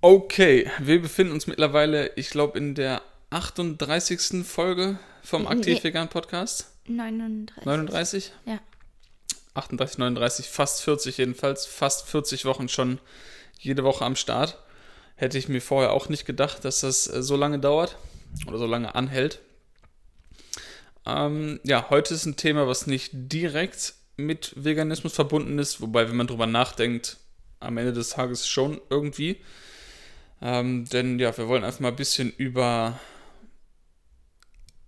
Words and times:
Okay, 0.00 0.70
wir 0.78 1.02
befinden 1.02 1.32
uns 1.32 1.48
mittlerweile, 1.48 2.12
ich 2.14 2.30
glaube, 2.30 2.56
in 2.56 2.76
der 2.76 3.02
38. 3.30 4.46
Folge 4.46 4.98
vom 5.22 5.42
Nee. 5.42 5.48
Aktiv 5.48 5.82
Vegan 5.82 6.08
Podcast. 6.08 6.70
39. 6.86 7.64
39? 7.64 8.32
Ja. 8.46 8.60
38, 9.54 9.98
39, 9.98 10.46
fast 10.46 10.82
40 10.82 11.18
jedenfalls. 11.18 11.66
Fast 11.66 12.06
40 12.08 12.44
Wochen 12.44 12.68
schon 12.68 13.00
jede 13.58 13.82
Woche 13.82 14.04
am 14.04 14.14
Start. 14.14 14.62
Hätte 15.16 15.36
ich 15.36 15.48
mir 15.48 15.60
vorher 15.60 15.92
auch 15.92 16.08
nicht 16.08 16.26
gedacht, 16.26 16.64
dass 16.64 16.80
das 16.80 17.12
äh, 17.12 17.20
so 17.20 17.34
lange 17.34 17.58
dauert 17.58 17.96
oder 18.46 18.58
so 18.58 18.66
lange 18.66 18.94
anhält. 18.94 19.40
Ähm, 21.06 21.58
ja, 21.64 21.90
heute 21.90 22.14
ist 22.14 22.24
ein 22.24 22.36
Thema, 22.36 22.68
was 22.68 22.86
nicht 22.86 23.10
direkt 23.12 23.94
mit 24.16 24.52
Veganismus 24.54 25.12
verbunden 25.14 25.58
ist, 25.58 25.80
wobei, 25.80 26.08
wenn 26.08 26.16
man 26.16 26.28
drüber 26.28 26.46
nachdenkt, 26.46 27.16
am 27.58 27.78
Ende 27.78 27.92
des 27.92 28.10
Tages 28.10 28.46
schon 28.46 28.80
irgendwie. 28.90 29.38
Ähm, 30.40 30.84
denn 30.86 31.18
ja, 31.18 31.36
wir 31.36 31.48
wollen 31.48 31.64
einfach 31.64 31.80
mal 31.80 31.88
ein 31.88 31.96
bisschen 31.96 32.30
über, 32.30 32.98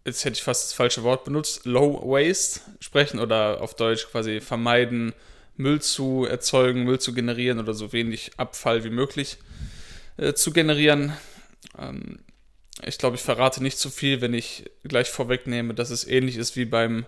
jetzt 0.07 0.25
hätte 0.25 0.35
ich 0.35 0.43
fast 0.43 0.65
das 0.65 0.73
falsche 0.73 1.03
Wort 1.03 1.25
benutzt, 1.25 1.65
Low 1.65 2.01
Waste 2.05 2.61
sprechen 2.81 3.19
oder 3.19 3.61
auf 3.61 3.75
Deutsch 3.75 4.07
quasi 4.11 4.41
vermeiden, 4.41 5.13
Müll 5.57 5.81
zu 5.83 6.25
erzeugen, 6.25 6.85
Müll 6.85 7.01
zu 7.01 7.13
generieren 7.13 7.59
oder 7.59 7.75
so 7.75 7.93
wenig 7.93 8.33
Abfall 8.37 8.85
wie 8.85 8.91
möglich 8.91 9.39
äh, 10.17 10.33
zu 10.33 10.53
generieren. 10.53 11.13
Ähm, 11.79 12.21
ich 12.87 12.99
glaube, 12.99 13.17
ich 13.17 13.23
verrate 13.23 13.63
nicht 13.63 13.79
zu 13.79 13.91
viel, 13.91 14.21
wenn 14.21 14.33
ich 14.33 14.71
gleich 14.85 15.11
vorwegnehme, 15.11 15.75
dass 15.75 15.91
es 15.91 16.07
ähnlich 16.07 16.37
ist 16.37 16.57
wie 16.57 16.65
beim 16.65 17.05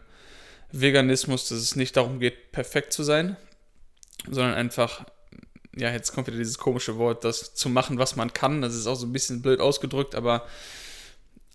Veganismus, 0.71 1.49
dass 1.49 1.59
es 1.59 1.77
nicht 1.77 1.97
darum 1.97 2.19
geht, 2.21 2.53
perfekt 2.53 2.93
zu 2.93 3.03
sein, 3.03 3.37
sondern 4.29 4.55
einfach, 4.55 5.07
ja, 5.77 5.91
jetzt 5.91 6.13
kommt 6.13 6.27
wieder 6.27 6.39
dieses 6.39 6.59
komische 6.59 6.99
Wort, 6.99 7.25
das 7.25 7.55
zu 7.55 7.69
machen, 7.69 7.99
was 7.99 8.17
man 8.17 8.33
kann. 8.33 8.63
Das 8.63 8.75
ist 8.75 8.87
auch 8.87 8.95
so 8.95 9.07
ein 9.07 9.13
bisschen 9.13 9.43
blöd 9.43 9.61
ausgedrückt, 9.61 10.15
aber 10.15 10.47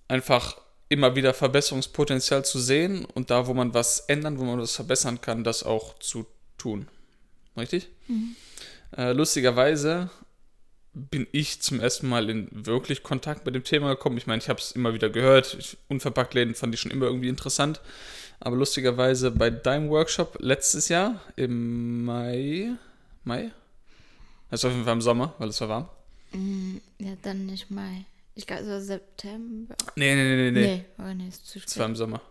einfach 0.07 0.57
immer 0.89 1.15
wieder 1.15 1.33
Verbesserungspotenzial 1.33 2.45
zu 2.45 2.59
sehen 2.59 3.05
und 3.05 3.29
da, 3.29 3.47
wo 3.47 3.53
man 3.53 3.73
was 3.73 3.99
ändern, 4.01 4.39
wo 4.39 4.43
man 4.43 4.59
was 4.59 4.75
verbessern 4.75 5.21
kann, 5.21 5.43
das 5.43 5.63
auch 5.63 5.99
zu 5.99 6.25
tun. 6.57 6.87
Richtig? 7.57 7.89
Äh, 8.95 9.11
lustigerweise 9.11 10.09
bin 10.93 11.27
ich 11.31 11.61
zum 11.61 11.79
ersten 11.79 12.07
Mal 12.07 12.29
in 12.29 12.47
wirklich 12.51 13.03
Kontakt 13.03 13.45
mit 13.45 13.53
dem 13.53 13.63
Thema 13.63 13.89
gekommen. 13.89 14.17
Ich 14.17 14.27
meine, 14.27 14.41
ich 14.41 14.49
habe 14.49 14.59
es 14.59 14.71
immer 14.71 14.93
wieder 14.93 15.09
gehört. 15.09 15.55
Ich, 15.59 15.77
Unverpacktläden 15.89 16.55
fand 16.55 16.73
ich 16.73 16.81
schon 16.81 16.91
immer 16.91 17.05
irgendwie 17.05 17.29
interessant. 17.29 17.81
Aber 18.39 18.55
lustigerweise 18.55 19.31
bei 19.31 19.49
deinem 19.49 19.89
Workshop 19.89 20.37
letztes 20.39 20.89
Jahr 20.89 21.21
im 21.35 22.05
Mai, 22.05 22.71
Mai? 23.23 23.51
Also 24.49 24.67
auf 24.67 24.73
jeden 24.73 24.85
Fall 24.85 24.93
im 24.93 25.01
Sommer, 25.01 25.33
weil 25.39 25.49
es 25.49 25.59
war 25.61 25.69
warm. 25.69 25.89
Mm, 26.31 26.77
Ja, 26.99 27.13
dann 27.21 27.45
nicht 27.45 27.69
Mai. 27.71 28.05
Ich 28.35 28.45
glaube, 28.45 28.63
so 28.65 28.79
September. 28.79 29.75
Nee, 29.95 30.15
nee, 30.15 30.23
nee, 30.23 30.35
nee, 30.35 30.51
nee. 30.51 30.67
Nee, 30.77 30.85
oh, 30.99 31.13
nee, 31.13 31.27
ist 31.27 31.47
zu 31.47 31.59
spät. 31.59 31.69
Es 31.71 31.77
war 31.79 31.85
im 31.87 31.95
Sommer. 31.95 32.21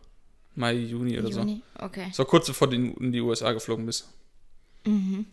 Mai, 0.55 0.73
Juni 0.75 1.19
oder 1.19 1.31
so. 1.33 1.41
Juni. 1.41 1.63
Okay. 1.79 2.07
Es 2.11 2.19
war 2.19 2.27
kurz 2.27 2.47
bevor 2.47 2.69
du 2.69 2.77
in 2.77 2.95
in 2.95 3.13
die 3.13 3.21
USA 3.21 3.53
geflogen 3.53 3.85
bist. 3.87 4.09
Mhm. 4.85 5.27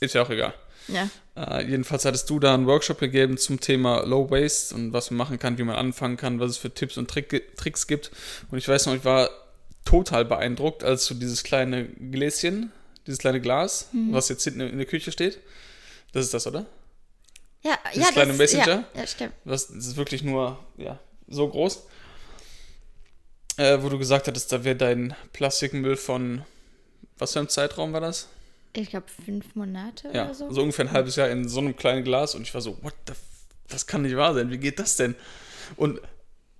Ist 0.00 0.14
ja 0.14 0.22
auch 0.22 0.30
egal. 0.30 0.52
Ja. 0.88 1.08
Äh, 1.36 1.64
jedenfalls 1.70 2.04
hattest 2.04 2.28
du 2.28 2.40
da 2.40 2.54
einen 2.54 2.66
Workshop 2.66 2.98
gegeben 2.98 3.38
zum 3.38 3.60
Thema 3.60 4.02
Low 4.04 4.28
Waste 4.30 4.74
und 4.74 4.92
was 4.92 5.10
man 5.10 5.18
machen 5.18 5.38
kann, 5.38 5.56
wie 5.58 5.62
man 5.62 5.76
anfangen 5.76 6.16
kann, 6.16 6.40
was 6.40 6.50
es 6.50 6.56
für 6.58 6.74
Tipps 6.74 6.96
und 6.98 7.08
Trick, 7.08 7.56
Tricks 7.56 7.86
gibt. 7.86 8.10
Und 8.50 8.58
ich 8.58 8.66
weiß 8.66 8.86
noch, 8.86 8.94
ich 8.94 9.04
war 9.04 9.30
total 9.84 10.24
beeindruckt, 10.24 10.82
als 10.82 11.06
du 11.06 11.14
dieses 11.14 11.44
kleine 11.44 11.86
Gläschen, 11.86 12.72
dieses 13.06 13.18
kleine 13.18 13.40
Glas, 13.40 13.88
was 14.10 14.28
jetzt 14.28 14.44
hinten 14.44 14.60
in 14.60 14.78
der 14.78 14.86
Küche 14.86 15.12
steht. 15.12 15.38
Das 16.12 16.24
ist 16.24 16.34
das, 16.34 16.46
oder? 16.46 16.66
Ja, 17.62 17.78
Dieses 17.94 18.08
ja, 18.08 18.12
kleine 18.12 18.28
das, 18.30 18.38
Messenger? 18.38 18.84
Ja, 18.94 19.00
ja, 19.00 19.06
stimmt. 19.06 19.32
Was, 19.44 19.68
das 19.68 19.86
ist 19.86 19.96
wirklich 19.96 20.22
nur, 20.22 20.58
ja, 20.76 20.98
so 21.28 21.48
groß. 21.48 21.86
Äh, 23.56 23.82
wo 23.82 23.88
du 23.88 23.98
gesagt 23.98 24.26
hattest, 24.28 24.50
da 24.52 24.64
wäre 24.64 24.76
dein 24.76 25.14
Plastikmüll 25.32 25.96
von, 25.96 26.42
was 27.18 27.32
für 27.34 27.38
einem 27.38 27.48
Zeitraum 27.48 27.92
war 27.92 28.00
das? 28.00 28.28
Ich 28.74 28.90
glaube, 28.90 29.06
fünf 29.24 29.54
Monate 29.54 30.08
Ja, 30.12 30.24
oder 30.24 30.34
so. 30.34 30.50
so 30.50 30.62
ungefähr 30.62 30.86
ein 30.86 30.92
halbes 30.92 31.16
Jahr 31.16 31.28
in 31.28 31.46
so 31.48 31.60
einem 31.60 31.76
kleinen 31.76 32.04
Glas 32.04 32.34
und 32.34 32.42
ich 32.42 32.54
war 32.54 32.62
so, 32.62 32.82
what 32.82 32.94
the, 33.06 33.12
das 33.68 33.86
kann 33.86 34.02
nicht 34.02 34.16
wahr 34.16 34.32
sein, 34.34 34.50
wie 34.50 34.58
geht 34.58 34.78
das 34.78 34.96
denn? 34.96 35.14
Und 35.76 36.00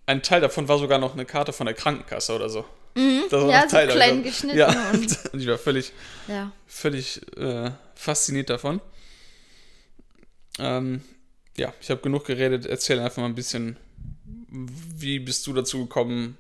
ein 0.05 0.23
Teil 0.23 0.43
davon 0.43 0.69
war 0.69 0.79
sogar 0.79 0.99
noch 0.99 1.15
eine 1.15 1.25
Karte 1.25 1.53
von 1.55 1.65
der 1.67 1.75
Krankenkasse 1.75 2.35
oder 2.35 2.51
so. 2.51 2.65
Das 2.95 3.03
war 3.33 3.45
Mhm. 3.45 3.51
Ja, 3.51 3.63
so 3.63 3.69
Teil 3.77 3.89
klein 3.89 4.23
geschnitten 4.23 4.59
Ja, 4.59 4.91
und- 4.91 5.19
und 5.33 5.41
ich 5.41 5.47
war 5.47 5.59
völlig, 5.59 5.93
Ja. 6.29 6.53
völlig 6.67 7.21
äh, 7.37 7.71
fasziniert 7.95 8.51
davon. 8.51 8.81
Ähm, 10.59 11.03
ja, 11.57 11.73
ich 11.81 11.91
habe 11.91 12.01
genug 12.03 12.27
geredet, 12.27 12.67
erzähl 12.67 12.99
einfach 13.01 13.19
mal 13.19 13.27
ein 13.27 13.35
bisschen, 13.35 13.77
wie 14.49 15.19
bist 15.19 15.47
du 15.47 15.53
dazu 15.53 15.81
gekommen, 15.85 16.37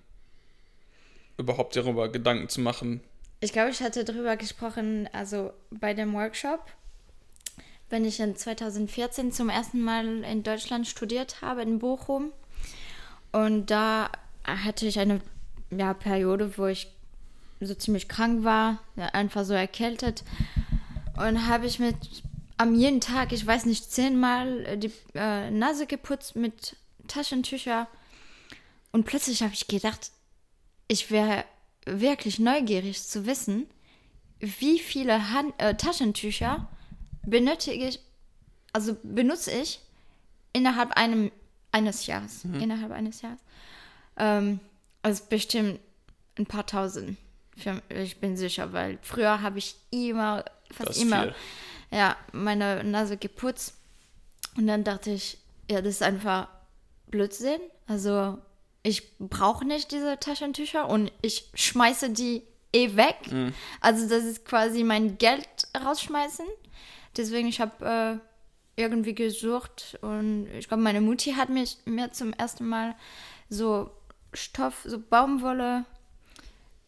überhaupt 1.38 1.76
darüber 1.76 2.10
Gedanken 2.10 2.48
zu 2.48 2.60
machen? 2.60 3.00
Ich 3.40 3.52
glaube, 3.52 3.70
ich 3.70 3.80
hatte 3.82 4.04
darüber 4.04 4.36
gesprochen, 4.36 5.08
also 5.12 5.52
bei 5.70 5.94
dem 5.94 6.12
Workshop, 6.14 6.64
wenn 7.90 8.04
ich 8.04 8.20
in 8.20 8.36
2014 8.36 9.32
zum 9.32 9.48
ersten 9.48 9.80
Mal 9.82 10.22
in 10.24 10.42
Deutschland 10.42 10.86
studiert 10.86 11.40
habe, 11.42 11.62
in 11.62 11.78
Bochum. 11.78 12.32
Und 13.32 13.70
da 13.70 14.10
hatte 14.44 14.86
ich 14.86 14.98
eine 14.98 15.20
ja, 15.77 15.94
Periode, 15.94 16.56
wo 16.59 16.66
ich 16.66 16.88
so 17.60 17.75
ziemlich 17.75 18.09
krank 18.09 18.44
war, 18.44 18.81
einfach 18.97 19.44
so 19.44 19.55
erkältet. 19.55 20.25
Und 21.16 21.47
habe 21.47 21.66
ich 21.66 21.78
mit 21.78 21.97
am 22.56 22.75
jeden 22.75 23.00
Tag, 23.00 23.33
ich 23.33 23.47
weiß 23.47 23.66
nicht, 23.66 23.91
zehnmal 23.91 24.65
äh, 24.66 24.78
die 24.78 24.93
äh, 25.15 25.50
Nase 25.50 25.87
geputzt 25.87 26.37
mit 26.37 26.77
Taschentücher. 27.09 27.88
Und 28.93 29.05
plötzlich 29.05 29.43
habe 29.43 29.53
ich 29.53 29.66
gedacht, 29.66 30.12
ich 30.88 31.11
wäre 31.11 31.44
wirklich 31.87 32.38
neugierig 32.38 33.03
zu 33.03 33.27
wissen, 33.27 33.66
wie 34.38 34.78
viele 34.78 35.31
Hand 35.31 35.55
äh, 35.59 35.75
Taschentücher 35.75 36.69
benötige 37.25 37.88
ich, 37.88 38.00
also 38.72 38.97
benutze 39.03 39.50
ich 39.53 39.81
innerhalb 40.53 40.93
einem, 40.93 41.32
eines 41.71 42.06
Jahres. 42.06 42.44
Innerhalb 42.44 42.93
eines 42.93 43.22
Jahres. 43.22 43.41
Ähm, 44.16 44.61
also 45.02 45.24
bestimmt 45.28 45.80
ein 46.38 46.46
paar 46.46 46.66
tausend. 46.66 47.16
Ich 47.90 48.18
bin 48.18 48.36
sicher, 48.36 48.72
weil 48.72 48.98
früher 49.02 49.42
habe 49.42 49.58
ich 49.58 49.76
immer, 49.90 50.44
fast 50.70 50.90
Das 50.90 50.98
immer, 50.98 51.22
viel. 51.24 51.34
ja, 51.90 52.16
meine 52.32 52.82
Nase 52.82 53.16
geputzt. 53.18 53.74
Und 54.56 54.66
dann 54.66 54.84
dachte 54.84 55.10
ich, 55.10 55.38
ja, 55.70 55.80
das 55.82 55.94
ist 55.96 56.02
einfach 56.02 56.48
Blödsinn. 57.08 57.60
Also 57.86 58.38
ich 58.82 59.16
brauche 59.18 59.64
nicht 59.66 59.92
diese 59.92 60.18
Taschentücher 60.18 60.88
und 60.88 61.12
ich 61.20 61.50
schmeiße 61.54 62.10
die 62.10 62.42
eh 62.72 62.96
weg. 62.96 63.16
Also 63.80 64.08
das 64.08 64.24
ist 64.24 64.44
quasi 64.44 64.82
mein 64.82 65.19
Geld 65.19 65.46
rausschmeißen. 65.84 66.46
Deswegen, 67.16 67.48
ich 67.48 67.60
habe 67.60 68.20
äh, 68.76 68.80
irgendwie 68.80 69.14
gesucht 69.14 69.98
und 70.00 70.48
ich 70.58 70.69
glaube, 70.69 70.82
meine 70.82 71.02
Mutti 71.02 71.32
hat 71.34 71.50
mich, 71.50 71.76
mir 71.84 72.10
zum 72.12 72.32
ersten 72.32 72.66
Mal 72.66 72.94
so 73.50 73.90
Stoff, 74.32 74.82
so 74.84 74.98
Baumwolle 74.98 75.84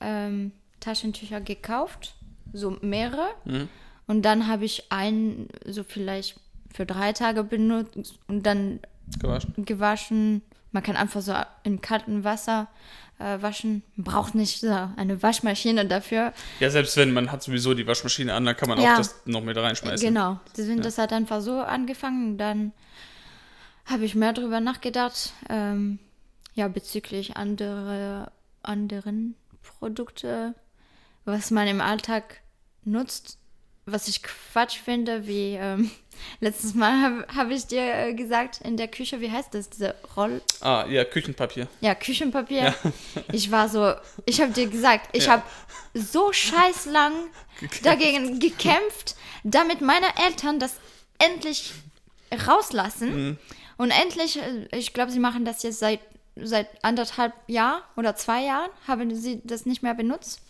ähm, 0.00 0.52
Taschentücher 0.80 1.40
gekauft, 1.40 2.14
so 2.52 2.76
mehrere. 2.82 3.26
Und 4.06 4.22
dann 4.22 4.46
habe 4.48 4.64
ich 4.64 4.90
einen 4.92 5.48
so 5.66 5.82
vielleicht 5.84 6.38
für 6.74 6.84
drei 6.86 7.12
Tage 7.12 7.44
benutzt 7.44 8.18
und 8.26 8.44
dann 8.44 8.80
Gewaschen? 9.18 9.54
gewaschen. 9.64 10.42
Man 10.72 10.82
kann 10.82 10.96
einfach 10.96 11.22
so 11.22 11.34
in 11.62 11.80
kaltem 11.80 12.24
Wasser 12.24 12.66
äh, 13.20 13.40
waschen. 13.40 13.82
Man 13.96 14.04
braucht 14.04 14.34
nicht 14.34 14.60
so 14.60 14.88
eine 14.96 15.22
Waschmaschine 15.22 15.86
dafür. 15.86 16.32
Ja, 16.58 16.68
selbst 16.70 16.96
wenn 16.96 17.12
man 17.12 17.30
hat 17.30 17.42
sowieso 17.44 17.74
die 17.74 17.86
Waschmaschine 17.86 18.34
an, 18.34 18.44
dann 18.44 18.56
kann 18.56 18.68
man 18.68 18.80
Ja. 18.80 18.94
auch 18.94 18.98
das 18.98 19.22
noch 19.24 19.42
mit 19.44 19.56
reinschmeißen. 19.56 20.06
Genau. 20.06 20.40
Deswegen, 20.56 20.82
das 20.82 20.98
hat 20.98 21.12
einfach 21.12 21.40
so 21.40 21.60
angefangen. 21.60 22.38
Dann 22.38 22.72
habe 23.86 24.04
ich 24.04 24.14
mehr 24.16 24.32
darüber 24.32 24.60
nachgedacht. 24.60 25.32
Ähm, 25.48 25.98
ja, 26.54 26.68
bezüglich 26.68 27.36
andere, 27.36 28.30
anderen 28.62 29.34
Produkte, 29.78 30.54
was 31.24 31.50
man 31.50 31.66
im 31.68 31.80
Alltag 31.80 32.40
nutzt. 32.84 33.38
Was 33.86 34.08
ich 34.08 34.22
Quatsch 34.22 34.78
finde, 34.78 35.26
wie 35.26 35.56
ähm, 35.60 35.90
letztes 36.40 36.72
Mal 36.74 37.02
habe 37.02 37.26
hab 37.36 37.50
ich 37.50 37.66
dir 37.66 37.82
äh, 37.82 38.14
gesagt, 38.14 38.62
in 38.62 38.78
der 38.78 38.88
Küche, 38.88 39.20
wie 39.20 39.30
heißt 39.30 39.52
das, 39.52 39.68
diese 39.68 39.94
Roll... 40.16 40.40
Ah, 40.62 40.86
ja, 40.88 41.04
Küchenpapier. 41.04 41.68
Ja, 41.82 41.94
Küchenpapier. 41.94 42.74
Ich 43.32 43.50
war 43.50 43.68
so, 43.68 43.92
ich 44.24 44.40
habe 44.40 44.52
dir 44.52 44.68
gesagt, 44.68 45.10
ich 45.12 45.26
Ja. 45.26 45.32
habe 45.32 45.42
so 45.92 46.32
scheiß 46.32 46.86
lang 46.86 47.12
dagegen 47.82 48.38
gekämpft, 48.40 49.16
damit 49.42 49.82
meine 49.82 50.06
Eltern 50.26 50.58
das 50.58 50.76
endlich 51.18 51.72
rauslassen. 52.46 53.38
Und 53.76 53.90
endlich, 53.90 54.38
äh, 54.40 54.66
ich 54.72 54.94
glaube, 54.94 55.10
sie 55.12 55.18
machen 55.20 55.44
das 55.44 55.62
jetzt 55.62 55.80
seit, 55.80 56.00
seit 56.36 56.68
anderthalb 56.84 57.32
Jahren 57.46 57.82
oder 57.96 58.16
zwei 58.16 58.44
Jahren, 58.44 58.70
haben 58.86 59.14
sie 59.14 59.40
das 59.44 59.66
nicht 59.66 59.82
mehr 59.82 59.94
benutzt. 59.94 60.40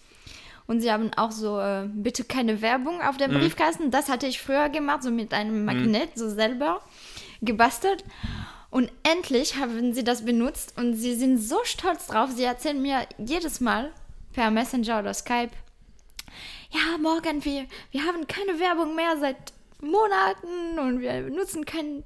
Und 0.67 0.81
sie 0.81 0.91
haben 0.91 1.13
auch 1.15 1.31
so, 1.31 1.61
äh, 1.61 1.87
bitte 1.93 2.25
keine 2.25 2.63
Werbung 2.63 3.03
auf 3.03 3.19
dem 3.19 3.33
Briefkasten. 3.33 3.91
Das 3.91 4.09
hatte 4.09 4.27
ich 4.27 4.41
früher 4.41 4.71
gemacht, 4.71 5.03
so 5.03 5.11
mit 5.11 5.35
einem 5.35 5.65
Magnet, 5.67 6.11
so 6.15 6.31
selber. 6.31 6.81
gebastelt. 7.43 8.05
Und 8.71 8.91
endlich 9.03 9.57
haben 9.57 9.93
sie 9.93 10.03
das 10.03 10.25
benutzt 10.25 10.77
und 10.79 10.95
sie 10.95 11.15
sind 11.15 11.39
so 11.39 11.59
stolz 11.65 12.07
drauf. 12.07 12.31
Sie 12.31 12.45
erzählen 12.45 12.81
mir 12.81 13.07
jedes 13.19 13.61
Mal 13.61 13.93
per 14.33 14.51
Messenger 14.51 14.99
oder 15.01 15.15
Skype, 15.15 15.51
ja, 16.71 16.99
morgen, 16.99 17.45
wir, 17.45 17.67
wir 17.93 18.05
haben 18.05 18.27
keine 18.27 18.59
Werbung 18.59 18.97
mehr 18.97 19.17
seit 19.21 19.53
Monaten 19.81 20.79
und 20.81 21.01
wir 21.01 21.21
nutzen 21.31 21.65
kein 21.65 22.03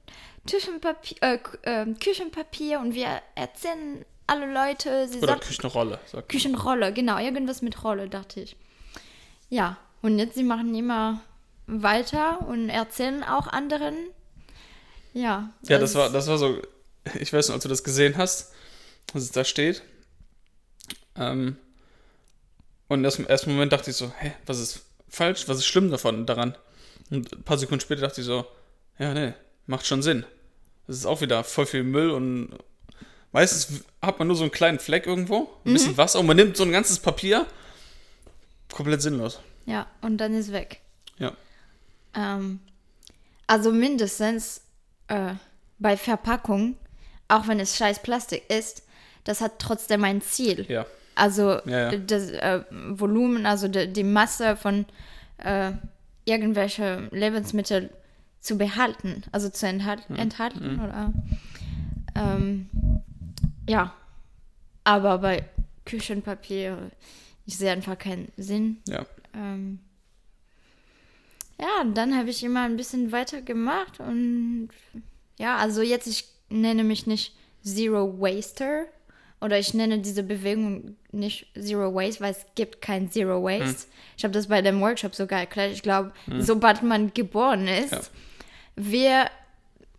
Küchenpapier, 0.47 1.17
äh, 1.23 1.39
äh, 1.63 1.87
Küchenpapier 1.95 2.81
und 2.81 2.95
wir 2.95 3.21
erzählen 3.35 4.05
alle 4.27 4.53
Leute, 4.53 5.09
sie 5.09 5.19
Oder 5.19 5.29
sollten- 5.35 5.47
Küchenrolle. 5.47 5.99
Sagt. 6.07 6.29
Küchenrolle, 6.29 6.93
genau, 6.93 7.19
irgendwas 7.19 7.63
mit 7.63 7.83
Rolle, 7.85 8.09
dachte 8.09 8.41
ich. 8.41 8.57
Ja, 9.49 9.79
und 10.03 10.19
jetzt 10.19 10.35
sie 10.35 10.43
machen 10.45 10.75
immer 10.75 11.21
weiter 11.67 12.47
und 12.47 12.69
erzählen 12.69 13.23
auch 13.25 13.47
anderen. 13.47 13.95
Ja. 15.15 15.51
Ja, 15.63 15.79
das 15.79 15.95
war, 15.95 16.11
das 16.11 16.29
war 16.29 16.39
so, 16.39 16.61
ich 17.19 17.33
weiß 17.33 17.49
nicht, 17.49 17.57
ob 17.57 17.63
du 17.63 17.69
das 17.69 17.85
gesehen 17.85 18.17
hast, 18.17 18.53
was 19.13 19.23
es 19.23 19.33
da 19.33 19.45
steht. 19.45 19.83
Ähm, 21.17 21.57
und 22.89 23.05
im 23.05 23.27
ersten 23.27 23.51
Moment 23.53 23.73
dachte 23.73 23.91
ich 23.91 23.97
so, 23.97 24.13
hä, 24.19 24.33
was 24.47 24.59
ist 24.61 24.83
falsch, 25.09 25.49
was 25.49 25.59
ist 25.59 25.67
schlimm 25.67 25.91
davon 25.91 26.27
daran? 26.27 26.57
Und 27.11 27.33
ein 27.35 27.43
paar 27.43 27.59
Sekunden 27.59 27.81
später 27.81 28.03
dachte 28.03 28.21
ich 28.21 28.27
so, 28.27 28.47
ja, 28.99 29.13
nee, 29.15 29.33
macht 29.69 29.87
schon 29.87 30.03
Sinn. 30.03 30.25
Das 30.87 30.97
ist 30.97 31.07
auch 31.07 31.21
wieder 31.21 31.45
voll 31.45 31.67
viel 31.67 31.85
Müll 31.85 32.11
und 32.11 32.51
meistens 33.33 33.85
hat 34.03 34.19
man 34.19 34.27
nur 34.27 34.37
so 34.37 34.43
einen 34.43 34.51
kleinen 34.51 34.79
Fleck 34.79 35.07
irgendwo, 35.07 35.51
ein 35.65 35.75
bisschen 35.75 35.97
Wasser 35.97 36.19
und 36.19 36.27
man 36.27 36.37
nimmt 36.37 36.57
so 36.57 36.65
ein 36.65 36.73
ganzes 36.73 36.99
Papier. 36.99 37.47
Komplett 38.73 39.03
sinnlos. 39.03 39.41
Ja, 39.67 39.87
und 40.01 40.19
dann 40.19 40.35
ist 40.35 40.53
weg. 40.53 40.81
Ja. 41.19 41.33
Ähm, 42.15 42.61
also 43.47 43.71
mindestens 43.71 44.63
äh, 45.09 45.35
bei 45.79 45.97
Verpackung, 45.97 46.77
auch 47.29 47.47
wenn 47.49 47.61
es 47.61 47.77
scheiß 47.77 48.03
Plastik 48.03 48.45
ist, 48.51 48.83
das 49.25 49.41
hat 49.41 49.59
trotzdem 49.59 50.05
ein 50.05 50.23
Ziel. 50.23 50.65
Ja. 50.69 50.87
Also 51.15 51.61
Ja, 51.67 51.93
ja. 51.93 51.97
das 51.97 52.31
äh, 52.31 52.63
Volumen, 52.71 53.45
also 53.45 53.69
die, 53.69 53.93
die 53.93 54.05
Masse 54.05 54.57
von 54.57 54.87
äh, 55.39 55.73
irgendwelche 56.25 57.09
Lebensmittel 57.11 57.91
zu 58.41 58.57
behalten, 58.57 59.23
also 59.33 59.49
zu 59.49 59.67
enthalten, 59.67 60.15
Mhm. 60.15 60.19
enthalten 60.19 60.81
oder 60.81 61.13
ähm, 62.15 62.69
ja. 63.69 63.93
Aber 64.85 65.19
bei 65.19 65.45
Küchenpapier, 65.85 66.91
ich 67.47 67.57
sehe 67.59 67.73
einfach 67.73 67.99
keinen 67.99 68.31
Sinn. 68.37 68.79
Ja. 68.89 69.05
Ähm, 69.35 69.81
ja, 71.61 71.81
und 71.83 71.95
dann 71.97 72.17
habe 72.17 72.31
ich 72.31 72.43
immer 72.45 72.63
ein 72.63 72.77
bisschen 72.77 73.11
weiter 73.13 73.43
gemacht 73.43 73.99
und 74.01 74.69
ja, 75.39 75.57
also 75.57 75.83
jetzt, 75.83 76.07
ich 76.07 76.25
nenne 76.49 76.85
mich 76.85 77.07
nicht 77.07 77.35
Zero 77.65 78.19
Waster 78.21 78.87
oder 79.41 79.59
ich 79.59 79.75
nenne 79.75 79.99
diese 79.99 80.23
Bewegung 80.23 80.97
nicht 81.13 81.47
Zero 81.61 81.95
Waste, 81.95 82.21
weil 82.23 82.33
es 82.33 82.47
gibt 82.55 82.81
kein 82.81 83.11
Zero 83.11 83.43
Waste. 83.43 83.87
Ich 84.17 84.25
habe 84.25 84.33
das 84.33 84.47
bei 84.49 84.63
dem 84.63 84.81
Workshop 84.81 85.15
sogar 85.15 85.41
erklärt. 85.41 85.73
Ich 85.73 85.83
glaube, 85.83 86.13
sobald 86.39 86.83
man 86.83 87.13
geboren 87.13 87.67
ist, 87.69 87.93
Ja. 87.93 88.01
Wir, 88.79 89.31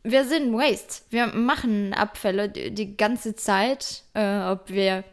wir 0.04 0.26
sind 0.26 0.54
Waste. 0.54 1.04
Wir 1.10 1.28
machen 1.28 1.94
Abfälle 1.94 2.50
die, 2.50 2.72
die 2.72 2.96
ganze 2.98 3.36
Zeit, 3.36 4.04
äh, 4.14 4.40
ob 4.50 4.70
wir 4.70 5.04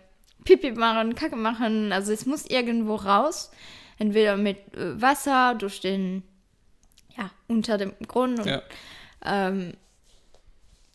Pipi 0.44 0.72
machen, 0.72 1.14
Kacke 1.14 1.36
machen. 1.36 1.92
Also 1.92 2.12
es 2.12 2.24
muss 2.26 2.46
irgendwo 2.46 2.94
raus. 2.94 3.50
Entweder 3.98 4.36
mit 4.36 4.58
äh, 4.74 5.00
Wasser, 5.00 5.54
durch 5.54 5.80
den, 5.80 6.22
ja, 7.16 7.30
unter 7.48 7.78
dem 7.78 7.94
Grund. 8.06 8.38
Und, 8.40 8.46
Ja. 8.46 8.62
ähm, 9.24 9.74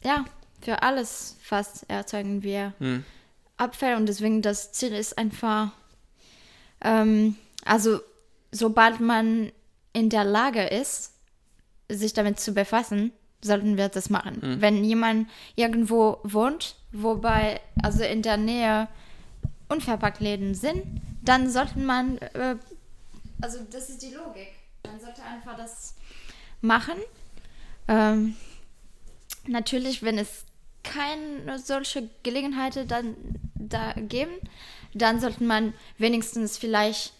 ja, 0.04 0.26
für 0.62 0.82
alles 0.84 1.38
fast 1.42 1.90
erzeugen 1.90 2.44
wir 2.44 2.74
Hm. 2.80 3.04
Abfälle 3.58 3.98
und 3.98 4.08
deswegen 4.08 4.42
das 4.42 4.72
Ziel 4.72 4.94
ist 4.94 5.18
einfach, 5.18 5.70
ähm, 6.84 7.36
also 7.64 8.00
sobald 8.52 9.00
man 9.00 9.52
in 9.94 10.10
der 10.10 10.24
Lage 10.24 10.64
ist, 10.64 11.11
sich 11.96 12.14
damit 12.14 12.40
zu 12.40 12.54
befassen, 12.54 13.12
sollten 13.44 13.78
wir 13.78 13.90
das 13.90 14.10
machen. 14.10 14.58
Wenn 14.62 14.84
jemand 14.84 15.28
irgendwo 15.56 16.20
wohnt, 16.24 16.76
wobei 16.92 17.60
also 17.82 18.04
in 18.04 18.22
der 18.22 18.38
Nähe 18.38 18.88
Unverpacktläden 19.70 20.54
sind, 20.54 20.84
dann 21.22 21.50
sollte 21.50 21.80
man, 21.80 22.18
äh, 22.18 22.56
also 23.42 23.60
das 23.72 23.90
ist 23.90 24.02
die 24.02 24.14
Logik, 24.14 24.50
man 24.86 25.00
sollte 25.00 25.24
einfach 25.24 25.56
das 25.58 25.96
machen. 26.62 26.96
Ähm, 27.88 28.36
natürlich, 29.48 30.04
wenn 30.04 30.18
es 30.18 30.46
keine 30.84 31.60
solche 31.60 32.10
Gelegenheit 32.24 32.92
dann 32.92 33.16
da 33.56 33.94
geben, 33.94 34.34
dann 34.94 35.20
sollte 35.20 35.44
man 35.44 35.74
wenigstens 35.98 36.58
vielleicht 36.58 37.14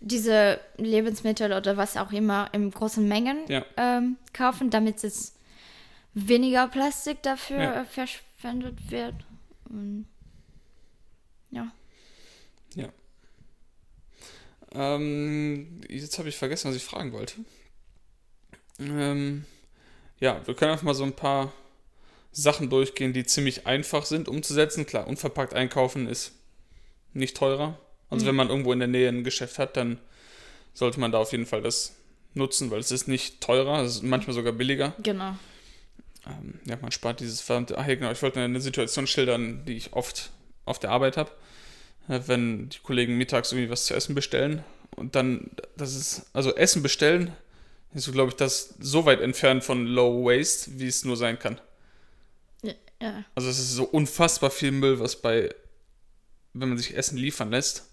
diese 0.00 0.60
Lebensmittel 0.76 1.52
oder 1.52 1.76
was 1.76 1.96
auch 1.96 2.12
immer 2.12 2.48
in 2.52 2.70
großen 2.70 3.06
Mengen 3.06 3.38
Ja. 3.48 3.64
ähm, 3.76 4.16
kaufen, 4.32 4.70
damit 4.70 5.02
es 5.04 5.34
weniger 6.14 6.68
Plastik 6.68 7.22
dafür 7.22 7.58
Ja. 7.62 7.80
äh, 7.82 7.84
verschwendet 7.84 8.90
wird. 8.90 9.14
Und 9.68 10.06
ja. 11.50 11.70
Ja. 12.74 12.88
Ähm, 14.72 15.80
jetzt 15.88 16.18
habe 16.18 16.28
ich 16.28 16.36
vergessen, 16.36 16.68
was 16.68 16.76
ich 16.76 16.84
fragen 16.84 17.12
wollte. 17.12 17.36
Ähm, 18.78 19.44
ja, 20.20 20.46
wir 20.46 20.54
können 20.54 20.72
einfach 20.72 20.84
mal 20.84 20.94
so 20.94 21.04
ein 21.04 21.14
paar 21.16 21.52
Sachen 22.32 22.68
durchgehen, 22.68 23.12
die 23.14 23.24
ziemlich 23.24 23.66
einfach 23.66 24.04
sind 24.04 24.28
umzusetzen. 24.28 24.84
Klar, 24.86 25.06
unverpackt 25.06 25.54
einkaufen 25.54 26.06
ist 26.06 26.32
nicht 27.14 27.36
teurer. 27.36 27.78
Also 28.10 28.26
wenn 28.26 28.34
man 28.34 28.48
irgendwo 28.48 28.72
in 28.72 28.78
der 28.78 28.88
Nähe 28.88 29.08
ein 29.08 29.24
Geschäft 29.24 29.58
hat, 29.58 29.76
dann 29.76 29.98
sollte 30.74 31.00
man 31.00 31.12
da 31.12 31.18
auf 31.18 31.32
jeden 31.32 31.46
Fall 31.46 31.62
das 31.62 31.96
nutzen, 32.34 32.70
weil 32.70 32.80
es 32.80 32.90
ist 32.90 33.08
nicht 33.08 33.40
teurer, 33.40 33.82
es 33.82 33.96
ist 33.96 34.02
manchmal 34.02 34.34
sogar 34.34 34.52
billiger. 34.52 34.94
Genau. 35.02 35.36
Ähm, 36.26 36.60
ja, 36.66 36.76
man 36.80 36.92
spart 36.92 37.20
dieses 37.20 37.40
verdammte. 37.40 37.78
Ach 37.78 37.86
ja, 37.86 37.94
genau, 37.94 38.10
ich 38.10 38.22
wollte 38.22 38.40
eine 38.40 38.60
Situation 38.60 39.06
schildern, 39.06 39.64
die 39.64 39.76
ich 39.76 39.92
oft 39.92 40.30
auf 40.64 40.78
der 40.78 40.90
Arbeit 40.90 41.16
habe. 41.16 41.30
Äh, 42.08 42.20
Wenn 42.26 42.68
die 42.68 42.78
Kollegen 42.78 43.16
mittags 43.16 43.52
irgendwie 43.52 43.70
was 43.70 43.86
zu 43.86 43.94
essen 43.94 44.14
bestellen 44.14 44.62
und 44.96 45.14
dann, 45.14 45.50
das 45.76 45.94
ist, 45.94 46.26
also 46.32 46.54
Essen 46.54 46.82
bestellen, 46.82 47.32
ist 47.94 48.04
so, 48.04 48.12
glaube 48.12 48.30
ich, 48.30 48.36
das 48.36 48.74
so 48.78 49.06
weit 49.06 49.20
entfernt 49.20 49.64
von 49.64 49.86
Low 49.86 50.24
Waste, 50.24 50.78
wie 50.78 50.86
es 50.86 51.04
nur 51.04 51.16
sein 51.16 51.38
kann. 51.38 51.60
Ja. 53.00 53.24
Also 53.34 53.48
es 53.48 53.58
ist 53.58 53.72
so 53.72 53.84
unfassbar 53.84 54.50
viel 54.50 54.72
Müll, 54.72 55.00
was 55.00 55.16
bei, 55.16 55.54
wenn 56.60 56.70
man 56.70 56.78
sich 56.78 56.96
Essen 56.96 57.18
liefern 57.18 57.50
lässt. 57.50 57.84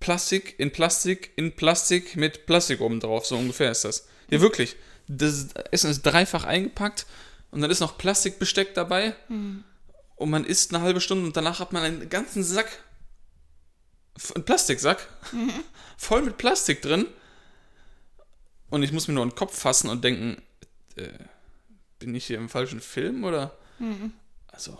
Plastik 0.00 0.54
in 0.58 0.72
Plastik 0.72 1.32
in 1.36 1.52
Plastik 1.54 2.16
mit 2.16 2.46
Plastik 2.46 2.80
oben 2.80 3.00
drauf, 3.00 3.26
so 3.26 3.36
ungefähr 3.36 3.70
ist 3.70 3.84
das. 3.84 4.06
Ja, 4.30 4.40
wirklich. 4.40 4.76
Das 5.08 5.48
Essen 5.70 5.90
ist 5.90 6.02
dreifach 6.02 6.44
eingepackt 6.44 7.06
und 7.50 7.60
dann 7.60 7.70
ist 7.70 7.80
noch 7.80 7.98
Plastikbesteck 7.98 8.74
dabei 8.74 9.14
und 10.16 10.30
man 10.30 10.44
isst 10.44 10.74
eine 10.74 10.82
halbe 10.82 11.00
Stunde 11.00 11.26
und 11.26 11.36
danach 11.36 11.60
hat 11.60 11.72
man 11.72 11.82
einen 11.82 12.08
ganzen 12.08 12.42
Sack, 12.42 12.82
einen 14.34 14.44
Plastiksack, 14.44 15.08
voll 15.96 16.22
mit 16.22 16.38
Plastik 16.38 16.82
drin 16.82 17.06
und 18.70 18.82
ich 18.82 18.92
muss 18.92 19.08
mir 19.08 19.14
nur 19.14 19.24
in 19.24 19.30
den 19.30 19.36
Kopf 19.36 19.58
fassen 19.58 19.88
und 19.88 20.02
denken, 20.04 20.42
äh, 20.96 21.08
bin 21.98 22.14
ich 22.14 22.26
hier 22.26 22.38
im 22.38 22.48
falschen 22.48 22.80
Film 22.80 23.24
oder? 23.24 23.56
Also. 24.56 24.78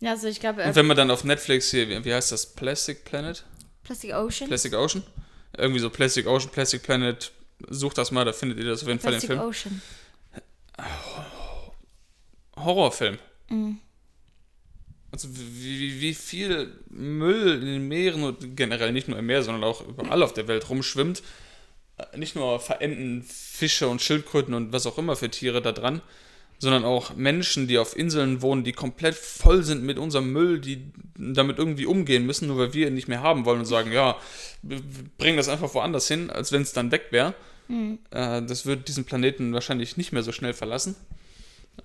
Ja, 0.00 0.10
also 0.10 0.26
ich 0.26 0.40
glaube, 0.40 0.64
Und 0.64 0.70
äh, 0.70 0.74
wenn 0.74 0.86
man 0.86 0.96
dann 0.96 1.12
auf 1.12 1.22
Netflix 1.22 1.70
hier, 1.70 1.88
wie, 1.88 2.04
wie 2.04 2.12
heißt 2.12 2.32
das? 2.32 2.54
Plastic 2.54 3.04
Planet? 3.04 3.44
Plastic 3.84 4.12
Ocean. 4.12 4.48
Plastic 4.48 4.74
Ocean? 4.74 5.04
Irgendwie 5.56 5.78
so 5.78 5.88
Plastic 5.88 6.26
Ocean, 6.26 6.50
Plastic 6.50 6.82
Planet. 6.82 7.30
Sucht 7.68 7.96
das 7.98 8.10
mal, 8.10 8.24
da 8.24 8.32
findet 8.32 8.58
ihr 8.58 8.64
das 8.64 8.82
auf 8.82 8.88
jeden 8.88 8.98
Fall 8.98 9.12
den 9.12 9.20
Plastic 9.20 9.38
Film. 9.38 9.40
Ocean. 9.48 9.82
Horrorfilm. 12.56 13.18
Also 15.12 15.28
wie, 15.30 15.78
wie, 15.78 16.00
wie 16.00 16.14
viel 16.14 16.72
Müll 16.88 17.60
in 17.60 17.66
den 17.66 17.86
Meeren 17.86 18.24
und 18.24 18.56
generell 18.56 18.92
nicht 18.92 19.06
nur 19.06 19.18
im 19.18 19.26
Meer, 19.26 19.44
sondern 19.44 19.62
auch 19.62 19.86
überall 19.86 20.22
auf 20.24 20.32
der 20.32 20.48
Welt 20.48 20.68
rumschwimmt. 20.68 21.22
Äh, 21.98 22.18
Nicht 22.18 22.34
nur 22.34 22.58
verenden 22.58 23.22
Fische 23.22 23.86
und 23.88 24.02
Schildkröten 24.02 24.54
und 24.54 24.72
was 24.72 24.86
auch 24.86 24.98
immer 24.98 25.14
für 25.14 25.30
Tiere 25.30 25.62
da 25.62 25.70
dran, 25.70 26.00
sondern 26.62 26.84
auch 26.84 27.16
Menschen, 27.16 27.66
die 27.66 27.76
auf 27.76 27.96
Inseln 27.96 28.40
wohnen, 28.40 28.62
die 28.62 28.72
komplett 28.72 29.16
voll 29.16 29.64
sind 29.64 29.82
mit 29.82 29.98
unserem 29.98 30.32
Müll, 30.32 30.60
die 30.60 30.92
damit 31.18 31.58
irgendwie 31.58 31.86
umgehen 31.86 32.24
müssen, 32.24 32.46
nur 32.46 32.56
weil 32.56 32.72
wir 32.72 32.86
ihn 32.86 32.94
nicht 32.94 33.08
mehr 33.08 33.20
haben 33.20 33.44
wollen 33.46 33.58
und 33.58 33.64
sagen, 33.64 33.90
ja, 33.90 34.16
bringen 35.18 35.36
das 35.36 35.48
einfach 35.48 35.74
woanders 35.74 36.06
hin, 36.06 36.30
als 36.30 36.52
wenn 36.52 36.62
es 36.62 36.72
dann 36.72 36.92
weg 36.92 37.06
wäre. 37.10 37.34
Äh, 38.12 38.42
das 38.42 38.64
wird 38.64 38.86
diesen 38.86 39.04
Planeten 39.04 39.52
wahrscheinlich 39.52 39.96
nicht 39.96 40.12
mehr 40.12 40.22
so 40.22 40.30
schnell 40.30 40.54
verlassen. 40.54 40.94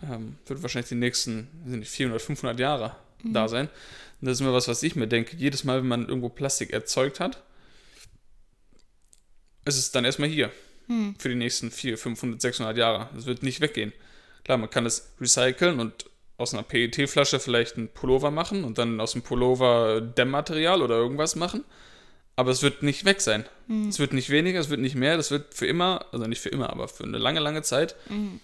Ähm, 0.04 0.36
wird 0.46 0.62
wahrscheinlich 0.62 0.90
die 0.90 0.96
nächsten 0.96 1.48
nicht, 1.66 1.90
400, 1.90 2.22
500 2.22 2.60
Jahre 2.60 2.96
da 3.24 3.48
sein. 3.48 3.70
Und 4.22 4.28
das 4.28 4.34
ist 4.34 4.42
immer 4.42 4.54
was, 4.54 4.68
was 4.68 4.84
ich 4.84 4.96
mir 4.96 5.08
denke. 5.08 5.36
Jedes 5.38 5.64
Mal, 5.64 5.80
wenn 5.80 5.88
man 5.88 6.08
irgendwo 6.08 6.30
Plastik 6.30 6.72
erzeugt 6.72 7.20
hat, 7.20 7.42
ist 9.66 9.80
es 9.80 9.90
dann 9.90 10.06
erstmal 10.06 10.30
hier. 10.30 10.52
hm. 10.88 11.16
für 11.18 11.30
die 11.30 11.36
nächsten 11.36 11.72
400, 11.72 12.00
500, 12.00 12.42
600 12.42 12.78
Jahre. 12.78 13.10
Das 13.16 13.26
wird 13.26 13.42
nicht 13.42 13.60
weggehen. 13.60 13.92
Klar, 14.48 14.58
man 14.60 14.70
kann 14.70 14.86
es 14.86 15.14
recyceln 15.20 15.82
und 15.82 16.10
aus 16.38 16.54
einer 16.54 16.64
PET-Flasche 16.64 17.42
vielleicht 17.42 17.76
einen 17.76 17.90
Pullover 17.90 18.32
machen 18.32 18.64
und 18.64 18.78
dann 18.78 19.02
aus 19.02 19.12
dem 19.12 19.22
Pullover 19.22 20.00
Dämmmaterial 20.00 20.82
oder 20.82 20.96
irgendwas 20.96 21.36
machen. 21.36 21.66
Aber 22.38 22.52
es 22.52 22.64
wird 22.64 22.82
nicht 22.82 23.04
weg 23.04 23.20
sein. 23.20 23.44
Mhm. 23.68 23.90
Es 23.90 24.00
wird 24.00 24.14
nicht 24.14 24.30
weniger, 24.30 24.62
es 24.62 24.70
wird 24.70 24.80
nicht 24.80 24.96
mehr. 24.96 25.18
Das 25.18 25.32
wird 25.32 25.54
für 25.54 25.68
immer, 25.68 26.06
also 26.14 26.28
nicht 26.28 26.40
für 26.40 26.48
immer, 26.48 26.70
aber 26.70 26.88
für 26.88 27.04
eine 27.04 27.18
lange, 27.18 27.42
lange 27.42 27.62
Zeit 27.62 27.98
mhm. 28.08 28.40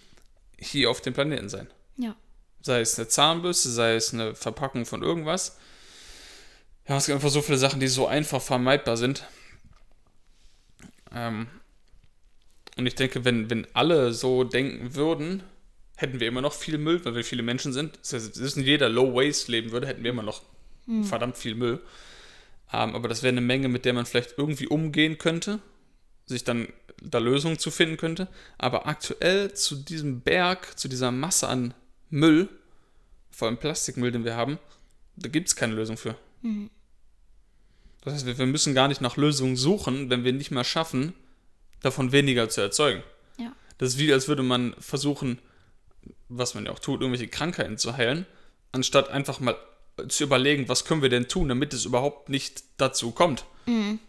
hier 0.60 0.90
auf 0.90 1.00
dem 1.00 1.14
Planeten 1.14 1.48
sein. 1.48 1.68
Ja. 1.96 2.18
Sei 2.62 2.82
es 2.82 3.00
eine 3.00 3.08
Zahnbürste, 3.08 3.70
sei 3.70 3.96
es 3.96 4.14
eine 4.14 4.36
Verpackung 4.36 4.86
von 4.86 5.04
irgendwas. 5.04 5.58
Ja, 6.86 6.98
es 6.98 7.06
gibt 7.06 7.16
einfach 7.16 7.30
so 7.30 7.42
viele 7.42 7.58
Sachen, 7.58 7.80
die 7.80 7.88
so 7.88 8.08
einfach 8.08 8.42
vermeidbar 8.42 8.98
sind. 8.98 9.26
Ähm, 11.16 11.48
und 12.76 12.88
ich 12.88 12.96
denke, 12.96 13.24
wenn, 13.24 13.50
wenn 13.50 13.68
alle 13.74 14.12
so 14.12 14.44
denken 14.44 14.96
würden, 14.96 15.44
hätten 15.96 16.20
wir 16.20 16.28
immer 16.28 16.42
noch 16.42 16.54
viel 16.54 16.78
Müll, 16.78 17.04
weil 17.06 17.16
wir 17.16 17.24
viele 17.24 17.44
Menschen 17.44 17.74
sind. 17.74 18.00
Das 18.02 18.14
heißt, 18.14 18.58
wenn 18.58 18.64
jeder 18.64 18.90
Low 18.90 19.14
Waste 19.14 19.52
leben 19.52 19.72
würde, 19.72 19.88
hätten 19.88 20.04
wir 20.04 20.12
immer 20.12 20.24
noch 20.24 20.42
hm. 20.86 21.04
verdammt 21.04 21.38
viel 21.38 21.56
Müll. 21.56 21.82
Ähm, 22.72 22.96
aber 22.96 23.08
das 23.08 23.22
wäre 23.22 23.32
eine 23.32 23.42
Menge, 23.42 23.70
mit 23.70 23.86
der 23.86 23.94
man 23.94 24.06
vielleicht 24.06 24.38
irgendwie 24.38 24.68
umgehen 24.68 25.18
könnte, 25.18 25.60
sich 26.26 26.44
dann 26.44 26.68
da 27.02 27.20
Lösungen 27.20 27.60
zu 27.60 27.70
finden 27.70 27.98
könnte. 27.98 28.28
Aber 28.58 28.88
aktuell 28.88 29.54
zu 29.54 29.76
diesem 29.76 30.22
Berg, 30.22 30.78
zu 30.78 30.88
dieser 30.88 31.12
Masse 31.12 31.48
an 31.48 31.74
Müll, 32.10 32.50
vor 33.30 33.48
allem 33.48 33.58
Plastikmüll, 33.58 34.12
den 34.12 34.26
wir 34.26 34.36
haben, 34.36 34.60
da 35.16 35.30
gibt 35.30 35.48
es 35.48 35.56
keine 35.56 35.76
Lösung 35.76 35.98
für. 35.98 36.16
Mhm. 36.42 36.70
Das 38.02 38.14
heißt, 38.14 38.38
wir 38.38 38.46
müssen 38.46 38.74
gar 38.74 38.88
nicht 38.88 39.02
nach 39.02 39.16
Lösungen 39.16 39.56
suchen, 39.56 40.10
wenn 40.10 40.24
wir 40.24 40.34
nicht 40.34 40.52
mehr 40.52 40.66
schaffen, 40.66 41.14
davon 41.82 42.12
weniger 42.12 42.50
zu 42.50 42.62
erzeugen. 42.62 43.02
Ja. 43.38 43.54
Das 43.78 43.90
ist 43.90 43.98
wie, 43.98 44.12
als 44.12 44.28
würde 44.28 44.44
man 44.44 44.76
versuchen, 44.80 45.40
was 46.30 46.56
man 46.56 46.66
ja 46.66 46.72
auch 46.72 46.80
tut, 46.80 47.02
irgendwelche 47.02 47.28
Krankheiten 47.28 47.78
zu 47.78 47.98
heilen, 47.98 48.26
anstatt 48.72 49.10
einfach 49.10 49.40
mal 49.40 49.56
zu 50.08 50.24
überlegen, 50.24 50.70
was 50.70 50.86
können 50.86 51.02
wir 51.02 51.10
denn 51.10 51.28
tun, 51.28 51.50
damit 51.50 51.74
es 51.74 51.86
überhaupt 51.86 52.30
nicht 52.30 52.64
dazu 52.78 53.12
kommt. 53.12 53.46
Mhm. 53.66 54.00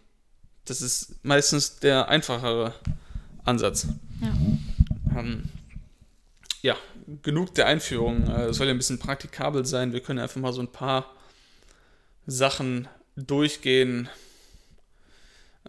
Das 0.65 0.81
ist 0.81 1.23
meistens 1.23 1.79
der 1.79 2.09
einfachere 2.09 2.73
Ansatz. 3.43 3.87
Ja. 4.21 5.19
Ähm, 5.19 5.43
ja, 6.61 6.75
genug 7.21 7.53
der 7.53 7.67
Einführung. 7.67 8.27
Äh, 8.27 8.45
es 8.45 8.57
soll 8.57 8.67
ja 8.67 8.73
ein 8.73 8.77
bisschen 8.77 8.97
praktikabel 8.97 9.65
sein. 9.65 9.93
Wir 9.93 10.01
können 10.01 10.19
einfach 10.19 10.41
mal 10.41 10.53
so 10.53 10.61
ein 10.61 10.71
paar 10.71 11.13
Sachen 12.25 12.87
durchgehen. 13.15 14.09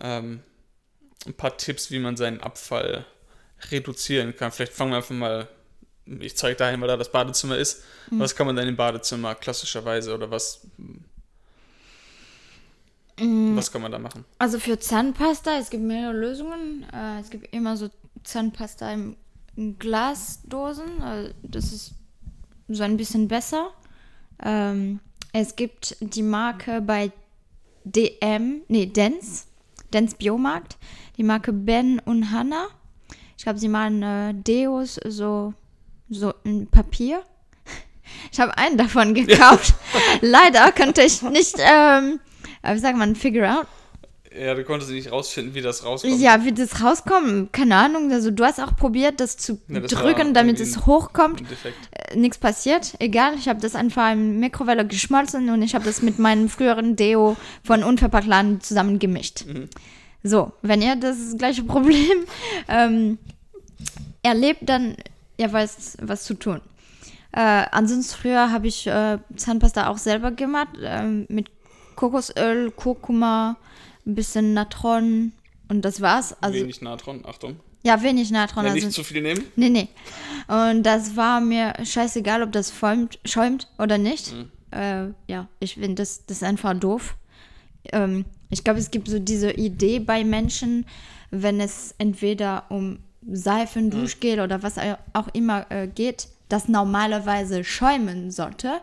Ähm, 0.01 0.41
ein 1.27 1.35
paar 1.35 1.57
Tipps, 1.59 1.91
wie 1.91 1.99
man 1.99 2.17
seinen 2.17 2.41
Abfall 2.41 3.05
reduzieren 3.71 4.35
kann. 4.37 4.53
Vielleicht 4.53 4.73
fangen 4.73 4.93
wir 4.93 4.97
einfach 4.97 5.15
mal 5.15 5.49
ich 6.21 6.37
zeige 6.37 6.57
dahin, 6.57 6.81
weil 6.81 6.89
da 6.89 6.97
das 6.97 7.11
Badezimmer 7.11 7.57
ist. 7.57 7.83
Mhm. 8.11 8.21
Was 8.21 8.35
kann 8.35 8.47
man 8.47 8.57
denn 8.57 8.69
im 8.69 8.77
Badezimmer 8.77 9.35
klassischerweise 9.35 10.15
oder 10.15 10.31
was? 10.31 10.67
Mhm. 13.19 13.57
Was 13.57 13.73
kann 13.73 13.83
man 13.83 13.93
da 13.93 13.99
machen? 13.99 14.25
Also 14.39 14.59
für 14.59 14.79
Zahnpasta, 14.79 15.59
es 15.59 15.71
gibt 15.71 15.83
mehrere 15.83 16.13
Lösungen. 16.13 16.87
Äh, 16.93 17.21
es 17.21 17.31
gibt 17.31 17.53
immer 17.55 17.77
so 17.77 17.89
Zahnpasta 18.25 18.93
in, 18.93 19.17
Glasdosen. 19.79 21.01
Also 21.01 21.33
das 21.43 21.73
ist 21.73 21.95
so 22.69 22.83
ein 22.83 22.99
bisschen 22.99 23.27
besser. 23.27 23.71
Ähm, 24.43 25.01
es 25.33 25.57
gibt 25.57 25.97
die 26.01 26.23
Marke 26.23 26.83
bei 26.83 27.11
DM, 27.85 28.63
nee, 28.69 28.87
Dens, 28.87 29.47
Dens 29.93 30.15
Biomarkt, 30.15 30.77
die 31.17 31.23
Marke 31.23 31.55
Ben 31.55 32.01
und 32.01 32.31
Hanna. 32.33 32.67
Ich 33.39 33.45
glaube, 33.45 33.59
sie 33.59 33.69
machen 33.69 34.03
äh, 34.03 34.35
Deos, 34.35 35.01
so 35.07 35.55
so 36.09 36.33
ein 36.45 36.69
Papier. 36.69 37.23
Ich 38.33 38.41
habe 38.41 38.57
einen 38.57 38.79
davon 38.79 39.15
gekauft. 39.15 39.75
Leider 40.21 40.71
konnte 40.73 41.03
ich 41.03 41.23
nicht, 41.23 41.57
ähm, 41.59 42.21
wie 42.63 42.79
sagt 42.79 42.97
man, 42.97 43.15
figure 43.17 43.61
out. 43.61 43.67
Ja, 44.39 44.55
du 44.55 44.65
konntest 44.65 44.91
nicht 44.91 45.11
rausfinden, 45.11 45.55
wie 45.55 45.63
das 45.63 45.85
rauskommt. 45.85 46.21
Ja, 46.21 46.45
wie 46.45 46.53
das 46.53 46.83
rauskommt, 46.83 47.53
keine 47.53 47.77
Ahnung. 47.77 48.13
Also 48.13 48.31
du 48.31 48.45
hast 48.45 48.61
auch 48.61 48.77
probiert, 48.77 49.21
das 49.21 49.37
zu 49.37 49.59
ja, 49.69 49.81
das 49.81 49.91
drücken, 49.91 50.35
damit 50.35 50.61
es 50.61 50.87
hochkommt. 50.87 51.43
Äh, 51.43 52.17
Nichts 52.17 52.39
passiert. 52.39 52.95
Egal, 52.99 53.35
ich 53.37 53.49
habe 53.49 53.61
das 53.61 53.75
einfach 53.75 54.13
in 54.13 54.39
Mikrowelle 54.39 54.87
geschmolzen 54.87 55.49
und 55.51 55.63
ich 55.63 55.75
habe 55.75 55.85
das 55.85 56.03
mit 56.03 56.19
meinem 56.19 56.49
früheren 56.49 56.97
Deo 56.97 57.37
von 57.63 57.83
Unverpacktladen 57.83 58.61
zusammen 58.61 58.99
gemischt. 58.99 59.47
Mhm. 59.47 59.69
So, 60.23 60.53
wenn 60.61 60.83
ihr 60.83 60.97
das 60.97 61.37
gleiche 61.39 61.63
Problem 61.63 62.27
ähm, 62.69 63.19
erlebt, 64.23 64.63
dann 64.63 64.97
ja, 65.39 65.53
weiß, 65.53 65.99
was 66.03 66.25
zu 66.25 66.35
tun. 66.35 66.61
Äh, 67.33 67.67
ansonsten 67.71 68.17
früher 68.17 68.51
habe 68.51 68.67
ich 68.67 68.87
äh, 68.87 69.19
Zahnpasta 69.37 69.89
auch 69.89 69.99
selber 69.99 70.31
gemacht, 70.31 70.69
äh, 70.81 71.03
mit 71.29 71.51
Kokosöl, 71.95 72.71
Kurkuma, 72.71 73.57
ein 74.07 74.15
bisschen 74.15 74.55
Natron 74.55 75.33
und 75.69 75.85
das 75.85 76.01
war's. 76.01 76.35
Also, 76.43 76.59
wenig 76.59 76.81
Natron, 76.81 77.25
Achtung. 77.27 77.57
Ja, 77.83 78.03
wenig 78.03 78.31
Natron. 78.31 78.65
Ja, 78.65 78.73
also, 78.73 78.87
nicht 78.87 78.95
zu 78.95 79.05
viel 79.05 79.23
nehmen? 79.23 79.45
Nee, 79.57 79.69
nee. 79.69 79.89
Und 80.49 80.83
das 80.83 81.17
war 81.17 81.41
mir 81.41 81.75
scheißegal, 81.83 82.43
ob 82.43 82.53
das 82.53 82.73
schäumt, 82.77 83.19
schäumt 83.25 83.69
oder 83.79 83.99
nicht. 83.99 84.33
Mhm. 84.33 84.51
Äh, 84.71 85.09
ja, 85.29 85.49
ich 85.61 85.75
finde 85.75 85.97
das, 85.97 86.27
das 86.27 86.43
einfach 86.43 86.75
doof. 86.75 87.17
Ähm, 87.93 88.25
ich 88.51 88.65
glaube, 88.65 88.79
es 88.79 88.91
gibt 88.91 89.09
so 89.09 89.19
diese 89.19 89.53
Idee 89.53 89.99
bei 89.99 90.25
Menschen, 90.25 90.87
wenn 91.31 91.61
es 91.61 91.95
entweder 91.99 92.65
um 92.71 92.99
Seifen, 93.31 93.91
Duschgel 93.91 94.41
oder 94.41 94.63
was 94.63 94.79
auch 95.13 95.29
immer 95.33 95.71
äh, 95.71 95.89
geht, 95.89 96.29
das 96.49 96.69
normalerweise 96.69 97.65
schäumen 97.65 98.31
sollte. 98.31 98.81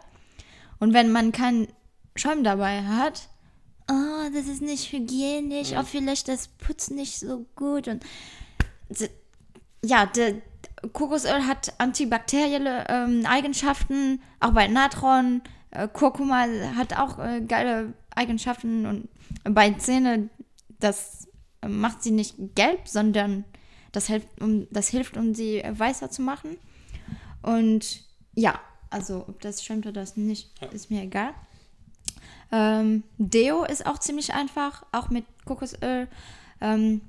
Und 0.80 0.94
wenn 0.94 1.12
man 1.12 1.32
keinen 1.32 1.68
Schäum 2.16 2.44
dabei 2.44 2.84
hat, 2.84 3.30
oh, 3.90 4.30
das 4.34 4.48
ist 4.48 4.62
nicht 4.62 4.92
hygienisch, 4.92 5.72
mhm. 5.72 5.78
auch 5.78 5.86
vielleicht 5.86 6.28
das 6.28 6.48
Putz 6.48 6.90
nicht 6.90 7.20
so 7.20 7.46
gut. 7.56 7.88
Und 7.88 8.04
ja, 9.84 10.06
der 10.06 10.36
Kokosöl 10.92 11.48
hat 11.48 11.74
antibakterielle 11.78 12.86
ähm, 12.90 13.26
Eigenschaften, 13.26 14.22
auch 14.40 14.52
bei 14.52 14.68
Natron. 14.68 15.42
Äh, 15.72 15.88
Kurkuma 15.88 16.46
hat 16.76 16.98
auch 16.98 17.20
äh, 17.20 17.42
geile 17.42 17.94
Eigenschaften 18.16 18.86
und 18.86 19.08
bei 19.44 19.72
Zähne, 19.72 20.30
das 20.80 21.28
macht 21.66 22.04
sie 22.04 22.12
nicht 22.12 22.36
gelb, 22.56 22.88
sondern 22.88 23.46
das 23.94 24.08
hilft, 24.08 24.42
um, 24.42 24.68
das 24.72 24.90
hilft, 24.90 25.16
um 25.16 25.34
sie 25.34 25.64
weißer 25.66 26.12
zu 26.12 26.22
machen. 26.22 26.58
Und 27.42 28.04
ja, 28.36 28.60
also 28.90 29.26
ob 29.28 29.40
das 29.40 29.64
stimmt 29.64 29.86
oder 29.86 30.02
das 30.02 30.18
nicht, 30.18 30.52
ja. 30.62 30.68
ist 30.68 30.92
mir 30.92 31.04
egal. 31.04 31.34
Ähm, 32.52 33.04
Deo 33.18 33.64
ist 33.64 33.86
auch 33.86 33.98
ziemlich 33.98 34.34
einfach, 34.34 34.86
auch 34.92 35.10
mit 35.10 35.26
Kokosöl. 35.46 36.08
Ähm, 36.60 37.02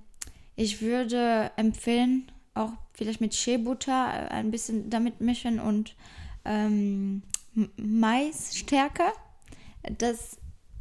ich 0.57 0.81
würde 0.81 1.51
empfehlen, 1.57 2.31
auch 2.55 2.71
vielleicht 2.93 3.21
mit 3.21 3.35
Shea-Butter 3.35 4.31
äh, 4.31 4.35
ein 4.35 4.51
bisschen 4.51 4.89
damit 4.91 5.21
mischen 5.21 5.59
und 5.59 5.97
ähm, 6.45 7.23
Maisstärke. 7.77 9.05
Das 9.99 10.37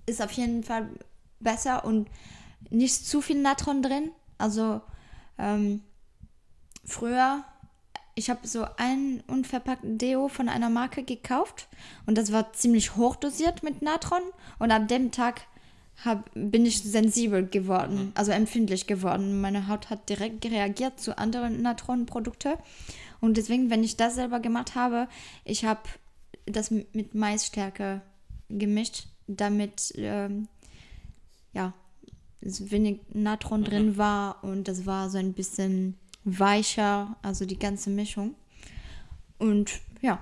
ist 0.05 0.21
auf 0.21 0.31
jeden 0.31 0.63
Fall 0.63 0.89
besser 1.39 1.85
und 1.85 2.09
nicht 2.69 3.05
zu 3.05 3.21
viel 3.21 3.41
Natron 3.41 3.81
drin. 3.81 4.11
Also 4.37 4.81
ähm, 5.37 5.81
früher, 6.85 7.43
ich 8.15 8.29
habe 8.29 8.47
so 8.47 8.65
einen 8.77 9.21
unverpackten 9.27 9.97
Deo 9.97 10.27
von 10.27 10.49
einer 10.49 10.69
Marke 10.69 11.03
gekauft 11.03 11.67
und 12.05 12.17
das 12.17 12.31
war 12.31 12.53
ziemlich 12.53 12.95
hochdosiert 12.95 13.63
mit 13.63 13.81
Natron 13.81 14.21
und 14.59 14.71
ab 14.71 14.87
dem 14.87 15.11
Tag 15.11 15.41
hab, 16.03 16.29
bin 16.33 16.65
ich 16.65 16.81
sensibel 16.81 17.47
geworden, 17.47 17.95
mhm. 17.95 18.11
also 18.15 18.31
empfindlich 18.31 18.87
geworden. 18.87 19.41
Meine 19.41 19.67
Haut 19.67 19.89
hat 19.89 20.09
direkt 20.09 20.45
reagiert 20.45 20.99
zu 20.99 21.17
anderen 21.17 21.61
Natron-Produkten 21.61 22.53
und 23.21 23.37
deswegen, 23.37 23.69
wenn 23.69 23.83
ich 23.83 23.95
das 23.95 24.15
selber 24.15 24.39
gemacht 24.39 24.75
habe, 24.75 25.07
ich 25.45 25.65
habe 25.65 25.81
das 26.45 26.71
mit 26.71 27.15
Maisstärke 27.15 28.01
gemischt, 28.49 29.07
damit 29.27 29.93
ähm, 29.95 30.47
ja 31.53 31.73
wenig 32.41 32.99
Natron 33.13 33.61
mhm. 33.61 33.65
drin 33.65 33.97
war 33.97 34.43
und 34.43 34.67
das 34.67 34.85
war 34.85 35.09
so 35.09 35.17
ein 35.17 35.33
bisschen 35.33 35.97
weicher, 36.25 37.15
also 37.21 37.45
die 37.45 37.59
ganze 37.59 37.89
Mischung. 37.89 38.35
Und 39.37 39.71
ja, 40.01 40.19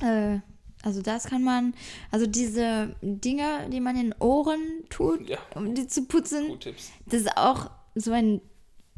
äh, 0.00 0.38
also 0.82 1.02
das 1.02 1.24
kann 1.24 1.44
man, 1.44 1.74
also 2.10 2.26
diese 2.26 2.94
Dinge, 3.02 3.68
die 3.70 3.80
man 3.80 3.96
in 3.96 4.10
den 4.10 4.14
Ohren 4.18 4.84
tut, 4.88 5.28
ja. 5.28 5.38
um 5.54 5.74
die 5.74 5.86
zu 5.86 6.06
putzen, 6.06 6.58
das 7.06 7.22
ist 7.22 7.36
auch 7.36 7.70
so 7.94 8.12
eine 8.12 8.40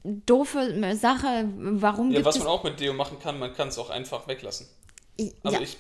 doofe 0.04 0.96
Sache. 0.96 1.48
Warum 1.56 2.12
ja, 2.12 2.24
was 2.24 2.38
man 2.38 2.48
auch 2.48 2.62
mit 2.62 2.78
Deo 2.78 2.92
machen 2.92 3.18
kann, 3.18 3.38
man 3.38 3.52
kann 3.54 3.68
es 3.68 3.78
auch 3.78 3.90
einfach 3.90 4.28
weglassen. 4.28 4.68
Also 5.42 5.56
ja. 5.56 5.62
ich 5.62 5.76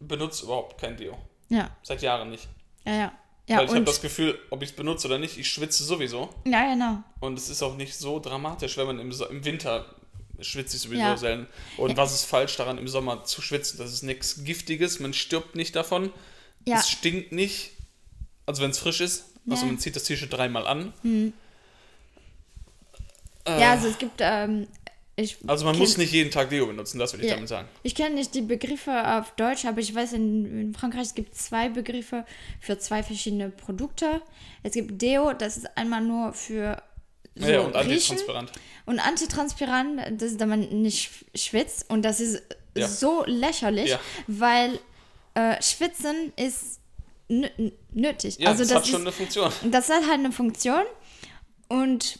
benutze 0.00 0.44
überhaupt 0.44 0.78
kein 0.78 0.96
Deo. 0.96 1.16
Ja. 1.48 1.70
Seit 1.82 2.02
Jahren 2.02 2.30
nicht. 2.30 2.48
Ja, 2.84 2.94
ja. 2.94 3.12
Ja, 3.46 3.58
Weil 3.58 3.66
ich 3.66 3.70
habe 3.72 3.84
das 3.84 4.00
Gefühl, 4.00 4.38
ob 4.50 4.62
ich 4.62 4.70
es 4.70 4.76
benutze 4.76 5.06
oder 5.06 5.18
nicht, 5.18 5.36
ich 5.36 5.48
schwitze 5.50 5.84
sowieso. 5.84 6.30
Ja, 6.46 6.72
genau. 6.72 7.02
Und 7.20 7.38
es 7.38 7.50
ist 7.50 7.62
auch 7.62 7.76
nicht 7.76 7.94
so 7.94 8.18
dramatisch, 8.18 8.76
wenn 8.78 8.86
man 8.86 8.98
im, 8.98 9.12
So- 9.12 9.26
im 9.26 9.44
Winter 9.44 9.84
schwitzt 10.40 10.74
ich 10.74 10.80
sowieso 10.80 11.02
Ja. 11.02 11.16
selten. 11.16 11.46
Und 11.76 11.94
was 11.98 12.14
ist 12.14 12.24
falsch 12.24 12.56
daran, 12.56 12.78
im 12.78 12.88
Sommer 12.88 13.24
zu 13.24 13.42
schwitzen? 13.42 13.76
Das 13.78 13.92
ist 13.92 14.02
nichts 14.02 14.44
Giftiges, 14.44 14.98
man 14.98 15.12
stirbt 15.12 15.56
nicht 15.56 15.76
davon. 15.76 16.10
Ja. 16.66 16.78
Es 16.78 16.88
stinkt 16.88 17.32
nicht. 17.32 17.72
Also 18.46 18.62
wenn 18.62 18.70
es 18.70 18.78
frisch 18.78 19.00
ist. 19.02 19.26
Also 19.48 19.66
Ja. 19.66 19.72
man 19.72 19.78
zieht 19.78 19.94
das 19.94 20.04
T-Shirt 20.04 20.32
dreimal 20.32 20.66
an. 20.66 20.94
Äh, 21.04 21.32
Ja, 23.60 23.72
also 23.72 23.88
es 23.88 23.98
gibt, 23.98 24.20
ähm, 24.20 24.66
ich 25.16 25.36
also 25.46 25.64
man 25.64 25.78
muss 25.78 25.96
nicht 25.96 26.12
jeden 26.12 26.30
Tag 26.30 26.50
Deo 26.50 26.66
benutzen, 26.66 26.98
das 26.98 27.12
will 27.12 27.20
ich 27.20 27.28
Ja. 27.28 27.34
damit 27.34 27.48
sagen. 27.48 27.68
Ich 27.84 27.94
kenne 27.94 28.14
nicht 28.16 28.34
die 28.34 28.42
Begriffe 28.42 29.16
auf 29.16 29.30
Deutsch, 29.36 29.64
aber 29.64 29.80
ich 29.80 29.94
weiß, 29.94 30.12
in, 30.14 30.60
in 30.60 30.74
Frankreich 30.74 31.02
es 31.02 31.14
gibt 31.14 31.36
zwei 31.36 31.68
Begriffe 31.68 32.24
für 32.60 32.78
zwei 32.78 33.02
verschiedene 33.02 33.50
Produkte. 33.50 34.22
Es 34.62 34.72
gibt 34.72 35.00
Deo, 35.00 35.32
das 35.32 35.56
ist 35.58 35.76
einmal 35.76 36.00
nur 36.02 36.32
für 36.32 36.82
so 37.36 37.48
ja, 37.48 37.60
und 37.60 37.74
Riechen 37.76 37.90
antitranspirant. 38.16 38.52
und 38.86 38.98
Antitranspirant, 39.00 40.00
das 40.20 40.32
ist, 40.32 40.40
da 40.40 40.46
man 40.46 40.60
nicht 40.82 41.10
schwitzt 41.34 41.88
und 41.90 42.02
das 42.02 42.20
ist 42.20 42.42
Ja. 42.76 42.88
so 42.88 43.24
lächerlich, 43.26 43.90
Ja. 43.90 44.00
weil 44.26 44.78
äh, 45.34 45.60
Schwitzen 45.62 46.32
ist 46.36 46.80
nö- 47.30 47.72
nötig. 47.92 48.36
Ja, 48.38 48.48
also 48.50 48.62
das, 48.62 48.68
das 48.68 48.76
hat 48.78 48.86
schon 48.86 48.94
ist, 49.00 49.06
eine 49.06 49.12
Funktion. 49.12 49.52
das 49.70 49.88
hat 49.90 50.02
halt 50.08 50.18
eine 50.20 50.30
Funktion 50.32 50.82
und 51.68 52.18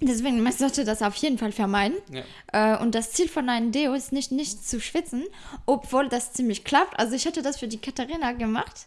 deswegen 0.00 0.42
man 0.42 0.52
sollte 0.52 0.84
das 0.84 1.02
auf 1.02 1.16
jeden 1.16 1.38
Fall 1.38 1.52
vermeiden. 1.52 1.98
Ja. 2.12 2.74
Äh, 2.74 2.82
und 2.82 2.94
das 2.94 3.12
Ziel 3.12 3.28
von 3.28 3.48
einem 3.48 3.72
Deo 3.72 3.94
ist 3.94 4.12
nicht, 4.12 4.32
nicht 4.32 4.66
zu 4.66 4.80
schwitzen, 4.80 5.24
obwohl 5.66 6.08
das 6.08 6.32
ziemlich 6.32 6.64
klappt. 6.64 6.98
Also 6.98 7.14
ich 7.14 7.26
hatte 7.26 7.42
das 7.42 7.58
für 7.58 7.68
die 7.68 7.78
Katharina 7.78 8.32
gemacht 8.32 8.86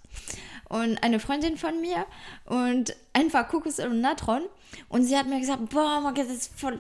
und 0.70 1.03
eine 1.03 1.20
Freundin 1.20 1.58
von 1.58 1.82
mir 1.82 2.06
und 2.46 2.96
einfach 3.13 3.50
Kokos 3.50 3.80
und 3.80 4.00
Natron. 4.00 4.44
Und 4.88 5.03
sie 5.03 5.18
hat 5.18 5.27
mir 5.27 5.39
gesagt, 5.39 5.70
boah, 5.70 6.00
Marke, 6.00 6.24
das 6.24 6.32
ist 6.32 6.60
voll 6.60 6.80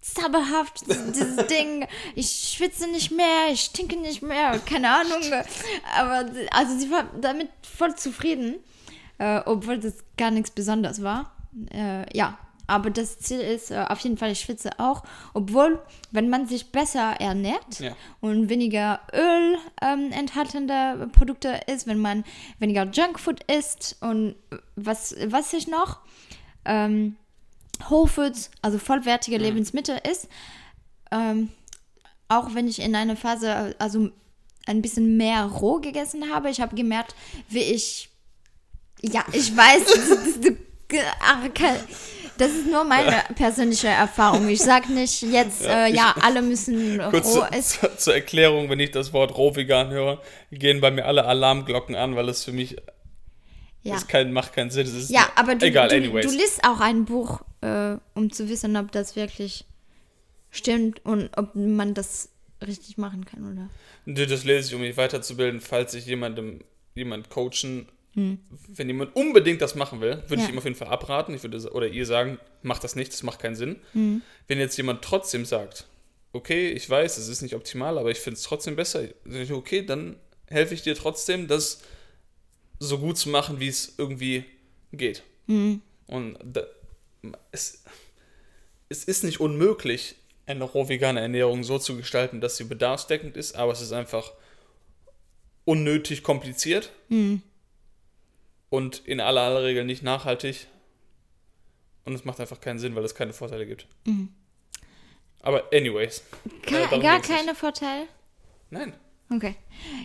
zauberhaft, 0.00 0.86
dieses, 0.86 1.12
dieses 1.12 1.46
Ding. 1.48 1.86
Ich 2.14 2.54
schwitze 2.56 2.86
nicht 2.88 3.10
mehr, 3.10 3.48
ich 3.50 3.62
stinke 3.62 3.96
nicht 3.96 4.22
mehr, 4.22 4.60
keine 4.60 4.90
Ahnung. 4.90 5.22
Aber 5.96 6.30
also 6.52 6.78
sie 6.78 6.90
war 6.90 7.04
damit 7.20 7.48
voll 7.62 7.94
zufrieden, 7.96 8.56
äh, 9.18 9.40
obwohl 9.44 9.78
das 9.78 9.94
gar 10.16 10.30
nichts 10.30 10.52
Besonderes 10.52 11.02
war. 11.02 11.32
Äh, 11.72 12.16
ja, 12.16 12.38
aber 12.72 12.88
das 12.90 13.18
Ziel 13.18 13.40
ist 13.40 13.70
äh, 13.70 13.84
auf 13.88 13.98
jeden 14.00 14.16
Fall, 14.16 14.32
ich 14.32 14.40
schwitze 14.40 14.70
auch, 14.78 15.02
obwohl, 15.34 15.78
wenn 16.10 16.30
man 16.30 16.46
sich 16.46 16.72
besser 16.72 17.20
ernährt 17.20 17.80
Ja. 17.80 17.94
und 18.20 18.48
weniger 18.48 19.00
Öl 19.12 19.58
ähm, 19.82 20.10
enthaltende 20.10 21.08
Produkte 21.12 21.60
isst, 21.66 21.86
wenn 21.86 21.98
man 21.98 22.24
weniger 22.58 22.84
Junkfood 22.84 23.42
isst 23.44 23.96
und 24.00 24.36
was, 24.74 25.14
was 25.26 25.52
ich 25.52 25.68
noch, 25.68 25.98
ähm, 26.64 27.16
Whole 27.90 28.08
Foods, 28.08 28.50
also 28.62 28.78
vollwertige 28.78 29.36
Lebensmittel 29.36 30.00
isst, 30.10 30.28
ähm, 31.10 31.50
auch 32.28 32.54
wenn 32.54 32.68
ich 32.68 32.80
in 32.80 32.96
einer 32.96 33.16
Phase, 33.16 33.74
also 33.78 34.08
ein 34.66 34.80
bisschen 34.80 35.18
mehr 35.18 35.44
roh 35.44 35.78
gegessen 35.80 36.32
habe, 36.32 36.48
ich 36.48 36.60
habe 36.62 36.74
gemerkt, 36.74 37.14
wie 37.48 37.58
ich, 37.64 38.08
ja, 39.02 39.24
ich 39.32 39.54
weiß, 39.54 39.84
das, 40.40 40.54
das, 42.42 42.52
ist 42.52 42.66
nur 42.66 42.84
meine 42.84 43.22
persönliche 43.34 43.88
Erfahrung. 43.88 44.48
Ich 44.48 44.60
sage 44.60 44.92
nicht 44.92 45.22
jetzt, 45.22 45.62
Ja, 45.64 45.86
äh, 45.86 45.94
ja, 45.94 46.14
alle 46.20 46.42
müssen 46.42 47.00
Kurz 47.10 47.26
roh 47.36 47.44
essen. 47.50 47.88
zu, 47.90 47.96
zur 47.96 48.14
Erklärung, 48.14 48.68
wenn 48.70 48.80
ich 48.80 48.90
das 48.90 49.12
Wort 49.12 49.36
rohvegan 49.36 49.90
höre, 49.90 50.20
gehen 50.50 50.80
bei 50.80 50.90
mir 50.90 51.04
alle 51.06 51.24
Alarmglocken 51.24 51.94
an, 51.94 52.16
weil 52.16 52.28
es 52.28 52.44
für 52.44 52.52
mich 52.52 52.76
Ja. 53.82 53.96
ist 53.96 54.08
kein, 54.08 54.32
macht 54.32 54.52
keinen 54.52 54.70
Sinn. 54.70 54.86
Es 54.86 54.94
ist 54.94 55.10
Ja, 55.10 55.26
aber 55.36 55.54
du, 55.54 55.66
egal, 55.66 55.88
du, 55.88 55.96
anyways. 55.96 56.26
du 56.26 56.36
liest 56.36 56.64
auch 56.64 56.80
ein 56.80 57.04
Buch, 57.04 57.40
äh, 57.62 57.96
um 58.14 58.30
zu 58.32 58.48
wissen, 58.48 58.76
ob 58.76 58.92
das 58.92 59.16
wirklich 59.16 59.64
stimmt 60.50 61.04
und 61.04 61.30
ob 61.36 61.54
man 61.54 61.94
das 61.94 62.28
richtig 62.64 62.98
machen 62.98 63.24
kann, 63.24 63.52
oder? 63.52 63.68
Nö, 64.04 64.26
Das 64.26 64.44
lese 64.44 64.68
ich, 64.68 64.74
um 64.74 64.80
mich 64.82 64.96
weiterzubilden, 64.96 65.60
falls 65.60 65.94
ich 65.94 66.06
jemandem 66.06 66.60
jemand 66.94 67.30
coachen, 67.30 67.88
wenn 68.14 68.88
jemand 68.88 69.16
unbedingt 69.16 69.62
das 69.62 69.74
machen 69.74 70.00
will, 70.00 70.22
würde 70.28 70.34
Hm. 70.34 70.38
Ja. 70.38 70.44
ich 70.44 70.52
ihm 70.52 70.58
auf 70.58 70.64
jeden 70.64 70.76
Fall 70.76 70.88
abraten. 70.88 71.34
Ich 71.34 71.42
würde 71.42 71.72
oder 71.72 71.88
ihr 71.88 72.04
sagen, 72.06 72.38
macht 72.62 72.84
das 72.84 72.94
nicht, 72.94 73.12
das 73.12 73.22
macht 73.22 73.40
keinen 73.40 73.56
Sinn. 73.56 73.76
Hm. 73.92 74.22
Wenn 74.48 74.58
jetzt 74.58 74.76
jemand 74.76 75.02
trotzdem 75.02 75.44
sagt, 75.46 75.86
okay, 76.32 76.70
ich 76.70 76.88
weiß, 76.88 77.16
es 77.16 77.28
ist 77.28 77.42
nicht 77.42 77.54
optimal, 77.54 77.98
aber 77.98 78.10
ich 78.10 78.18
finde 78.18 78.36
es 78.36 78.42
trotzdem 78.42 78.76
besser, 78.76 79.04
ich, 79.24 79.52
okay, 79.52 79.84
dann 79.84 80.16
helfe 80.46 80.74
ich 80.74 80.82
dir 80.82 80.94
trotzdem, 80.94 81.48
das 81.48 81.80
so 82.78 82.98
gut 82.98 83.16
zu 83.16 83.28
machen, 83.30 83.60
wie 83.60 83.68
es 83.68 83.94
irgendwie 83.96 84.44
geht. 84.92 85.22
Hm. 85.46 85.80
Und 86.06 86.36
da, 86.44 86.62
es, 87.50 87.82
es 88.88 89.04
ist 89.04 89.24
nicht 89.24 89.40
unmöglich, 89.40 90.16
eine 90.44 90.64
roh 90.64 90.88
vegane 90.88 91.20
Ernährung 91.20 91.64
so 91.64 91.78
zu 91.78 91.96
gestalten, 91.96 92.40
dass 92.40 92.56
sie 92.56 92.64
bedarfsdeckend 92.64 93.36
ist, 93.36 93.54
aber 93.54 93.72
es 93.72 93.80
ist 93.80 93.92
einfach 93.92 94.32
unnötig 95.64 96.22
kompliziert 96.22 96.90
und 98.72 99.00
in 99.06 99.20
aller, 99.20 99.42
aller 99.42 99.62
Regel 99.64 99.84
nicht 99.84 100.02
nachhaltig. 100.02 100.66
Und 102.06 102.14
es 102.14 102.24
macht 102.24 102.40
einfach 102.40 102.58
keinen 102.58 102.78
Sinn, 102.78 102.94
weil 102.94 103.04
es 103.04 103.14
keine 103.14 103.34
Vorteile 103.34 103.66
gibt. 103.66 103.86
Aber 105.42 105.64
anyways. 105.72 106.24
Ke 106.62 106.84
Äh, 106.90 106.98
gar 107.00 107.18
nicht. 107.18 107.28
keine 107.28 107.54
Vorteile? 107.54 108.08
Nein. 108.70 108.94
Okay. 109.30 109.56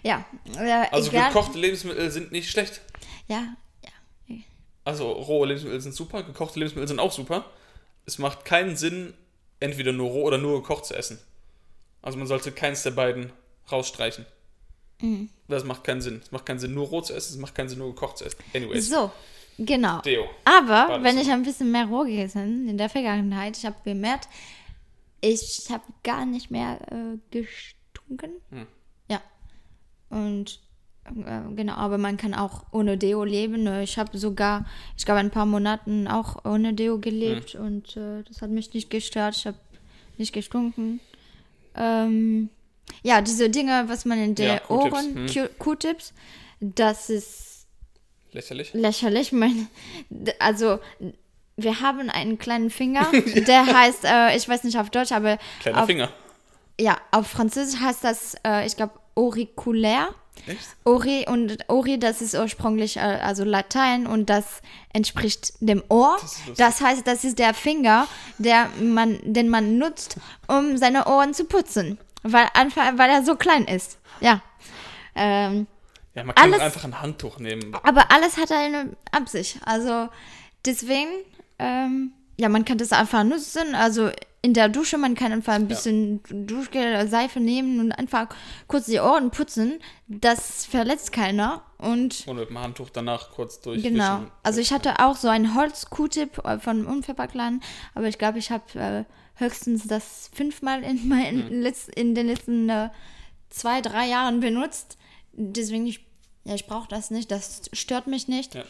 Ja. 0.04 0.26
Äh, 0.58 0.88
Also 0.92 1.10
egal. 1.12 1.30
gekochte 1.30 1.58
Lebensmittel 1.58 2.12
sind 2.12 2.34
nicht 2.34 2.50
schlecht. 2.52 2.82
Ja, 3.28 3.56
ja. 3.84 4.36
Also 4.84 5.12
rohe 5.12 5.48
Lebensmittel 5.48 5.80
sind 5.80 5.96
super, 5.96 6.24
gekochte 6.24 6.60
Lebensmittel 6.60 6.90
sind 6.90 7.00
auch 7.00 7.12
super. 7.14 7.46
Es 8.06 8.18
macht 8.20 8.44
keinen 8.44 8.76
Sinn, 8.76 9.14
entweder 9.62 9.94
nur 9.94 10.10
roh 10.10 10.24
oder 10.24 10.38
nur 10.38 10.62
gekocht 10.62 10.86
zu 10.86 10.94
essen. 10.96 11.20
Also 12.02 12.18
man 12.18 12.28
sollte 12.28 12.52
keins 12.52 12.84
der 12.84 12.92
beiden 12.92 13.32
rausstreichen. 13.72 14.26
Mhm. 15.02 15.30
Das 15.48 15.64
macht 15.64 15.84
keinen 15.84 16.02
Sinn. 16.02 16.20
Es 16.24 16.32
macht 16.32 16.46
keinen 16.46 16.60
Sinn, 16.60 16.74
nur 16.74 16.88
roh 16.88 17.02
zu 17.02 17.14
essen, 17.14 17.34
es 17.36 17.40
macht 17.40 17.56
keinen 17.56 17.70
Sinn, 17.70 17.80
nur 17.80 17.94
gekocht 17.94 18.18
zu 18.18 18.26
essen. 18.26 18.38
Anyways. 18.54 18.90
So, 18.90 19.12
genau. 19.60 20.02
Deo. 20.02 20.26
Aber 20.44 21.02
wenn 21.04 21.16
so? 21.16 21.22
ich 21.22 21.32
ein 21.32 21.44
bisschen 21.44 21.72
mehr 21.72 21.86
roh 21.86 22.04
gegessen 22.04 22.68
in 22.68 22.78
der 22.78 22.90
Vergangenheit, 22.90 23.58
ich 23.58 23.66
habe 23.66 23.76
gemerkt, 23.84 24.28
ich 25.22 25.68
habe 25.70 25.84
gar 26.04 26.26
nicht 26.26 26.52
mehr 26.52 26.80
äh, 26.92 27.18
gestunken. 27.32 28.32
Hm. 28.52 28.68
Ja. 29.10 29.22
Und 30.10 30.60
äh, 31.06 31.42
genau, 31.56 31.74
aber 31.74 31.98
man 31.98 32.18
kann 32.18 32.34
auch 32.34 32.66
ohne 32.72 32.98
Deo 32.98 33.24
leben. 33.24 33.66
Äh, 33.68 33.84
Ich 33.84 33.98
habe 33.98 34.18
sogar, 34.18 34.66
ich 34.98 35.06
glaube, 35.06 35.20
ein 35.22 35.32
paar 35.32 35.46
Monaten 35.46 36.08
auch 36.08 36.44
ohne 36.46 36.74
Deo 36.74 37.00
gelebt 37.00 37.54
Hm. 37.54 37.62
und 37.66 37.98
äh, 37.98 38.24
das 38.24 38.42
hat 38.42 38.50
mich 38.50 38.74
nicht 38.74 38.90
gestört. 38.90 39.36
Ich 39.38 39.48
habe 39.48 39.58
nicht 40.18 40.34
gestunken. 40.34 41.00
Ähm, 41.76 42.50
ja, 43.04 43.22
diese 43.22 43.50
Dinge, 43.50 43.86
was 43.88 44.06
man 44.06 44.20
in 44.22 44.36
der 44.36 44.56
Ja, 44.56 44.70
Ohren, 44.70 45.28
hm. 45.28 45.50
Q-Tips, 45.60 46.14
das 46.60 47.10
ist 47.10 47.68
Lächerlich. 48.32 48.74
lächerlich. 48.74 49.32
Mein, 49.32 49.68
also, 50.40 50.80
wir 51.56 51.80
haben 51.82 52.10
einen 52.10 52.38
kleinen 52.38 52.70
Finger, 52.70 53.08
der 53.48 53.66
heißt, 53.66 54.04
äh, 54.04 54.36
ich 54.36 54.48
weiß 54.48 54.64
nicht 54.64 54.78
auf 54.78 54.90
Deutsch, 54.90 55.12
aber 55.12 55.38
Kleiner 55.62 55.82
auf, 55.82 55.86
Finger. 55.88 56.10
ja, 56.80 56.98
auf 57.12 57.28
Französisch 57.28 57.80
heißt 57.80 58.04
das, 58.04 58.36
äh, 58.46 58.66
ich 58.66 58.76
glaube, 58.76 58.94
auriculär. 59.16 60.10
Echt? 60.46 60.60
Ori 60.86 61.26
und 61.28 61.58
Ori, 61.68 61.98
das 62.00 62.22
ist 62.22 62.36
ursprünglich 62.36 62.98
äh, 62.98 63.00
also 63.00 63.44
Latein 63.44 64.06
und 64.06 64.30
das 64.30 64.62
entspricht 64.94 65.54
dem 65.62 65.84
Ohr. 65.90 66.16
Das. 66.22 66.42
Das, 66.58 66.82
heißt, 66.82 67.08
das 67.08 67.24
ist 67.24 67.40
der 67.40 67.56
Finger, 67.56 68.08
der 68.38 68.70
man, 68.80 69.20
den 69.24 69.50
man 69.50 69.80
nutzt, 69.80 70.18
um 70.48 70.78
seine 70.78 71.08
Ohren 71.08 71.34
zu 71.34 71.46
putzen, 71.46 71.98
weil 72.34 72.48
weil 72.98 73.10
er 73.10 73.24
so 73.24 73.36
klein 73.36 73.66
ist. 73.66 74.00
Ja. 74.20 74.42
Ähm, 75.16 75.68
Ja, 76.16 76.24
man 76.24 76.34
kann 76.36 76.52
Alles- 76.52 76.62
einfach 76.66 76.84
ein 76.84 77.00
Handtuch 77.02 77.38
nehmen. 77.40 77.76
aber 77.84 78.12
alles 78.12 78.38
hat 78.38 78.52
eine 78.52 78.96
Absicht. 79.12 79.60
Also 79.66 80.10
deswegen, 80.66 81.10
ähm, 81.60 82.12
ja, 82.40 82.50
man 82.50 82.66
kann 82.66 82.78
das 82.80 82.92
einfach 82.92 83.24
nutzen. 83.24 83.76
Also 83.76 84.10
in 84.42 84.54
der 84.54 84.70
Dusche, 84.70 84.98
man 84.98 85.16
kann 85.16 85.32
einfach 85.32 85.54
ein 85.54 85.68
bisschen 85.68 86.22
Duschgel 86.48 86.82
oder 86.92 87.08
Seife 87.08 87.40
nehmen 87.40 87.80
und 87.80 87.92
einfach 87.92 88.28
kurz 88.68 88.86
die 88.86 89.00
Ohren 89.00 89.32
putzen. 89.32 89.80
Das 90.08 90.66
verletzt 90.66 91.12
keiner. 91.12 91.64
Und 91.78 92.24
Und 92.28 92.38
mit 92.38 92.50
dem 92.50 92.58
Handtuch 92.60 92.90
danach 92.92 93.32
kurz 93.32 93.60
durch. 93.62 93.82
genau. 93.84 94.22
Also 94.44 94.62
ich 94.62 94.72
hatte 94.72 95.00
auch 95.00 95.16
so 95.16 95.28
einen 95.28 95.54
Holz-Q-Tip 95.56 96.42
von 96.62 96.86
Unverpacktladen, 96.86 97.62
aber 97.96 98.08
ich 98.08 98.18
glaube, 98.18 98.40
ich 98.40 98.52
habe 98.52 98.64
äh, 98.80 99.04
höchstens 99.36 99.88
das 99.88 100.30
fünfmal 100.34 100.84
in, 100.84 101.08
meinen 101.08 101.50
letz- 101.64 101.90
in 101.94 102.16
den 102.16 102.28
letzten 102.28 102.70
äh, 102.70 102.90
zwei, 103.50 103.82
drei 103.82 104.08
Jahren 104.08 104.40
benutzt. 104.40 104.98
Deswegen, 105.34 105.86
ich, 105.88 106.06
ja, 106.46 106.56
ich 106.56 106.68
brauche 106.68 106.88
das 106.88 107.12
nicht, 107.12 107.32
das 107.32 107.62
stört 107.74 108.08
mich 108.08 108.28
nicht. 108.28 108.56
Ja. 108.56 108.64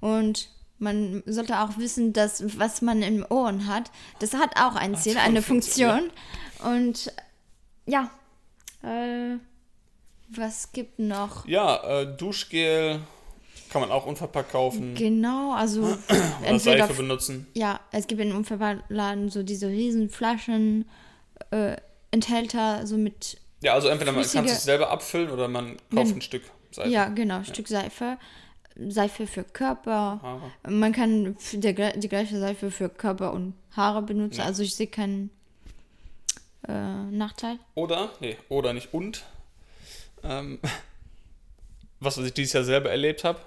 Und 0.00 0.48
man 0.78 1.22
sollte 1.26 1.60
auch 1.60 1.78
wissen, 1.78 2.12
dass 2.12 2.58
was 2.58 2.82
man 2.82 3.02
im 3.02 3.24
Ohren 3.28 3.66
hat, 3.66 3.90
das 4.20 4.34
hat 4.34 4.56
auch 4.60 4.74
ein 4.76 4.96
Ziel, 4.96 5.12
schon 5.14 5.22
eine 5.22 5.42
Funktion. 5.42 6.10
Und 6.64 7.12
ja, 7.86 8.10
äh, 8.82 9.38
was 10.28 10.72
gibt 10.72 10.98
noch? 10.98 11.46
Ja, 11.46 12.00
äh, 12.02 12.16
Duschgel 12.16 13.00
Kann 13.70 13.80
man 13.80 13.90
auch 13.90 14.06
unverpackt 14.06 14.52
kaufen. 14.52 14.94
Genau, 14.94 15.52
also 15.52 15.82
Oder 16.08 16.22
entweder 16.44 16.86
Seife 16.86 16.94
benutzen. 16.94 17.46
Ja, 17.54 17.80
es 17.92 18.06
gibt 18.06 18.20
in 18.20 18.32
Unverpacktladen 18.32 19.30
so 19.30 19.42
diese 19.42 19.68
riesen 19.68 20.08
Flaschen, 20.10 20.88
äh, 21.50 21.76
Enthälter, 22.10 22.86
so 22.86 22.96
mit, 22.96 23.38
Ja, 23.62 23.74
also 23.74 23.88
entweder 23.88 24.12
man 24.12 24.24
kann 24.24 24.44
es 24.46 24.64
selber 24.64 24.90
abfüllen 24.90 25.30
oder 25.30 25.48
man 25.48 25.76
kauft 25.94 26.14
ein 26.16 26.22
Stück 26.22 26.42
Seife. 26.70 26.88
ja, 26.88 27.08
genau, 27.08 27.42
Stück 27.44 27.68
Seife. 27.68 28.18
Seife 28.78 29.26
für 29.26 29.44
Körper. 29.44 30.20
Haare. 30.22 30.52
Man 30.68 30.92
kann 30.92 31.36
der, 31.52 31.96
die 31.96 32.08
gleiche 32.08 32.38
Seife 32.38 32.70
für 32.70 32.88
Körper 32.88 33.32
und 33.32 33.54
Haare 33.76 34.02
benutzen. 34.02 34.40
Ja. 34.40 34.44
Also 34.44 34.62
ich 34.62 34.74
sehe 34.74 34.86
keinen 34.86 35.30
äh, 36.66 36.72
Nachteil. 36.72 37.58
Oder, 37.74 38.10
nee, 38.20 38.36
oder 38.48 38.72
nicht 38.72 38.94
und. 38.94 39.24
Ähm, 40.22 40.60
was, 42.00 42.18
was 42.18 42.26
ich 42.26 42.34
dieses 42.34 42.52
Jahr 42.52 42.64
selber 42.64 42.90
erlebt 42.90 43.24
habe, 43.24 43.40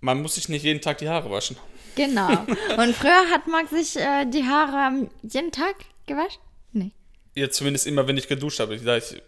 man 0.00 0.22
muss 0.22 0.34
sich 0.36 0.48
nicht 0.48 0.62
jeden 0.62 0.80
Tag 0.80 0.98
die 0.98 1.08
Haare 1.08 1.30
waschen. 1.30 1.56
Genau. 1.96 2.28
Und 2.76 2.94
früher 2.94 3.30
hat 3.30 3.46
Max 3.46 3.70
sich 3.70 3.96
äh, 3.96 4.26
die 4.26 4.44
Haare 4.44 5.08
jeden 5.22 5.50
Tag 5.50 5.76
gewaschen? 6.06 6.42
Nee. 6.72 6.90
Jetzt 7.34 7.56
zumindest 7.56 7.86
immer, 7.86 8.06
wenn 8.06 8.16
ich 8.16 8.28
geduscht 8.28 8.60
habe. 8.60 8.76
Da 8.78 8.96
ich 8.96 9.22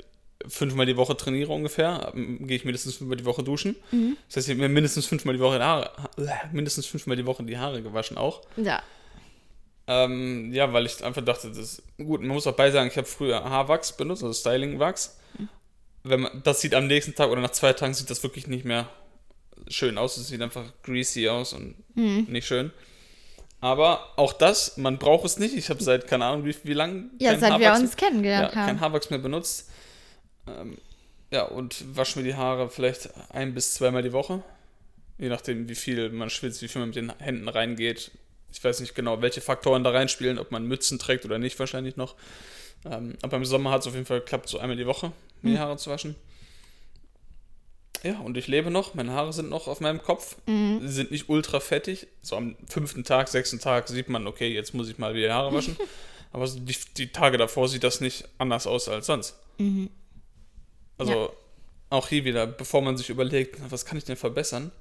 fünfmal 0.48 0.86
die 0.86 0.96
Woche 0.96 1.16
trainiere 1.16 1.52
ungefähr, 1.52 2.12
ähm, 2.14 2.46
gehe 2.46 2.56
ich 2.56 2.64
mindestens 2.64 2.96
fünfmal 2.96 3.16
die 3.16 3.24
Woche 3.24 3.42
duschen. 3.42 3.76
Das 4.28 4.36
heißt, 4.36 4.48
ich 4.48 4.54
habe 4.54 4.62
mir 4.62 4.68
mindestens 4.68 5.06
fünfmal 5.06 5.34
die 5.34 5.40
Woche 5.40 5.58
die 5.58 5.64
Haare, 5.64 5.90
äh, 6.18 6.30
mindestens 6.52 6.86
fünfmal 6.86 7.16
die 7.16 7.26
Woche 7.26 7.44
die 7.44 7.58
Haare 7.58 7.82
gewaschen 7.82 8.16
auch. 8.18 8.42
Ja. 8.56 8.82
Ähm, 9.88 10.52
ja, 10.52 10.72
weil 10.72 10.86
ich 10.86 11.02
einfach 11.04 11.24
dachte, 11.24 11.48
das 11.48 11.58
ist 11.58 11.82
gut. 11.96 12.20
Man 12.20 12.30
muss 12.30 12.46
auch 12.46 12.56
bei 12.56 12.70
sagen, 12.70 12.88
ich 12.90 12.96
habe 12.96 13.06
früher 13.06 13.44
Haarwachs 13.44 13.96
benutzt, 13.96 14.22
also 14.24 14.38
Styling-Wachs. 14.38 15.18
Wenn 16.02 16.20
man, 16.20 16.42
das 16.44 16.60
sieht 16.60 16.74
am 16.74 16.86
nächsten 16.86 17.14
Tag 17.14 17.30
oder 17.30 17.40
nach 17.40 17.50
zwei 17.50 17.72
Tagen 17.72 17.94
sieht 17.94 18.10
das 18.10 18.22
wirklich 18.22 18.46
nicht 18.46 18.64
mehr 18.64 18.88
schön 19.68 19.98
aus. 19.98 20.16
Es 20.16 20.28
sieht 20.28 20.42
einfach 20.42 20.64
greasy 20.82 21.28
aus 21.28 21.52
und 21.52 21.76
nicht 21.94 22.46
schön. 22.46 22.72
Aber 23.60 24.12
auch 24.16 24.32
das, 24.32 24.76
man 24.76 24.98
braucht 24.98 25.24
es 25.24 25.38
nicht. 25.38 25.56
Ich 25.56 25.70
habe 25.70 25.82
seit, 25.82 26.06
keine 26.06 26.24
Ahnung, 26.26 26.44
wie, 26.44 26.54
wie 26.62 26.74
lange. 26.74 27.10
Ja, 27.18 27.38
seit 27.38 27.58
wir 27.58 27.72
uns 27.72 27.96
kennengelernt 27.96 28.52
ja, 28.54 28.60
haben. 28.60 28.66
kein 28.66 28.80
Haarwachs 28.80 29.10
mehr 29.10 29.18
benutzt. 29.18 29.70
Ähm, 30.46 30.78
ja, 31.30 31.42
und 31.44 31.96
wasche 31.96 32.18
mir 32.18 32.24
die 32.24 32.34
Haare 32.34 32.70
vielleicht 32.70 33.10
ein 33.30 33.54
bis 33.54 33.74
zweimal 33.74 34.02
die 34.02 34.12
Woche. 34.12 34.42
Je 35.18 35.28
nachdem, 35.28 35.68
wie 35.68 35.74
viel 35.74 36.10
man 36.10 36.30
schwitzt, 36.30 36.62
wie 36.62 36.68
viel 36.68 36.80
man 36.80 36.90
mit 36.90 36.96
den 36.96 37.12
Händen 37.18 37.48
reingeht. 37.48 38.10
Ich 38.52 38.62
weiß 38.62 38.80
nicht 38.80 38.94
genau, 38.94 39.22
welche 39.22 39.40
Faktoren 39.40 39.82
da 39.82 39.90
reinspielen, 39.90 40.38
ob 40.38 40.50
man 40.50 40.66
Mützen 40.66 40.98
trägt 40.98 41.24
oder 41.24 41.38
nicht, 41.38 41.58
wahrscheinlich 41.58 41.96
noch. 41.96 42.14
Ähm, 42.84 43.16
aber 43.22 43.36
im 43.38 43.44
Sommer 43.44 43.70
hat 43.70 43.80
es 43.82 43.86
auf 43.86 43.94
jeden 43.94 44.06
Fall 44.06 44.20
geklappt, 44.20 44.48
so 44.48 44.58
einmal 44.58 44.76
die 44.76 44.86
Woche 44.86 45.12
mir 45.42 45.52
die 45.52 45.58
Haare 45.58 45.76
zu 45.76 45.90
waschen. 45.90 46.14
Ja, 48.02 48.18
und 48.20 48.36
ich 48.36 48.46
lebe 48.46 48.70
noch. 48.70 48.94
Meine 48.94 49.12
Haare 49.12 49.32
sind 49.32 49.48
noch 49.48 49.66
auf 49.66 49.80
meinem 49.80 50.00
Kopf. 50.02 50.36
Sie 50.80 50.92
sind 50.92 51.10
nicht 51.10 51.28
ultra 51.28 51.60
fettig. 51.60 52.06
So 52.22 52.36
am 52.36 52.56
fünften 52.68 53.04
Tag, 53.04 53.28
sechsten 53.28 53.58
Tag 53.58 53.88
sieht 53.88 54.08
man, 54.08 54.26
okay, 54.26 54.52
jetzt 54.52 54.74
muss 54.74 54.88
ich 54.88 54.98
mal 54.98 55.14
wieder 55.14 55.28
die 55.28 55.32
Haare 55.32 55.52
waschen. 55.52 55.76
Aber 56.32 56.46
so 56.46 56.60
die, 56.60 56.76
die 56.96 57.08
Tage 57.08 57.38
davor 57.38 57.68
sieht 57.68 57.82
das 57.82 58.00
nicht 58.00 58.28
anders 58.38 58.66
aus 58.66 58.88
als 58.88 59.06
sonst. 59.06 59.36
Also 60.98 61.12
Ja. 61.12 61.28
auch 61.90 62.08
hier 62.08 62.24
wieder, 62.24 62.46
bevor 62.46 62.82
man 62.82 62.96
sich 62.96 63.10
überlegt, 63.10 63.60
was 63.70 63.84
kann 63.84 63.98
ich 63.98 64.04
denn 64.04 64.16
verbessern 64.16 64.72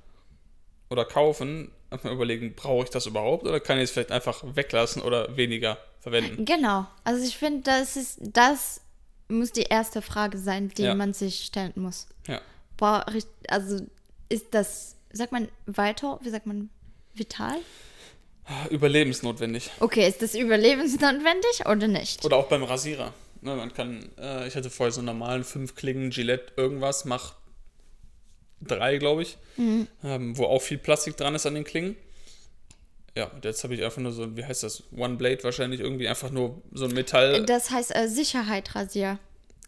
oder 0.90 1.06
kaufen, 1.06 1.72
einfach 1.90 2.06
mal 2.06 2.14
überlegen, 2.14 2.56
brauche 2.56 2.84
ich 2.86 2.90
das 2.90 3.06
überhaupt 3.06 3.44
oder 3.46 3.60
kann 3.60 3.78
ich 3.78 3.86
es 3.86 3.92
vielleicht 3.92 4.12
einfach 4.12 4.44
weglassen 4.56 5.02
oder 5.02 5.36
weniger 5.38 5.78
verwenden? 6.00 6.46
Genau. 6.46 6.86
Also 7.04 7.24
ich 7.26 7.38
finde, 7.38 7.62
das 7.64 7.96
ist, 7.98 8.20
das 8.22 8.82
muss 9.28 9.52
die 9.52 9.64
erste 9.64 10.02
Frage 10.02 10.38
sein, 10.38 10.70
die 10.78 10.84
Ja. 10.84 10.96
man 10.96 11.14
sich 11.14 11.46
stellen 11.46 11.74
muss. 11.76 12.08
Ja. 12.28 12.42
Boah, 12.78 13.06
richt- 13.12 13.28
also 13.48 13.80
ist 14.30 14.48
das, 14.52 14.96
sagt 15.12 15.32
man 15.32 15.48
weiter, 15.66 16.20
wie 16.24 16.30
sagt 16.30 16.46
man, 16.46 16.70
vital? 17.14 17.56
Überlebensnotwendig. 18.70 19.72
Okay, 19.80 20.08
ist 20.08 20.22
das 20.22 20.36
überlebensnotwendig 20.36 21.66
oder 21.66 21.88
nicht? 21.88 22.24
Oder 22.26 22.38
auch 22.38 22.48
beim 22.48 22.64
Rasierer. 22.64 23.12
Ne, 23.46 23.56
man 23.56 23.72
kann, 23.74 24.10
äh, 24.18 24.48
ich 24.48 24.56
hatte 24.56 24.70
vorher 24.72 24.92
so 24.92 25.02
einen 25.02 25.06
normalen 25.06 25.44
5 25.44 25.76
Klingen 25.76 26.10
Gillette 26.10 26.54
irgendwas, 26.58 27.06
mach 27.06 27.36
drei, 28.60 28.98
glaube 28.98 29.22
ich, 29.22 29.38
ähm, 29.58 29.88
wo 30.38 30.46
auch 30.46 30.62
viel 30.64 30.80
Plastik 30.80 31.16
dran 31.16 31.36
ist 31.36 31.46
an 31.46 31.54
den 31.54 31.64
Klingen. 31.64 31.96
Ja, 33.16 33.26
und 33.28 33.46
jetzt 33.46 33.64
habe 33.64 33.76
ich 33.76 33.84
einfach 33.84 34.02
nur 34.02 34.12
so, 34.12 34.36
wie 34.36 34.44
heißt 34.44 34.64
das? 34.64 34.84
One 34.98 35.16
Blade 35.18 35.44
wahrscheinlich 35.44 35.80
irgendwie, 35.80 36.08
einfach 36.08 36.32
nur 36.32 36.62
so 36.74 36.86
ein 36.86 36.94
Metall. 36.94 37.46
Das 37.46 37.70
heißt 37.70 37.96
äh, 37.96 38.08
Sicherheit-Rasier. 38.10 39.20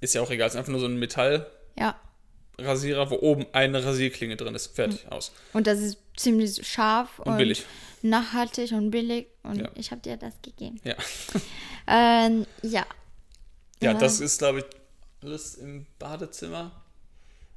Ist 0.01 0.15
ja 0.15 0.21
auch 0.21 0.31
egal, 0.31 0.47
ist 0.47 0.55
einfach 0.55 0.71
nur 0.71 0.81
so 0.81 0.87
ein 0.87 0.97
Metallrasierer, 0.97 1.45
Ja. 1.77 3.09
wo 3.11 3.15
oben 3.19 3.45
eine 3.53 3.83
Rasierklinge 3.85 4.35
drin 4.37 4.55
ist. 4.55 4.75
Fertig, 4.75 5.05
aus. 5.11 5.31
Und 5.53 5.67
das 5.67 5.79
ist 5.79 5.97
ziemlich 6.17 6.67
scharf 6.67 7.19
und, 7.19 7.37
billig. 7.37 7.63
nachhaltig 8.01 8.71
und 8.71 8.89
billig. 8.89 9.27
Und 9.43 9.59
Ja. 9.61 9.69
ich 9.75 9.91
habe 9.91 10.01
dir 10.01 10.17
das 10.17 10.33
gegeben. 10.41 10.79
Ja. 10.83 10.95
Ähm, 11.89 12.45
ja. 12.63 12.85
Ja, 13.81 13.91
Ja. 13.93 13.97
das 13.97 14.19
ist, 14.19 14.39
glaube 14.39 14.59
ich, 14.59 14.65
alles 15.21 15.55
im 15.55 15.85
Badezimmer. 15.99 16.71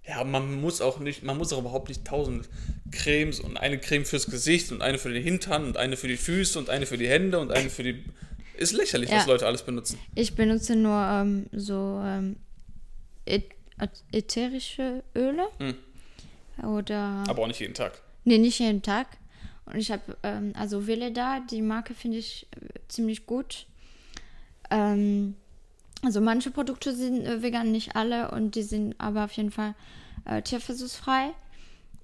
Ja, 0.06 0.24
man 0.24 0.60
muss 0.60 0.80
auch 0.80 0.98
nicht, 0.98 1.22
man 1.22 1.36
muss 1.36 1.52
auch 1.52 1.58
überhaupt 1.60 1.88
nicht 1.88 2.04
tausend 2.06 2.48
Cremes 2.90 3.38
und 3.38 3.56
eine 3.58 3.78
Creme 3.78 4.04
fürs 4.04 4.26
Gesicht 4.26 4.72
und 4.72 4.80
eine 4.82 4.98
für 4.98 5.12
den 5.12 5.22
Hintern 5.22 5.64
und 5.66 5.76
eine 5.76 5.96
für 5.96 6.08
die 6.08 6.16
Füße 6.16 6.58
und 6.58 6.70
eine 6.70 6.86
für 6.86 6.96
die 6.98 7.08
Hände 7.08 7.38
und 7.38 7.52
eine 7.52 7.70
für 7.70 7.82
die. 7.82 8.04
Ist 8.56 8.72
lächerlich, 8.72 9.08
Ja. 9.10 9.16
was 9.18 9.26
Leute 9.26 9.46
alles 9.46 9.62
benutzen. 9.62 9.98
Ich 10.14 10.34
benutze 10.34 10.74
nur 10.76 10.98
ähm, 11.00 11.46
so 11.52 12.00
ähm, 12.04 12.36
ätherische 14.12 15.02
Öle. 15.14 15.46
Oder. 16.62 17.24
Aber 17.28 17.42
auch 17.42 17.46
nicht 17.46 17.60
jeden 17.60 17.74
Tag. 17.74 18.00
Nee, 18.24 18.38
nicht 18.38 18.58
jeden 18.58 18.82
Tag. 18.82 19.06
Und 19.66 19.76
ich 19.76 19.90
habe, 19.90 20.16
ähm, 20.22 20.52
also 20.56 20.86
Veleda, 20.86 21.40
die 21.50 21.62
Marke 21.62 21.94
finde 21.94 22.18
ich 22.18 22.46
äh, 22.56 22.78
ziemlich 22.88 23.24
gut. 23.26 23.66
Ähm, 24.70 25.36
also 26.02 26.20
manche 26.20 26.50
Produkte 26.50 26.94
sind 26.94 27.24
äh, 27.26 27.42
vegan, 27.42 27.72
nicht 27.72 27.96
alle. 27.96 28.30
Und 28.30 28.54
die 28.54 28.62
sind 28.62 28.94
aber 28.98 29.24
auf 29.24 29.32
jeden 29.32 29.50
Fall 29.50 29.74
äh, 30.24 30.42
tierversuchsfrei. 30.42 31.30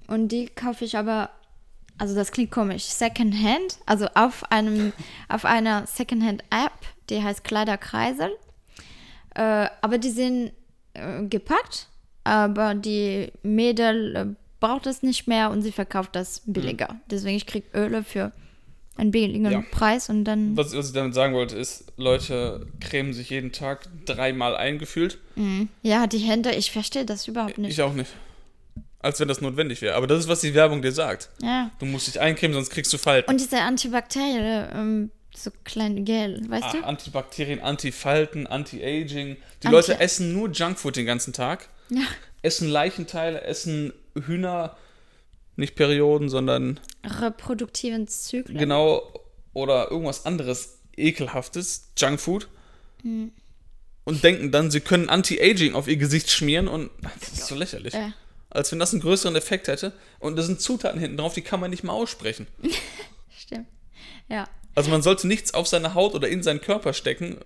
Und 0.07 0.29
die 0.29 0.47
kaufe 0.47 0.85
ich 0.85 0.97
aber, 0.97 1.31
also 1.99 2.15
das 2.15 2.33
klingt 2.33 2.51
komisch, 2.51 2.85
Secondhand. 2.85 3.79
Also 3.87 4.07
auf 4.15 4.51
einem, 4.51 4.93
auf 5.29 5.45
einer 5.45 5.87
Secondhand-App, 5.87 6.73
die 7.11 7.23
heißt 7.23 7.45
Kleiderkreisel. 7.45 8.31
Äh, 9.35 9.69
aber 9.81 9.99
die 9.99 10.11
sind 10.11 10.53
äh, 10.95 11.25
gepackt, 11.25 11.89
aber 12.25 12.75
die 12.75 13.33
Mädel 13.43 14.17
äh, 14.17 14.27
braucht 14.61 14.87
es 14.87 15.03
nicht 15.03 15.29
mehr 15.29 15.51
und 15.51 15.63
sie 15.63 15.73
verkauft 15.73 16.17
das 16.17 16.43
billiger. 16.47 16.97
Deswegen 17.11 17.37
ich 17.37 17.47
kriege 17.47 17.67
Öle 17.75 18.03
für 18.03 18.33
einen 18.97 19.11
billigen 19.11 19.51
Ja. 19.51 19.63
Preis 19.71 20.09
und 20.09 20.25
dann 20.25 20.57
Was, 20.57 20.75
was 20.75 20.89
ich 20.89 20.93
damit 20.95 21.15
sagen 21.15 21.35
wollte, 21.35 21.57
ist, 21.57 21.85
Leute 21.97 22.67
cremen 22.81 23.13
sich 23.13 23.31
jeden 23.31 23.53
Tag 23.53 23.87
dreimal 24.07 24.57
eingefühlt. 24.57 25.19
ja 25.83 26.07
die 26.07 26.19
Hände, 26.19 26.53
ich 26.55 26.71
verstehe 26.71 27.05
das 27.05 27.29
überhaupt 27.29 27.59
nicht. 27.59 27.73
Ich 27.73 27.83
auch 27.83 27.93
nicht. 27.93 28.11
Als 29.01 29.21
wenn 29.21 29.29
das 29.29 29.41
notwendig 29.41 29.83
wäre. 29.83 29.95
Aber 29.95 30.07
das 30.07 30.21
ist, 30.21 30.29
was 30.29 30.41
die 30.41 30.55
Werbung 30.55 30.83
dir 30.83 30.93
sagt. 30.93 31.29
ja. 31.43 31.71
Du 31.79 31.87
musst 31.87 32.07
dich 32.09 32.21
eincremen, 32.21 32.55
sonst 32.55 32.71
kriegst 32.71 32.93
du 32.93 32.99
Falten. 32.99 33.31
Und 33.31 33.41
diese 33.41 33.61
Antibakterielle, 33.61 34.71
ähm, 34.75 35.11
so 35.37 35.51
kleine 35.65 36.01
Gel, 36.03 36.43
weißt 36.49 36.65
Ah, 36.65 36.73
du? 36.73 36.85
Antibakterien, 36.85 37.61
Antifalten, 37.61 38.47
Anti-Aging. 38.47 39.37
Die 39.63 39.67
Anti- 39.67 39.69
Leute 39.77 40.01
essen 40.01 40.33
nur 40.33 40.51
Junkfood 40.51 40.97
den 40.97 41.07
ganzen 41.07 41.33
Tag. 41.35 41.69
Ja. 41.91 42.01
Essen 42.43 42.69
Leichenteile, 42.69 43.43
essen 43.43 43.93
Hühner, 44.27 44.77
nicht 45.57 45.75
Perioden, 45.75 46.29
sondern 46.29 46.81
Reproduktiven 47.05 48.09
Zyklen. 48.09 48.59
genau 48.59 49.03
oder 49.53 49.91
irgendwas 49.91 50.27
anderes 50.27 50.81
ekelhaftes, 50.97 51.93
Junkfood. 51.99 52.49
Hm. 53.03 53.33
Und 54.05 54.23
denken 54.23 54.53
dann, 54.53 54.71
sie 54.71 54.81
können 54.81 55.09
Anti-Aging 55.09 55.75
auf 55.75 55.89
ihr 55.89 55.97
Gesicht 55.97 56.31
schmieren 56.31 56.69
und 56.69 56.91
das 57.21 57.33
ist 57.33 57.47
so 57.47 57.55
lächerlich. 57.55 57.95
Ja. 57.95 58.13
Als 58.51 58.71
wenn 58.71 58.79
das 58.79 58.93
einen 58.93 59.03
größeren 59.03 59.35
Effekt 59.35 59.69
hätte. 59.69 59.93
Und 60.19 60.37
da 60.37 60.43
sind 60.43 60.61
Zutaten 60.61 61.01
hinten 61.01 61.17
drauf, 61.17 61.35
die 61.35 61.43
kann 61.43 61.61
man 61.61 61.71
nicht 61.71 61.83
mal 61.83 61.93
aussprechen. 61.93 62.47
Stimmt. 63.37 63.67
Ja. 64.29 64.49
Also 64.75 64.91
man 64.91 65.03
sollte 65.03 65.27
nichts 65.27 65.55
auf 65.55 65.67
seine 65.67 65.95
Haut 65.95 66.15
oder 66.15 66.29
in 66.29 66.43
seinen 66.43 66.61
Körper 66.61 66.93
stecken, 66.93 67.39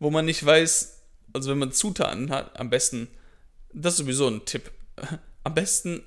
wo 0.00 0.10
man 0.10 0.24
nicht 0.24 0.44
weiß, 0.44 1.02
also 1.32 1.50
wenn 1.50 1.58
man 1.58 1.72
Zutaten 1.72 2.30
hat, 2.30 2.58
am 2.58 2.70
besten, 2.70 3.08
das 3.72 3.94
ist 3.94 3.98
sowieso 3.98 4.26
ein 4.26 4.44
Tipp, 4.44 4.70
am 5.44 5.54
besten 5.54 6.02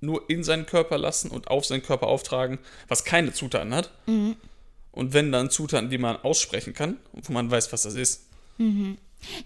nur 0.00 0.28
in 0.30 0.44
seinen 0.44 0.66
Körper 0.66 0.96
lassen 0.98 1.30
und 1.30 1.48
auf 1.48 1.64
seinen 1.64 1.82
Körper 1.82 2.06
auftragen, 2.06 2.58
was 2.88 3.04
keine 3.04 3.32
Zutaten 3.32 3.74
hat. 3.74 3.90
Und 4.06 5.12
wenn 5.14 5.32
dann 5.32 5.50
Zutaten, 5.50 5.90
die 5.90 5.98
man 5.98 6.16
aussprechen 6.16 6.72
kann, 6.74 6.96
wo 7.12 7.32
man 7.32 7.50
weiß, 7.50 7.72
was 7.72 7.82
das 7.82 7.94
ist. 7.94 8.26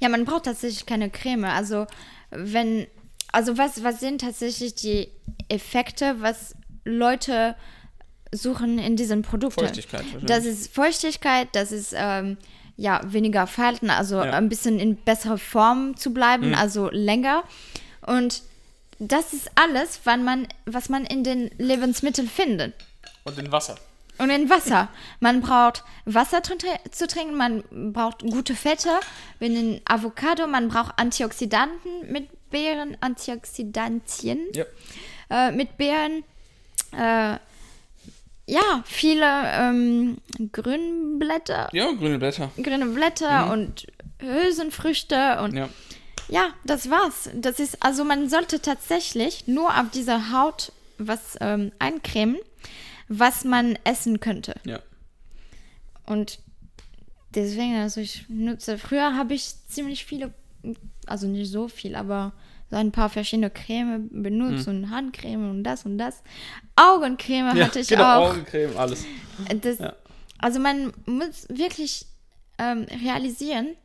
Ja, 0.01 0.09
man 0.09 0.25
braucht 0.25 0.45
tatsächlich 0.45 0.87
keine 0.87 1.11
Creme. 1.11 1.45
Also, 1.45 1.87
wenn, 2.31 2.87
also 3.33 3.57
was, 3.59 3.83
was 3.83 4.01
sind 4.01 4.21
tatsächlich 4.21 4.75
die 4.75 5.09
Effekte, 5.49 6.17
was 6.21 6.55
Leute 6.85 7.55
suchen 8.33 8.79
in 8.79 8.97
diesen 8.97 9.23
Produkten? 9.23 9.61
Feuchtigkeit. 9.61 10.05
Das 10.23 10.45
ist 10.45 10.73
Feuchtigkeit, 10.75 11.49
das 11.53 11.71
ist 11.73 11.95
ähm, 11.97 12.39
ja 12.77 13.01
weniger 13.05 13.47
Falten, 13.47 13.91
also 13.91 14.17
Ja. 14.17 14.33
ein 14.33 14.49
bisschen 14.49 14.79
in 14.81 14.97
besserer 14.97 15.39
Form 15.39 15.97
zu 15.97 16.13
bleiben, 16.15 16.49
Mhm. 16.49 16.55
also 16.55 16.89
länger. 16.91 17.45
Und 18.07 18.43
das 18.99 19.33
ist 19.33 19.51
alles, 19.55 20.01
wann 20.05 20.25
man, 20.25 20.47
was 20.67 20.89
man 20.89 21.05
in 21.05 21.25
den 21.25 21.51
Lebensmitteln 21.59 22.29
findet. 22.29 22.75
Und 23.25 23.39
in 23.39 23.51
Wasser. 23.53 23.77
Und 24.19 24.31
in 24.31 24.49
Wasser. 24.51 24.89
Man 25.21 25.41
braucht 25.41 25.83
Wasser 26.05 26.43
zu, 26.43 26.53
tr- 26.55 26.91
zu 26.93 27.07
trinken, 27.07 27.35
man 27.37 27.65
braucht 27.93 28.21
gute 28.21 28.55
Fette, 28.55 28.91
wie 29.39 29.47
in 29.47 29.81
Avocado, 29.87 30.47
man 30.47 30.69
braucht 30.69 30.99
Antioxidanten 30.99 32.13
mit 32.13 32.29
Beeren, 32.51 32.97
Antioxidantien 33.01 34.41
Ja. 34.53 34.65
äh, 35.31 35.51
mit 35.53 35.77
Beeren. 35.79 36.25
Äh, 36.93 37.39
ja, 38.47 38.83
viele 38.85 39.25
ähm, 39.55 40.19
Grünblätter, 40.53 41.69
Ja, 41.73 41.91
grüne 41.93 42.19
Blätter. 42.19 42.51
grüne 42.63 42.87
Blätter 42.87 43.51
und 43.51 43.87
Hülsenfrüchte 44.21 45.41
und 45.43 45.55
Ja. 45.55 45.69
Ja, 46.33 46.55
das 46.65 46.89
war's. 46.89 47.29
Das 47.35 47.61
ist, 47.61 47.83
also 47.83 48.05
man 48.05 48.31
sollte 48.31 48.63
tatsächlich 48.63 49.47
nur 49.47 49.69
auf 49.69 49.91
dieser 49.91 50.33
Haut 50.33 50.73
was 50.97 51.37
ähm, 51.41 51.73
eincremen, 51.79 52.39
was 53.09 53.45
man 53.45 53.79
essen 53.85 54.19
könnte. 54.19 54.55
Ja. 54.65 54.81
Und 56.07 56.39
deswegen, 57.35 57.77
also 57.77 58.01
ich 58.01 58.25
nutze, 58.31 58.79
früher 58.79 59.15
habe 59.15 59.35
ich 59.35 59.53
ziemlich 59.69 60.07
viele, 60.07 60.33
also 61.07 61.27
nicht 61.27 61.51
so 61.51 61.69
viel, 61.69 61.95
aber 61.95 62.33
so 62.71 62.77
ein 62.77 62.93
paar 62.93 63.11
verschiedene 63.11 63.51
Creme 63.51 64.09
benutzt 64.11 64.69
und 64.69 64.89
Handcreme 64.89 65.51
und 65.51 65.65
das 65.65 65.85
und 65.85 65.99
das. 65.99 66.23
Augencreme 66.77 67.55
ja 67.55 67.67
hatte 67.67 67.81
ich 67.81 67.89
genau, 67.89 68.05
auch. 68.05 68.31
Augencreme, 68.31 68.75
alles. 68.79 69.05
Das, 69.61 69.79
Ja. 69.79 69.95
Also 70.39 70.61
man 70.61 70.95
muss 71.05 71.47
wirklich 71.51 72.07
ähm, 72.59 72.87
realisieren, 73.05 73.77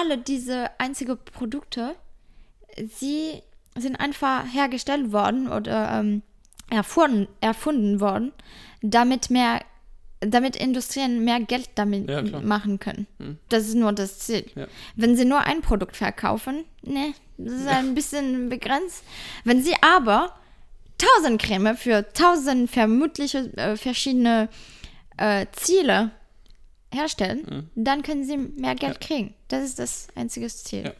alle 0.00 0.18
diese 0.18 0.70
einzigen 0.78 1.18
Produkte, 1.18 1.94
sie 2.76 3.42
sind 3.76 3.96
einfach 3.96 4.44
hergestellt 4.52 5.12
worden 5.12 5.48
oder 5.48 6.00
ähm, 6.00 6.22
erfunden, 6.70 7.28
erfunden 7.40 8.00
worden, 8.00 8.32
damit 8.82 9.30
mehr, 9.30 9.60
damit 10.20 10.56
Industrien 10.56 11.24
mehr 11.24 11.40
Geld 11.40 11.70
damit 11.74 12.08
Ja, 12.08 12.22
machen 12.40 12.78
können. 12.78 13.06
Das 13.48 13.66
ist 13.66 13.74
nur 13.74 13.92
das 13.92 14.20
Ziel. 14.20 14.46
Ja. 14.54 14.66
Wenn 14.96 15.16
sie 15.16 15.24
nur 15.24 15.40
ein 15.40 15.60
Produkt 15.60 15.96
verkaufen, 15.96 16.64
ne, 16.82 17.14
das 17.36 17.54
ist 17.54 17.66
ein 17.68 17.94
bisschen 17.96 18.48
begrenzt. 18.48 19.04
Wenn 19.44 19.62
sie 19.62 19.74
aber 19.80 20.34
tausend 20.98 21.42
Creme 21.42 21.76
für 21.76 22.12
tausend 22.12 22.70
vermutliche 22.70 23.50
äh, 23.56 23.76
verschiedene 23.76 24.48
äh, 25.16 25.46
Ziele 25.52 26.12
herstellen, 26.94 27.70
dann 27.74 28.02
können 28.02 28.24
sie 28.24 28.36
mehr 28.36 28.74
Geld 28.74 29.00
kriegen. 29.00 29.34
Das 29.48 29.62
ist 29.64 29.78
das 29.78 30.08
einzige 30.14 30.46
Ziel. 30.48 30.84
Ja. 30.84 30.92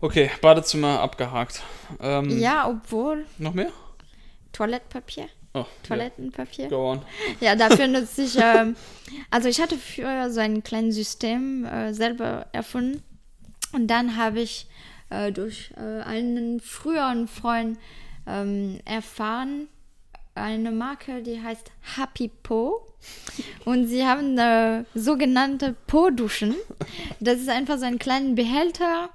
Okay, 0.00 0.30
Badezimmer 0.40 1.00
abgehakt. 1.00 1.62
Ähm, 2.00 2.38
Ja, 2.38 2.68
obwohl 2.68 3.26
Noch 3.38 3.54
mehr? 3.54 3.70
Toilettpapier, 4.52 5.28
Oh, 5.54 5.64
Toilettenpapier. 5.82 6.64
Ja. 6.64 6.70
Go 6.70 6.92
on. 6.92 7.02
Ja, 7.40 7.56
dafür 7.56 7.88
nutze 7.88 8.22
ich. 8.22 8.36
ähm, 8.40 8.76
also 9.30 9.48
ich 9.48 9.60
hatte 9.60 9.76
früher 9.76 10.30
so 10.30 10.40
ein 10.40 10.62
kleines 10.62 10.94
System 10.94 11.64
äh, 11.64 11.92
selber 11.94 12.46
erfunden. 12.52 13.02
Und 13.72 13.88
dann 13.88 14.16
habe 14.16 14.40
ich 14.40 14.66
äh, 15.10 15.32
durch 15.32 15.72
äh, 15.76 16.02
einen 16.02 16.60
früheren 16.60 17.26
Freund 17.28 17.78
ähm, 18.26 18.78
erfahren, 18.84 19.68
eine 20.40 20.70
Marke, 20.72 21.22
die 21.22 21.42
heißt 21.42 21.70
Happy 21.96 22.28
Po. 22.42 22.84
Und 23.64 23.86
sie 23.86 24.04
haben 24.04 24.36
äh, 24.38 24.84
sogenannte 24.94 25.74
Po-Duschen. 25.86 26.54
Das 27.20 27.38
ist 27.38 27.48
einfach 27.48 27.78
so 27.78 27.84
ein 27.84 27.98
kleiner 27.98 28.34
Behälter 28.34 29.10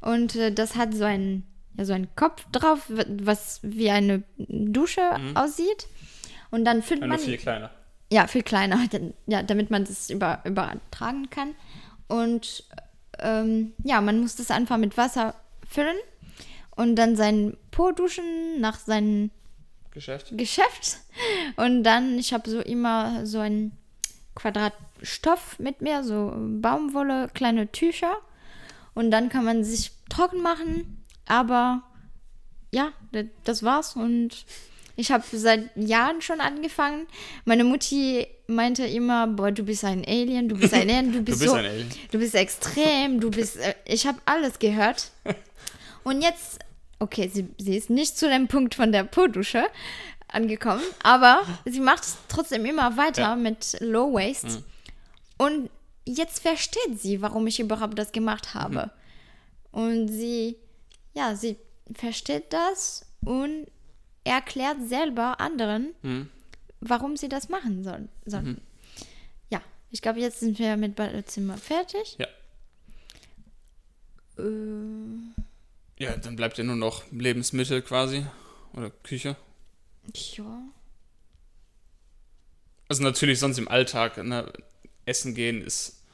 und 0.00 0.36
äh, 0.36 0.52
das 0.52 0.76
hat 0.76 0.92
so 0.94 1.04
einen, 1.04 1.46
ja, 1.78 1.84
so 1.86 1.94
einen 1.94 2.14
Kopf 2.16 2.44
drauf, 2.52 2.80
was 2.88 3.60
wie 3.62 3.90
eine 3.90 4.22
Dusche 4.36 5.02
aussieht. 5.34 5.86
Und 6.50 6.64
dann 6.66 6.82
füllt 6.82 7.00
Ja, 7.00 7.06
man 7.06 7.18
viel 7.18 7.38
kleiner. 7.38 7.70
ja, 8.12 8.26
viel 8.26 8.42
kleiner, 8.42 8.86
denn- 8.92 9.14
ja, 9.26 9.42
damit 9.42 9.70
man 9.70 9.84
das 9.84 10.10
über, 10.10 10.40
übertragen 10.44 11.30
kann. 11.30 11.54
Und 12.08 12.64
ähm, 13.20 13.72
ja, 13.82 14.00
man 14.02 14.20
muss 14.20 14.36
das 14.36 14.50
einfach 14.50 14.76
mit 14.76 14.96
Wasser 14.98 15.34
füllen 15.68 15.96
und 16.76 16.96
dann 16.96 17.16
seinen 17.16 17.56
Po 17.70 17.90
duschen 17.92 18.60
nach 18.60 18.78
seinem 18.78 19.30
Geschäft. 19.94 20.36
Geschäft. 20.36 20.98
Und 21.56 21.84
dann, 21.84 22.18
ich 22.18 22.32
habe 22.32 22.50
so 22.50 22.60
immer 22.60 23.24
so 23.24 23.38
ein 23.38 23.72
Quadrat 24.34 24.74
Stoff 25.02 25.58
mit 25.58 25.80
mir, 25.80 26.02
so 26.02 26.32
Baumwolle, 26.36 27.28
kleine 27.32 27.70
Tücher. 27.70 28.16
Und 28.94 29.10
dann 29.10 29.28
kann 29.28 29.44
man 29.44 29.64
sich 29.64 29.92
trocken 30.08 30.42
machen. 30.42 31.04
Aber 31.26 31.82
ja, 32.72 32.92
das 33.44 33.62
war's. 33.62 33.96
Und 33.96 34.44
ich 34.96 35.10
habe 35.10 35.24
seit 35.32 35.76
Jahren 35.76 36.22
schon 36.22 36.40
angefangen. 36.40 37.06
Meine 37.44 37.64
Mutti 37.64 38.26
meinte 38.46 38.84
immer, 38.86 39.26
boah, 39.26 39.50
du 39.50 39.64
bist 39.64 39.84
ein 39.84 40.04
Alien, 40.06 40.48
du 40.48 40.56
bist 40.56 40.74
ein 40.74 40.88
Alien, 40.88 41.12
du 41.12 41.22
bist, 41.24 41.40
bist 41.40 41.50
so, 41.50 41.56
ein 41.56 41.64
Alien. 41.64 41.88
du 42.10 42.18
bist 42.18 42.34
extrem, 42.34 43.20
du 43.20 43.30
bist, 43.30 43.56
äh, 43.56 43.74
ich 43.86 44.06
habe 44.06 44.18
alles 44.24 44.58
gehört. 44.58 45.10
Und 46.04 46.22
jetzt, 46.22 46.58
okay, 47.04 47.28
sie, 47.32 47.48
sie 47.58 47.76
ist 47.76 47.90
nicht 47.90 48.16
zu 48.18 48.28
dem 48.28 48.48
Punkt 48.48 48.74
von 48.74 48.90
der 48.92 49.04
Po-Dusche 49.04 49.64
angekommen, 50.28 50.82
aber 51.02 51.42
sie 51.64 51.80
macht 51.80 52.02
es 52.02 52.16
trotzdem 52.28 52.64
immer 52.64 52.96
weiter 52.96 53.22
Ja. 53.22 53.36
mit 53.36 53.76
Low 53.80 54.12
Waist. 54.14 54.62
Und 55.38 55.70
jetzt 56.04 56.40
versteht 56.40 57.00
sie, 57.00 57.22
warum 57.22 57.46
ich 57.46 57.60
überhaupt 57.60 57.98
das 57.98 58.12
gemacht 58.12 58.54
habe. 58.54 58.90
Und 59.72 60.08
sie, 60.08 60.56
ja, 61.14 61.34
sie 61.36 61.56
versteht 61.94 62.52
das 62.52 63.04
und 63.24 63.66
erklärt 64.24 64.78
selber 64.88 65.40
anderen, 65.40 65.94
Mhm. 66.02 66.28
warum 66.80 67.16
sie 67.16 67.28
das 67.28 67.48
machen 67.48 67.82
sollen. 67.84 68.08
sollen. 68.26 68.60
Ja, 69.50 69.60
ich 69.90 70.00
glaube, 70.02 70.20
jetzt 70.20 70.40
sind 70.40 70.58
wir 70.58 70.76
mit 70.76 70.94
Badezimmer 70.96 71.56
fertig. 71.58 72.16
Ja. 72.18 72.26
Äh, 74.38 75.42
Ja, 75.98 76.16
dann 76.16 76.36
bleibt 76.36 76.58
ja 76.58 76.64
nur 76.64 76.76
noch 76.76 77.04
Lebensmittel 77.12 77.82
quasi. 77.82 78.26
Oder 78.72 78.90
Küche. 78.90 79.36
ja. 80.14 80.62
Also 82.88 83.02
natürlich 83.02 83.38
sonst 83.38 83.58
im 83.58 83.68
Alltag, 83.68 84.22
ne, 84.22 84.52
Essen 85.06 85.34
gehen 85.34 85.62
ist 85.62 86.04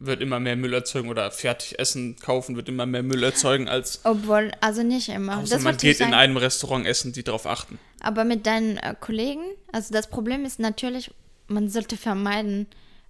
wird 0.00 0.22
immer 0.22 0.40
mehr 0.40 0.56
Müll 0.56 0.72
erzeugen 0.72 1.08
oder 1.10 1.30
fertig 1.30 1.78
Essen 1.78 2.16
kaufen 2.16 2.56
wird 2.56 2.68
immer 2.68 2.86
mehr 2.86 3.02
Müll 3.02 3.22
erzeugen 3.22 3.68
als 3.68 4.00
Obwohl, 4.04 4.50
also 4.60 4.82
nicht 4.82 5.10
immer. 5.10 5.38
außer 5.38 5.56
man 5.56 5.74
wollte 5.74 5.86
ich 5.88 5.98
geht 5.98 6.06
in 6.06 6.14
einem 6.14 6.38
Restaurant 6.38 6.86
essen, 6.86 7.12
die 7.12 7.22
darauf 7.22 7.46
achten. 7.46 7.78
Aber 8.00 8.24
mit 8.24 8.46
deinen 8.46 8.78
äh, 8.78 8.94
Kollegen, 8.98 9.42
also 9.72 9.92
das 9.92 10.08
Problem 10.08 10.44
ist 10.44 10.58
natürlich, 10.58 11.12
man 11.48 11.68
sollte 11.68 11.98
vermeiden, 11.98 12.66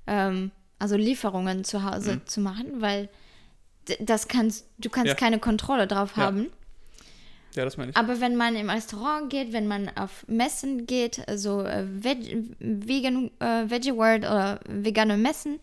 ähm, 0.09 0.51
also 0.81 0.97
Lieferungen 0.97 1.63
zu 1.63 1.85
Hause 1.85 2.23
zu 2.25 2.41
machen, 2.41 2.81
weil 2.81 3.09
das 4.01 4.29
kannst, 4.29 4.67
du 4.79 4.89
kannst 4.91 5.09
Ja. 5.09 5.15
keine 5.15 5.39
Kontrolle 5.39 5.87
drauf 5.87 6.13
Ja. 6.17 6.25
haben. 6.25 6.47
Ja, 7.57 7.65
das 7.65 7.77
meine 7.77 7.91
ich. 7.91 7.97
Aber 7.97 8.21
wenn 8.21 8.37
man 8.37 8.55
im 8.55 8.71
Restaurant 8.71 9.29
geht, 9.29 9.53
wenn 9.53 9.67
man 9.67 9.91
auf 9.97 10.25
Messen 10.29 10.87
geht, 10.87 11.27
also 11.29 11.63
äh, 11.63 11.85
Veg 11.89 12.19
Vegan, 12.61 13.31
äh, 13.41 13.69
Veggie 13.69 13.97
World 13.97 14.23
oder 14.25 14.61
vegane 14.69 15.17
Messen, 15.17 15.59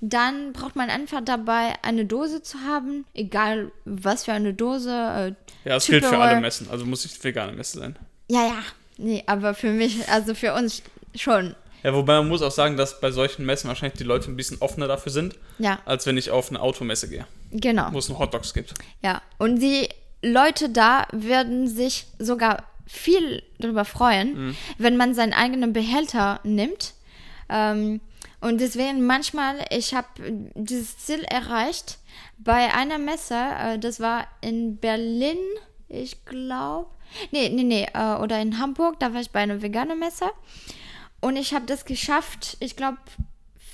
dann 0.00 0.52
braucht 0.52 0.76
man 0.76 0.90
einfach 0.90 1.20
dabei 1.24 1.74
eine 1.82 2.04
Dose 2.04 2.42
zu 2.42 2.58
haben, 2.60 3.04
egal 3.14 3.70
was 3.84 4.24
für 4.24 4.32
eine 4.32 4.54
Dose. 4.54 4.90
Äh, 4.90 5.68
Ja, 5.68 5.76
es 5.76 5.86
gilt 5.86 6.04
für 6.04 6.18
alle. 6.18 6.40
Messen, 6.40 6.68
also 6.70 6.84
muss 6.84 7.04
nicht 7.04 7.22
vegane 7.22 7.52
Messe 7.52 7.78
sein. 7.78 7.96
Ja, 8.28 8.46
ja, 8.46 8.62
nee, 8.98 9.22
aber 9.26 9.54
für 9.54 9.70
mich, 9.70 10.08
also 10.08 10.34
für 10.34 10.54
uns 10.54 10.82
schon. 11.16 11.54
Ja, 11.82 11.94
wobei 11.94 12.14
man 12.18 12.28
muss 12.28 12.42
auch 12.42 12.50
sagen, 12.50 12.76
dass 12.76 13.00
bei 13.00 13.10
solchen 13.10 13.44
Messen 13.44 13.68
wahrscheinlich 13.68 13.98
die 13.98 14.04
Leute 14.04 14.30
ein 14.30 14.36
bisschen 14.36 14.58
offener 14.60 14.86
dafür 14.88 15.12
sind, 15.12 15.36
Ja, 15.58 15.80
als 15.84 16.06
wenn 16.06 16.16
ich 16.16 16.30
auf 16.30 16.50
eine 16.50 16.60
Automesse 16.60 17.08
gehe, 17.08 17.26
genau. 17.50 17.88
wo 17.92 17.98
es 17.98 18.08
nur 18.08 18.18
Hotdogs 18.18 18.54
gibt. 18.54 18.74
Ja, 19.02 19.20
und 19.38 19.60
die 19.60 19.88
Leute 20.22 20.68
da 20.68 21.06
würden 21.12 21.66
sich 21.66 22.06
sogar 22.18 22.64
viel 22.86 23.42
darüber 23.58 23.84
freuen, 23.84 24.56
wenn 24.78 24.96
man 24.96 25.14
seinen 25.14 25.32
eigenen 25.32 25.72
Behälter 25.72 26.40
nimmt. 26.44 26.94
Ähm, 27.48 28.00
und 28.40 28.60
deswegen 28.60 29.06
manchmal, 29.06 29.56
ich 29.70 29.94
habe 29.94 30.08
dieses 30.54 30.98
Ziel 30.98 31.22
erreicht 31.24 31.98
bei 32.38 32.74
einer 32.74 32.98
Messe, 32.98 33.36
äh, 33.36 33.78
das 33.78 34.00
war 34.00 34.26
in 34.40 34.76
Berlin, 34.78 35.38
ich 35.88 36.24
glaube. 36.24 36.88
Nee, 37.30 37.48
nee, 37.50 37.62
nee, 37.62 37.86
äh, 37.94 38.16
oder 38.16 38.40
in 38.40 38.58
Hamburg, 38.58 38.98
da 39.00 39.12
war 39.14 39.20
ich 39.20 39.30
bei 39.30 39.40
einer 39.40 39.62
veganen 39.62 39.98
Messe. 39.98 40.26
Und 41.22 41.36
ich 41.36 41.54
habe 41.54 41.64
das 41.64 41.86
geschafft, 41.86 42.58
ich 42.60 42.76
glaube, 42.76 42.98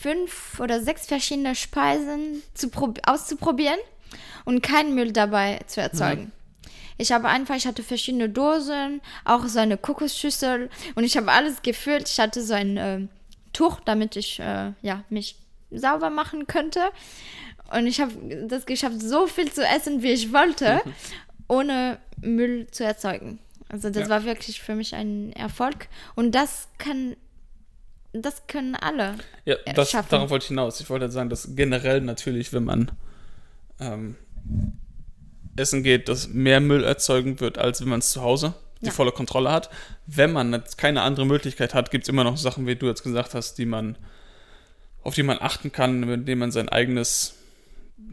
fünf 0.00 0.60
oder 0.60 0.80
sechs 0.80 1.06
verschiedene 1.06 1.56
Speisen 1.56 2.42
zu 2.54 2.68
prob- 2.68 3.00
auszuprobieren 3.04 3.80
und 4.44 4.62
keinen 4.62 4.94
Müll 4.94 5.12
dabei 5.12 5.58
zu 5.66 5.80
erzeugen. 5.80 6.30
Ich 6.98 7.10
habe 7.10 7.26
einfach, 7.28 7.56
ich 7.56 7.66
hatte 7.66 7.82
verschiedene 7.82 8.28
Dosen, 8.28 9.00
auch 9.24 9.46
so 9.46 9.58
eine 9.58 9.76
Kokosschüssel 9.76 10.70
und 10.94 11.02
ich 11.04 11.16
habe 11.16 11.32
alles 11.32 11.62
gefüllt. 11.62 12.08
Ich 12.08 12.20
hatte 12.20 12.42
so 12.42 12.54
ein 12.54 12.76
ähm, 12.76 13.08
Tuch, 13.52 13.80
damit 13.84 14.14
ich 14.14 14.38
äh, 14.38 14.72
ja, 14.82 15.02
mich 15.08 15.36
sauber 15.72 16.10
machen 16.10 16.46
könnte. 16.46 16.80
Und 17.76 17.86
ich 17.86 18.00
habe 18.00 18.12
das 18.46 18.66
geschafft, 18.66 19.00
so 19.02 19.26
viel 19.26 19.50
zu 19.52 19.64
essen, 19.66 20.02
wie 20.02 20.12
ich 20.12 20.32
wollte. 20.32 20.80
ohne 21.48 21.98
Müll 22.20 22.66
zu 22.70 22.84
erzeugen. 22.84 23.38
Also 23.70 23.90
das 23.90 24.04
Ja. 24.04 24.10
war 24.10 24.24
wirklich 24.24 24.60
für 24.60 24.74
mich 24.74 24.94
ein 24.94 25.32
Erfolg. 25.34 25.88
Und 26.14 26.32
das 26.34 26.68
kann, 26.78 27.16
das 28.12 28.46
können 28.46 28.74
alle. 28.74 29.14
Ja, 29.44 29.56
das, 29.74 29.90
schaffen. 29.90 30.08
darauf 30.10 30.30
wollte 30.30 30.44
ich 30.44 30.48
hinaus. 30.48 30.80
Ich 30.80 30.88
wollte 30.90 31.10
sagen, 31.10 31.30
dass 31.30 31.54
generell 31.54 32.00
natürlich, 32.00 32.52
wenn 32.52 32.64
man 32.64 32.90
ähm, 33.80 34.16
essen 35.56 35.82
geht, 35.82 36.08
dass 36.08 36.28
mehr 36.28 36.60
Müll 36.60 36.84
erzeugen 36.84 37.40
wird, 37.40 37.58
als 37.58 37.80
wenn 37.80 37.88
man 37.88 38.00
es 38.00 38.10
zu 38.10 38.22
Hause 38.22 38.54
die 38.80 38.86
Ja. 38.86 38.92
volle 38.92 39.12
Kontrolle 39.12 39.50
hat. 39.50 39.70
Wenn 40.06 40.32
man 40.32 40.52
jetzt 40.52 40.78
keine 40.78 41.02
andere 41.02 41.26
Möglichkeit 41.26 41.74
hat, 41.74 41.90
gibt 41.90 42.04
es 42.04 42.08
immer 42.08 42.24
noch 42.24 42.36
Sachen, 42.36 42.66
wie 42.66 42.76
du 42.76 42.86
jetzt 42.86 43.02
gesagt 43.02 43.34
hast, 43.34 43.58
die 43.58 43.66
man, 43.66 43.98
auf 45.02 45.14
die 45.14 45.24
man 45.24 45.38
achten 45.40 45.72
kann, 45.72 46.08
indem 46.08 46.38
man 46.38 46.52
sein 46.52 46.68
eigenes 46.68 47.34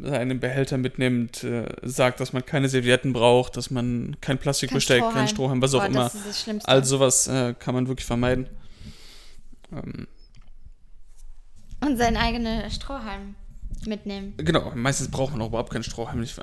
seinen 0.01 0.39
Behälter 0.39 0.77
mitnimmt, 0.79 1.43
äh, 1.43 1.67
sagt, 1.83 2.19
dass 2.19 2.33
man 2.33 2.43
keine 2.43 2.67
Servietten 2.69 3.13
braucht, 3.13 3.55
dass 3.55 3.69
man 3.69 4.17
kein 4.19 4.39
Plastikbesteck, 4.39 5.03
kein 5.13 5.27
Strohhalm, 5.27 5.61
was 5.61 5.75
auch 5.75 5.81
Boah, 5.81 5.85
immer. 5.87 6.11
All 6.63 6.83
sowas 6.83 7.27
äh, 7.27 7.53
kann 7.53 7.75
man 7.75 7.87
wirklich 7.87 8.05
vermeiden. 8.05 8.47
Ähm, 9.71 10.07
Und 11.81 11.97
seinen 11.97 12.17
eigenen 12.17 12.69
Strohhalm 12.71 13.35
mitnehmen. 13.85 14.33
Genau, 14.37 14.71
meistens 14.75 15.09
braucht 15.09 15.33
man 15.33 15.41
auch 15.41 15.47
überhaupt 15.49 15.71
keinen 15.71 15.83
Strohhalm. 15.83 16.23
Ich- 16.23 16.35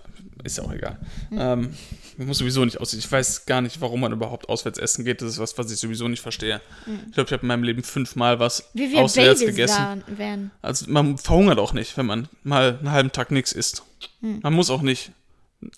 Ist 0.44 0.58
ja 0.58 0.64
auch 0.64 0.72
egal. 0.72 0.98
Ähm, 1.30 1.74
man 2.18 2.26
muss 2.26 2.38
sowieso 2.38 2.64
nicht 2.64 2.80
aussehen. 2.80 2.98
Ich 2.98 3.10
weiß 3.10 3.46
gar 3.46 3.60
nicht, 3.60 3.80
warum 3.80 4.00
man 4.00 4.12
überhaupt 4.12 4.48
auswärts 4.48 4.78
essen 4.78 5.04
geht. 5.04 5.22
Das 5.22 5.28
ist 5.30 5.38
was, 5.38 5.56
was 5.56 5.70
ich 5.70 5.78
sowieso 5.78 6.08
nicht 6.08 6.20
verstehe. 6.20 6.60
Ich 7.06 7.12
glaube, 7.14 7.28
ich 7.28 7.32
habe 7.32 7.42
in 7.42 7.46
meinem 7.48 7.62
Leben 7.62 7.82
fünfmal 7.84 8.38
was 8.40 8.70
auswärts 9.04 9.40
Babys 9.40 9.54
gegessen. 9.54 10.04
wären. 10.08 10.50
Also 10.60 10.90
man 10.90 11.16
verhungert 11.18 11.58
auch 11.60 11.72
nicht, 11.72 11.96
wenn 11.96 12.06
man 12.06 12.28
mal 12.42 12.76
einen 12.78 12.90
halben 12.90 13.12
Tag 13.12 13.30
nichts 13.30 13.52
isst. 13.52 13.82
Man 14.20 14.52
muss 14.52 14.68
auch 14.70 14.82
nicht 14.82 15.12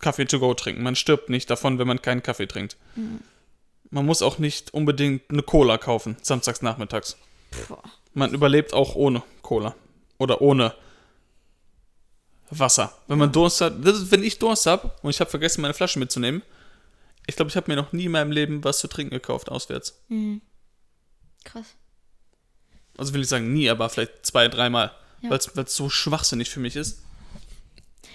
Kaffee 0.00 0.24
to 0.24 0.38
go 0.40 0.54
trinken. 0.54 0.82
Man 0.82 0.96
stirbt 0.96 1.28
nicht 1.28 1.48
davon, 1.50 1.78
wenn 1.78 1.86
man 1.86 2.00
keinen 2.00 2.22
Kaffee 2.22 2.46
trinkt. 2.46 2.76
Man 3.90 4.06
muss 4.06 4.22
auch 4.22 4.38
nicht 4.38 4.72
unbedingt 4.74 5.22
eine 5.30 5.42
Cola 5.42 5.76
kaufen, 5.78 6.16
samstags 6.22 6.62
nachmittags. 6.62 7.16
Man 8.12 8.32
überlebt 8.32 8.72
auch 8.72 8.94
ohne 8.94 9.22
Cola. 9.42 9.74
Oder 10.18 10.40
ohne 10.40 10.74
Wasser. 12.50 12.96
Wenn 13.08 13.18
man 13.18 13.32
Durst 13.32 13.60
hat, 13.60 13.84
ist, 13.84 14.10
wenn 14.10 14.22
ich 14.22 14.38
Durst 14.38 14.66
habe 14.66 14.92
und 15.02 15.10
ich 15.10 15.20
habe 15.20 15.30
vergessen, 15.30 15.60
meine 15.60 15.74
Flasche 15.74 15.98
mitzunehmen, 15.98 16.42
ich 17.26 17.36
glaube, 17.36 17.50
ich 17.50 17.56
habe 17.56 17.70
mir 17.70 17.76
noch 17.76 17.92
nie 17.92 18.04
in 18.04 18.12
meinem 18.12 18.32
Leben 18.32 18.62
was 18.64 18.78
zu 18.78 18.88
trinken 18.88 19.14
gekauft, 19.14 19.48
auswärts. 19.48 20.02
Krass. 21.44 21.74
Also 22.96 23.14
will 23.14 23.22
ich 23.22 23.28
sagen 23.28 23.52
nie, 23.52 23.68
aber 23.68 23.88
vielleicht 23.88 24.24
zwei, 24.24 24.48
dreimal. 24.48 24.92
Ja. 25.22 25.30
Weil 25.30 25.38
es 25.38 25.74
so 25.74 25.88
schwachsinnig 25.88 26.50
für 26.50 26.60
mich 26.60 26.76
ist. 26.76 27.02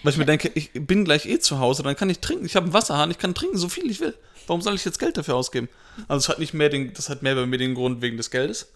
Weil 0.04 0.14
ich 0.14 0.18
mir 0.18 0.26
denke, 0.26 0.52
ich 0.54 0.72
bin 0.74 1.04
gleich 1.04 1.26
eh 1.26 1.40
zu 1.40 1.60
Hause, 1.60 1.84
dann 1.84 1.96
kann 1.96 2.10
ich 2.10 2.20
trinken. 2.20 2.46
Ich 2.46 2.56
habe 2.56 2.66
einen 2.66 2.74
Wasserhahn, 2.74 3.12
ich 3.12 3.18
kann 3.18 3.34
trinken, 3.34 3.58
so 3.58 3.68
viel 3.68 3.90
ich 3.90 4.00
will. 4.00 4.16
Warum 4.48 4.62
soll 4.62 4.76
ich 4.76 4.86
jetzt 4.86 5.00
Geld 5.00 5.18
dafür 5.18 5.36
ausgeben? 5.36 5.68
Also 6.08 6.26
es 6.26 6.30
hat 6.30 6.40
nicht 6.40 6.54
mehr 6.54 6.70
den, 6.70 6.94
das 6.94 7.10
hat 7.10 7.22
mehr 7.22 7.36
bei 7.36 7.46
mir 7.46 7.58
den 7.58 7.76
Grund 7.76 8.02
wegen 8.02 8.16
des 8.16 8.32
Geldes. 8.32 8.72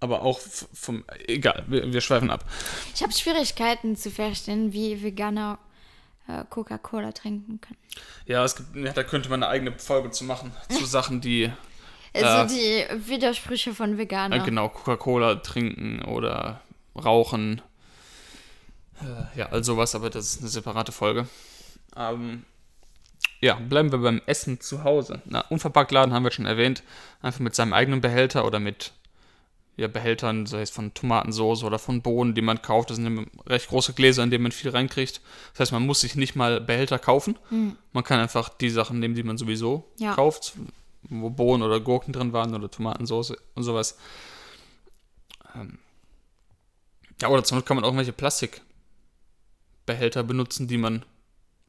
Aber 0.00 0.22
auch 0.22 0.40
vom, 0.72 1.04
egal, 1.26 1.64
wir, 1.66 1.92
wir 1.92 2.00
schweifen 2.00 2.30
ab. 2.30 2.44
Ich 2.94 3.02
habe 3.02 3.12
Schwierigkeiten 3.12 3.96
zu 3.96 4.10
verstehen, 4.10 4.72
wie 4.72 5.02
Veganer 5.02 5.58
äh, 6.26 6.44
Coca-Cola 6.48 7.12
trinken 7.12 7.60
können. 7.60 7.78
Ja, 8.26 8.44
es 8.44 8.56
gibt, 8.56 8.74
ja, 8.76 8.92
da 8.92 9.02
könnte 9.02 9.28
man 9.28 9.42
eine 9.42 9.50
eigene 9.52 9.78
Folge 9.78 10.10
zu 10.10 10.24
machen, 10.24 10.52
zu 10.70 10.84
Sachen, 10.86 11.20
die, 11.20 11.50
Also 12.14 12.54
die 12.54 12.84
Widersprüche 13.08 13.74
von 13.74 13.98
Veganern. 13.98 14.40
äh, 14.40 14.44
genau, 14.44 14.68
Coca-Cola 14.70 15.36
trinken 15.36 16.02
oder 16.02 16.62
rauchen. 16.96 17.60
Äh, 19.02 19.38
ja, 19.38 19.46
all 19.50 19.64
sowas, 19.64 19.94
aber 19.94 20.10
das 20.10 20.26
ist 20.34 20.40
eine 20.40 20.48
separate 20.48 20.92
Folge. 20.92 21.26
Ähm, 21.96 22.44
ja, 23.40 23.54
bleiben 23.54 23.90
wir 23.90 23.98
beim 23.98 24.20
Essen 24.26 24.60
zu 24.60 24.84
Hause. 24.84 25.22
Na, 25.24 25.40
Unverpacktladen 25.42 26.14
haben 26.14 26.24
wir 26.24 26.30
schon 26.30 26.46
erwähnt. 26.46 26.82
Einfach 27.22 27.40
mit 27.40 27.54
seinem 27.54 27.72
eigenen 27.72 28.00
Behälter 28.00 28.44
oder 28.44 28.60
mit 28.60 28.92
ja, 29.80 29.88
Behältern, 29.88 30.46
sei 30.46 30.62
es 30.62 30.70
von 30.70 30.92
Tomatensauce 30.94 31.64
oder 31.64 31.78
von 31.78 32.02
Bohnen, 32.02 32.34
die 32.34 32.42
man 32.42 32.60
kauft. 32.62 32.90
Das 32.90 32.96
sind 32.98 33.28
recht 33.46 33.68
große 33.68 33.92
Gläser, 33.94 34.22
in 34.22 34.30
denen 34.30 34.42
man 34.42 34.52
viel 34.52 34.70
reinkriegt. 34.70 35.20
Das 35.52 35.60
heißt, 35.60 35.72
man 35.72 35.86
muss 35.86 36.00
sich 36.00 36.14
nicht 36.16 36.36
mal 36.36 36.60
Behälter 36.60 36.98
kaufen. 36.98 37.38
Man 37.92 38.04
kann 38.04 38.20
einfach 38.20 38.48
die 38.50 38.70
Sachen 38.70 38.98
nehmen, 39.00 39.14
die 39.14 39.22
man 39.22 39.38
sowieso 39.38 39.84
Ja. 39.98 40.14
kauft, 40.14 40.54
wo 41.02 41.30
Bohnen 41.30 41.62
oder 41.62 41.80
Gurken 41.80 42.12
drin 42.12 42.32
waren 42.32 42.54
oder 42.54 42.70
Tomatensauce 42.70 43.34
und 43.54 43.62
sowas. 43.62 43.96
Ähm 45.54 45.78
ja, 47.20 47.28
oder 47.28 47.44
zum 47.44 47.56
Beispiel 47.56 47.68
kann 47.68 47.76
man 47.76 47.84
auch 47.84 47.88
irgendwelche 47.88 48.12
Plastikbehälter 48.12 50.22
benutzen, 50.22 50.68
die 50.68 50.78
man 50.78 51.04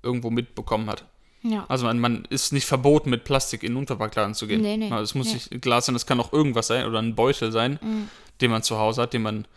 irgendwo 0.04 0.30
mitbekommen 0.30 0.90
hat. 0.90 1.06
Ja. 1.44 1.66
Also 1.70 1.86
man, 1.86 2.00
man 2.00 2.26
ist 2.26 2.54
nicht 2.54 2.66
verboten, 2.66 3.10
mit 3.10 3.24
Plastik 3.24 3.64
in 3.64 3.72
den 3.72 3.78
Unverpacktladen 3.78 4.36
zu 4.36 4.46
gehen. 4.48 4.62
Nee, 4.62 4.78
nee. 4.78 4.92
Also 4.92 5.04
es 5.04 5.16
muss 5.16 5.28
Nee. 5.28 5.34
nicht 5.34 5.62
Glas 5.62 5.88
sein, 5.88 5.94
das 5.96 6.06
kann 6.06 6.20
auch 6.20 6.32
irgendwas 6.34 6.68
sein 6.68 6.86
oder 6.86 7.00
ein 7.00 7.16
Beutel 7.16 7.52
sein, 7.52 7.80
den 8.42 8.52
man 8.52 8.62
zu 8.64 8.78
Hause 8.78 9.02
hat, 9.02 9.14
den 9.14 9.24
man 9.24 9.48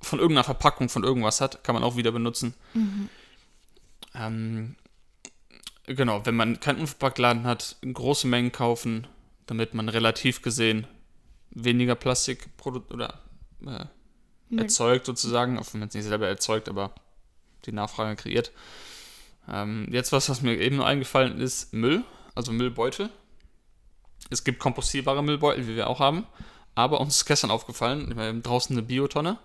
von 0.00 0.18
irgendeiner 0.18 0.44
Verpackung 0.44 0.88
von 0.88 1.04
irgendwas 1.04 1.40
hat, 1.40 1.62
kann 1.64 1.74
man 1.74 1.82
auch 1.84 1.96
wieder 1.96 2.10
benutzen. 2.12 2.54
Ähm, 4.14 4.76
genau, 5.86 6.24
wenn 6.26 6.36
man 6.36 6.60
keinen 6.60 6.80
Unverpacktladen 6.80 7.44
hat, 7.44 7.76
große 7.82 8.26
Mengen 8.26 8.52
kaufen, 8.52 9.06
damit 9.46 9.74
man 9.74 9.88
relativ 9.88 10.42
gesehen 10.42 10.86
weniger 11.50 11.94
Plastik 11.94 12.48
oder 12.64 13.20
äh, 13.66 13.86
erzeugt 14.56 15.06
sozusagen, 15.06 15.58
auch 15.58 15.66
wenn 15.72 15.80
man 15.80 15.88
es 15.88 15.94
nicht 15.94 16.04
selber 16.04 16.28
erzeugt, 16.28 16.68
aber 16.68 16.92
die 17.64 17.72
Nachfrage 17.72 18.16
kreiert. 18.16 18.52
Ähm, 19.50 19.88
jetzt 19.90 20.12
was, 20.12 20.28
was 20.28 20.42
mir 20.42 20.58
eben 20.58 20.76
nur 20.76 20.86
eingefallen 20.86 21.40
ist, 21.40 21.72
Müll, 21.72 22.04
also 22.34 22.52
Müllbeutel. 22.52 23.10
Es 24.30 24.44
gibt 24.44 24.58
kompostierbare 24.58 25.22
Müllbeutel, 25.22 25.66
wie 25.66 25.76
wir 25.76 25.88
auch 25.88 26.00
haben, 26.00 26.26
aber 26.74 27.00
uns 27.00 27.16
ist 27.16 27.24
gestern 27.24 27.50
aufgefallen, 27.50 28.14
wir 28.16 28.24
haben 28.24 28.42
draußen 28.42 28.76
eine 28.76 28.86
Biotonne 28.86 29.38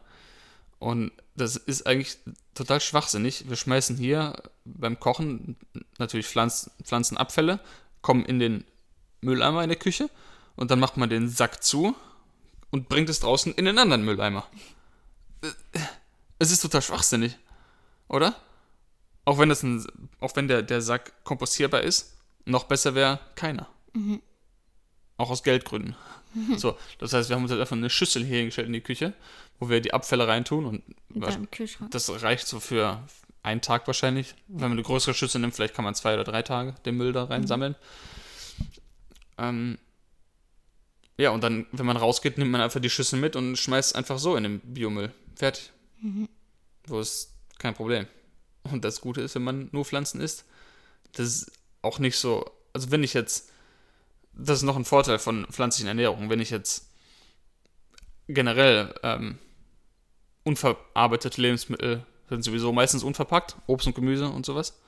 und 0.80 1.12
das 1.36 1.56
ist 1.56 1.88
eigentlich 1.88 2.18
total 2.54 2.82
schwachsinnig. 2.82 3.50
Wir 3.50 3.56
schmeißen 3.56 3.98
hier 3.98 4.36
beim 4.66 5.00
Kochen 5.00 5.56
natürlich 5.98 6.28
Pflanzen, 6.28 6.72
Pflanzenabfälle, 6.84 7.60
kommen 8.02 8.26
in 8.26 8.40
den 8.40 8.66
Mülleimer 9.22 9.64
in 9.64 9.70
der 9.70 9.80
Küche 9.80 10.10
und 10.56 10.70
dann 10.70 10.80
macht 10.80 10.98
man 10.98 11.10
den 11.10 11.30
Sack 11.30 11.64
zu 11.64 11.96
und 12.70 12.90
bringt 12.90 13.10
es 13.10 13.22
draußen 13.22 13.54
in 13.54 13.66
den 13.66 13.80
anderen 13.80 14.04
Mülleimer. 14.04 14.46
Es 16.40 16.52
ist 16.52 16.62
total 16.62 16.82
schwachsinnig, 16.82 17.38
oder? 18.10 18.36
Auch 19.26 19.38
wenn, 19.40 19.50
das 19.50 19.64
ein, 19.64 19.86
auch 20.20 20.36
wenn 20.36 20.48
der, 20.48 20.62
der 20.62 20.82
Sack 20.82 21.24
kompostierbar 21.24 21.82
ist, 21.82 22.18
noch 22.46 22.66
besser 22.66 22.94
wäre 22.96 23.20
keiner. 23.36 23.68
Auch 25.18 25.30
aus 25.30 25.44
Geldgründen. 25.44 25.96
So, 26.58 26.76
das 26.98 27.14
heißt, 27.14 27.30
wir 27.30 27.36
haben 27.36 27.44
uns 27.44 27.52
jetzt 27.52 27.62
einfach 27.62 27.76
eine 27.76 27.90
Schüssel 27.90 28.26
hier 28.26 28.38
hingestellt 28.38 28.68
in 28.68 28.74
die 28.74 28.82
Küche, 28.82 29.14
wo 29.60 29.70
wir 29.70 29.82
die 29.82 29.94
Abfälle 29.94 30.28
reintun 30.28 30.66
und 30.66 30.84
das 31.92 32.24
reicht 32.24 32.48
so 32.48 32.60
für 32.60 33.06
einen 33.44 33.62
Tag 33.62 33.86
wahrscheinlich. 33.88 34.34
Wenn 34.48 34.62
man 34.62 34.72
eine 34.74 34.84
größere 34.84 35.14
Schüssel 35.14 35.42
nimmt, 35.42 35.54
vielleicht 35.54 35.76
kann 35.76 35.86
man 35.86 35.94
zwei 35.94 36.16
oder 36.16 36.24
drei 36.24 36.42
Tage 36.42 36.74
den 36.86 36.98
Müll 36.98 37.14
da 37.14 37.26
reinsammeln. 37.26 37.76
Ähm, 39.38 39.78
ja, 41.18 41.30
und 41.30 41.44
dann, 41.44 41.68
wenn 41.72 41.86
man 41.86 41.98
rausgeht, 41.98 42.38
nimmt 42.40 42.52
man 42.52 42.62
einfach 42.62 42.80
die 42.80 42.90
Schüssel 42.90 43.20
mit 43.20 43.36
und 43.36 43.56
schmeißt 43.56 43.96
einfach 43.96 44.18
so 44.18 44.36
in 44.36 44.44
den 44.44 44.60
Biomüll. 44.60 45.14
Fertig. 45.36 45.72
So 46.88 47.00
ist 47.00 47.34
kein 47.60 47.76
Problem. 47.76 48.08
Und 48.64 48.86
das 48.86 49.02
Gute 49.02 49.22
ist, 49.22 49.36
wenn 49.36 49.44
man 49.44 49.70
nur 49.72 49.86
Pflanzen 49.86 50.22
isst, 50.22 50.46
das 51.14 51.28
ist 51.28 51.52
auch 51.82 52.00
nicht 52.00 52.18
so. 52.18 52.50
Also, 52.74 52.92
wenn 52.92 53.04
ich 53.04 53.14
jetzt. 53.14 53.50
Das 54.36 54.58
ist 54.58 54.64
noch 54.64 54.78
ein 54.78 54.86
Vorteil 54.86 55.20
von 55.20 55.46
pflanzlichen 55.52 55.88
Ernährung. 55.88 56.30
Wenn 56.30 56.40
ich 56.40 56.50
jetzt 56.50 56.88
generell 58.28 58.96
ähm, 59.04 59.38
unverarbeitete 60.44 61.40
Lebensmittel 61.40 62.04
sind 62.30 62.44
sowieso 62.44 62.72
meistens 62.72 63.04
unverpackt, 63.04 63.56
Obst 63.68 63.88
und 63.88 63.96
Gemüse 63.96 64.28
und 64.28 64.46
sowas. 64.46 64.80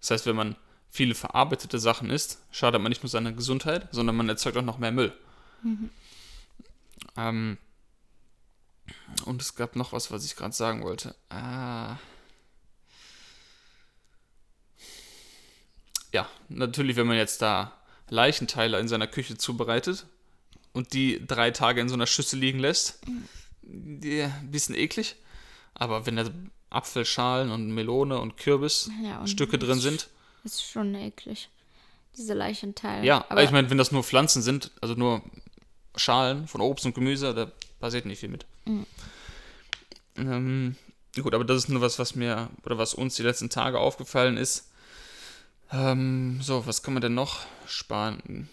Das 0.00 0.10
heißt, 0.10 0.26
wenn 0.26 0.36
man 0.36 0.56
viele 0.88 1.14
verarbeitete 1.14 1.78
Sachen 1.78 2.10
isst, 2.10 2.42
schadet 2.50 2.80
man 2.80 2.90
nicht 2.90 3.02
nur 3.02 3.10
seiner 3.10 3.32
Gesundheit, 3.32 3.88
sondern 3.92 4.16
man 4.16 4.28
erzeugt 4.28 4.56
auch 4.56 4.62
noch 4.62 4.78
mehr 4.78 4.92
Müll. 4.92 5.12
Ähm, 7.16 7.58
und 9.24 9.40
es 9.40 9.54
gab 9.54 9.76
noch 9.76 9.92
was, 9.92 10.10
was 10.10 10.24
ich 10.24 10.36
gerade 10.36 10.54
sagen 10.54 10.82
wollte. 10.82 11.14
Ah. 11.28 11.96
Ja, 16.12 16.28
natürlich, 16.48 16.96
wenn 16.96 17.06
man 17.06 17.16
jetzt 17.16 17.42
da 17.42 17.72
Leichenteile 18.08 18.78
in 18.78 18.88
seiner 18.88 19.06
Küche 19.06 19.38
zubereitet 19.38 20.06
und 20.72 20.92
die 20.92 21.24
drei 21.26 21.50
Tage 21.50 21.80
in 21.80 21.88
so 21.88 21.94
einer 21.94 22.06
Schüssel 22.06 22.38
liegen 22.38 22.58
lässt, 22.58 23.00
die, 23.62 24.22
ein 24.22 24.50
bisschen 24.50 24.74
eklig. 24.74 25.16
Aber 25.74 26.06
wenn 26.06 26.16
da 26.16 26.28
Apfelschalen 26.70 27.50
und 27.50 27.70
Melone 27.70 28.18
und 28.18 28.36
Kürbis 28.36 28.90
Ja, 29.02 29.24
drin 29.24 29.80
sind, 29.80 30.08
ist 30.44 30.64
schon 30.64 30.94
eklig. 30.94 31.48
Diese 32.16 32.34
Leichenteile. 32.34 33.06
ja, 33.06 33.24
aber 33.28 33.42
ich 33.44 33.50
meine, 33.50 33.70
wenn 33.70 33.78
das 33.78 33.92
nur 33.92 34.02
Pflanzen 34.02 34.42
sind, 34.42 34.72
also 34.80 34.94
nur 34.94 35.22
Schalen 35.96 36.48
von 36.48 36.60
Obst 36.60 36.84
und 36.86 36.94
Gemüse, 36.94 37.34
da 37.34 37.50
passiert 37.78 38.04
nicht 38.04 38.18
viel 38.20 38.28
mit. 38.28 38.46
Ähm, 40.16 40.76
gut, 41.20 41.34
aber 41.34 41.44
das 41.44 41.58
ist 41.58 41.68
nur 41.68 41.80
was, 41.80 41.98
was 41.98 42.14
mir 42.14 42.50
oder 42.64 42.78
was 42.78 42.94
uns 42.94 43.14
die 43.14 43.22
letzten 43.22 43.48
Tage 43.48 43.78
aufgefallen 43.78 44.36
ist. 44.36 44.69
Ähm, 45.72 46.40
so, 46.42 46.66
was 46.66 46.82
kann 46.82 46.94
man 46.94 47.00
denn 47.00 47.14
noch 47.14 47.40
sparen? 47.66 48.48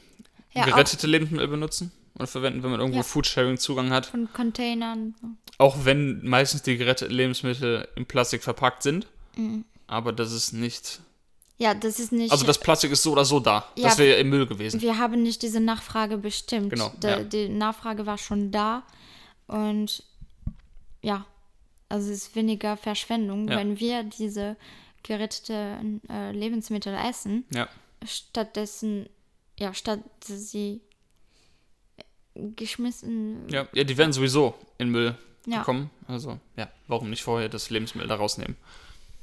Ja, 0.54 0.66
Gerettete 0.66 1.08
Lebensmittel 1.08 1.48
benutzen 1.48 1.92
oder 2.16 2.28
verwenden, 2.28 2.64
wenn 2.64 2.72
man 2.72 2.80
irgendwo 2.80 2.98
Ja. 3.00 3.04
Foodsharing-Zugang 3.04 3.92
hat. 3.92 4.08
Von 4.08 4.32
Containern. 4.34 5.16
Auch 5.58 5.86
wenn 5.86 6.24
meistens 6.28 6.62
die 6.64 6.78
geretteten 6.78 7.14
Lebensmittel 7.16 7.88
in 7.96 8.06
Plastik 8.06 8.44
verpackt 8.44 8.84
sind. 8.84 9.08
Mhm. 9.36 9.66
Aber 9.88 10.14
das 10.14 10.32
ist 10.32 10.52
nicht. 10.54 11.00
Ja, 11.60 11.74
das 11.74 12.00
ist 12.00 12.12
nicht. 12.12 12.32
Also 12.32 12.46
das 12.46 12.60
Plastik 12.60 12.92
ist 12.92 13.02
so 13.02 13.12
oder 13.14 13.26
so 13.26 13.40
da. 13.40 13.68
Ja, 13.76 13.90
das 13.90 13.98
wäre 13.98 14.12
ja 14.16 14.18
im 14.18 14.30
Müll 14.30 14.46
gewesen. 14.46 14.82
wir 14.82 14.98
haben 15.00 15.24
nicht 15.24 15.42
diese 15.42 15.60
Nachfrage 15.60 16.18
bestimmt. 16.18 16.70
Genau, 16.72 16.92
Da- 17.00 17.18
ja. 17.20 17.24
Die 17.24 17.50
Nachfrage 17.50 18.06
war 18.06 18.18
schon 18.20 18.52
da. 18.52 18.84
Und 19.48 20.04
ja, 21.02 21.26
also 21.90 22.12
es 22.12 22.18
ist 22.28 22.36
weniger 22.36 22.78
Verschwendung, 22.78 23.48
Ja. 23.48 23.58
wenn 23.58 23.80
wir 23.80 24.04
diese 24.04 24.56
geretteten 25.08 26.02
äh, 26.10 26.32
Lebensmittel 26.32 26.94
essen, 26.94 27.46
Ja. 27.54 27.68
stattdessen, 28.06 29.08
ja, 29.58 29.74
statt 29.74 30.02
sie 30.22 30.82
geschmissen. 32.36 33.48
Ja, 33.50 33.68
ja, 33.74 33.84
die 33.84 33.98
werden 33.98 34.14
sowieso 34.14 34.54
in 34.78 34.90
Müll 34.90 35.16
Ja. 35.46 35.64
kommen. 35.64 35.90
Also, 36.08 36.40
ja, 36.56 36.70
warum 36.88 37.10
nicht 37.10 37.24
vorher 37.24 37.50
das 37.50 37.70
Lebensmittel 37.70 38.08
da 38.08 38.16
rausnehmen? 38.16 38.56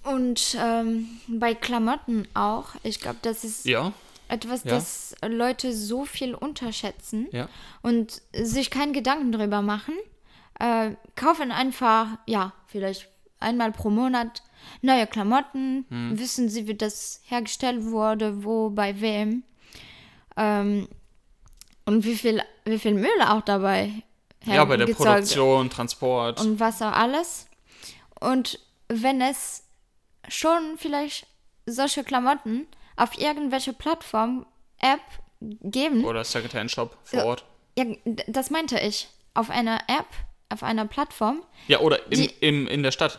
Und 0.02 0.56
ähm, 0.60 1.08
bei 1.28 1.54
Klamotten 1.54 2.26
auch. 2.34 2.70
Ich 2.82 3.00
glaube, 3.00 3.18
das 3.22 3.44
ist 3.44 3.64
Ja, 3.64 3.92
etwas, 4.28 4.64
Ja. 4.64 4.70
das 4.70 5.14
Leute 5.26 5.72
so 5.72 6.04
viel 6.04 6.34
unterschätzen 6.34 7.28
ja. 7.32 7.48
und 7.82 8.20
sich 8.34 8.70
keinen 8.70 8.92
Gedanken 8.92 9.32
drüber 9.32 9.62
machen. 9.62 9.94
Äh, 10.58 10.92
kaufen 11.14 11.52
einfach, 11.52 12.08
ja, 12.26 12.52
vielleicht 12.66 13.08
einmal 13.40 13.72
pro 13.72 13.90
Monat 13.90 14.42
neue 14.82 15.06
Klamotten, 15.06 15.86
Hm. 15.88 16.18
wissen 16.18 16.48
sie, 16.48 16.66
wie 16.66 16.74
das 16.74 17.20
hergestellt 17.24 17.84
wurde, 17.84 18.44
wo, 18.44 18.70
bei 18.70 19.00
wem. 19.00 19.42
Ähm, 20.36 20.88
und 21.86 22.04
wie 22.04 22.14
viel, 22.16 22.42
wie 22.64 22.78
viel 22.78 22.94
Müll 22.94 23.20
auch 23.26 23.42
dabei 23.42 23.90
Ja, 24.44 24.64
bei 24.64 24.76
der 24.76 24.86
Produktion, 24.86 25.70
Transport. 25.70 26.40
und 26.40 26.58
was 26.60 26.80
auch 26.82 26.92
alles. 26.92 27.46
Und 28.20 28.58
wenn 28.88 29.20
es 29.20 29.64
schon 30.28 30.76
vielleicht 30.78 31.26
solche 31.66 32.04
Klamotten 32.04 32.66
auf 32.96 33.18
irgendwelche 33.18 33.72
Plattform, 33.72 34.46
App 34.80 35.00
geben, 35.40 36.04
oder 36.04 36.24
Secondhand-Shop 36.24 36.96
vor. 37.04 37.24
Ort. 37.24 37.44
ja, 37.78 37.84
das 38.26 38.50
meinte 38.50 38.78
ich, 38.80 39.08
auf 39.34 39.50
einer 39.50 39.78
App, 39.88 40.06
auf 40.48 40.62
einer 40.62 40.86
Plattform. 40.86 41.42
Ja, 41.68 41.80
oder 41.80 42.04
im, 42.06 42.20
Die- 42.20 42.34
im, 42.40 42.66
in 42.66 42.82
der 42.82 42.92
Stadt. 42.92 43.18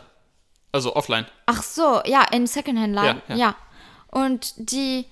Also 0.76 0.94
offline. 0.94 1.26
Ach 1.46 1.62
so, 1.62 2.00
ja, 2.04 2.24
in 2.32 2.46
Secondhand-Laden, 2.46 3.22
Ja, 3.28 3.34
ja, 3.34 3.40
ja. 3.48 3.56
Und 4.10 4.54
die 4.70 5.06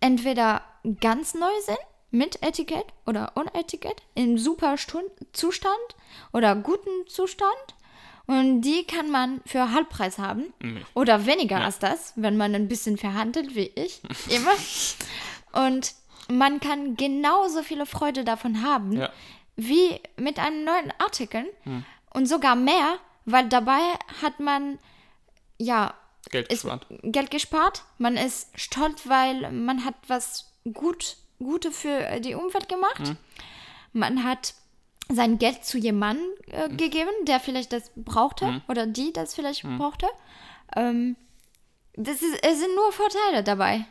entweder 0.00 0.62
ganz 1.00 1.34
neu 1.34 1.50
sind, 1.64 1.78
mit 2.10 2.42
Etikett 2.42 2.86
oder 3.06 3.32
ohne 3.36 3.52
Etikett, 3.54 4.00
im 4.14 4.38
super 4.38 4.78
Stun- 4.78 5.10
Zustand 5.32 5.74
oder 6.32 6.56
guten 6.56 7.06
Zustand. 7.06 7.52
Und 8.26 8.62
die 8.62 8.84
kann 8.84 9.10
man 9.10 9.40
für 9.46 9.72
Halbpreis 9.72 10.18
haben. 10.18 10.52
Mhm. 10.60 10.84
Oder 10.94 11.26
weniger 11.26 11.58
Ja. 11.60 11.64
als 11.66 11.78
das, 11.78 12.12
wenn 12.16 12.36
man 12.36 12.54
ein 12.54 12.68
bisschen 12.68 12.96
verhandelt, 12.96 13.54
wie 13.54 13.70
ich 13.74 14.00
immer. 14.28 14.52
Und 15.66 15.92
man 16.30 16.60
kann 16.60 16.96
genauso 16.96 17.62
viele 17.62 17.86
Freude 17.86 18.24
davon 18.24 18.62
haben, 18.62 18.92
Ja. 18.92 19.10
wie 19.56 20.00
mit 20.16 20.38
einem 20.38 20.64
neuen 20.64 20.92
Artikel. 20.98 21.44
Und 22.14 22.26
sogar 22.26 22.54
mehr, 22.56 22.96
weil 23.24 23.48
dabei 23.48 23.80
hat 24.22 24.40
man 24.40 24.78
ja 25.58 25.94
Geld 26.30 26.48
ist 26.52 26.62
gespart. 26.62 26.86
Geld 27.02 27.30
gespart. 27.30 27.82
Man 27.98 28.16
ist 28.16 28.48
stolz, 28.58 29.08
weil 29.08 29.50
man 29.52 29.84
hat 29.84 29.94
was 30.08 30.52
gut, 30.72 31.16
Gute 31.38 31.70
für 31.72 32.20
die 32.20 32.34
Umwelt 32.34 32.68
gemacht. 32.68 33.00
Mhm. 33.00 33.16
Man 33.92 34.24
hat 34.24 34.54
sein 35.08 35.38
Geld 35.38 35.64
zu 35.64 35.78
jemandem 35.78 36.26
äh, 36.50 36.68
Mhm. 36.68 36.76
gegeben, 36.76 37.10
der 37.26 37.40
vielleicht 37.40 37.72
das 37.72 37.90
brauchte 37.96 38.60
oder 38.68 38.86
die 38.86 39.12
das 39.12 39.34
vielleicht 39.34 39.64
Mhm. 39.64 39.78
brauchte. 39.78 40.06
Ähm, 40.76 41.16
das 41.94 42.20
ist, 42.20 42.44
es 42.44 42.58
sind 42.58 42.74
nur 42.74 42.92
Vorteile 42.92 43.42
dabei. 43.42 43.86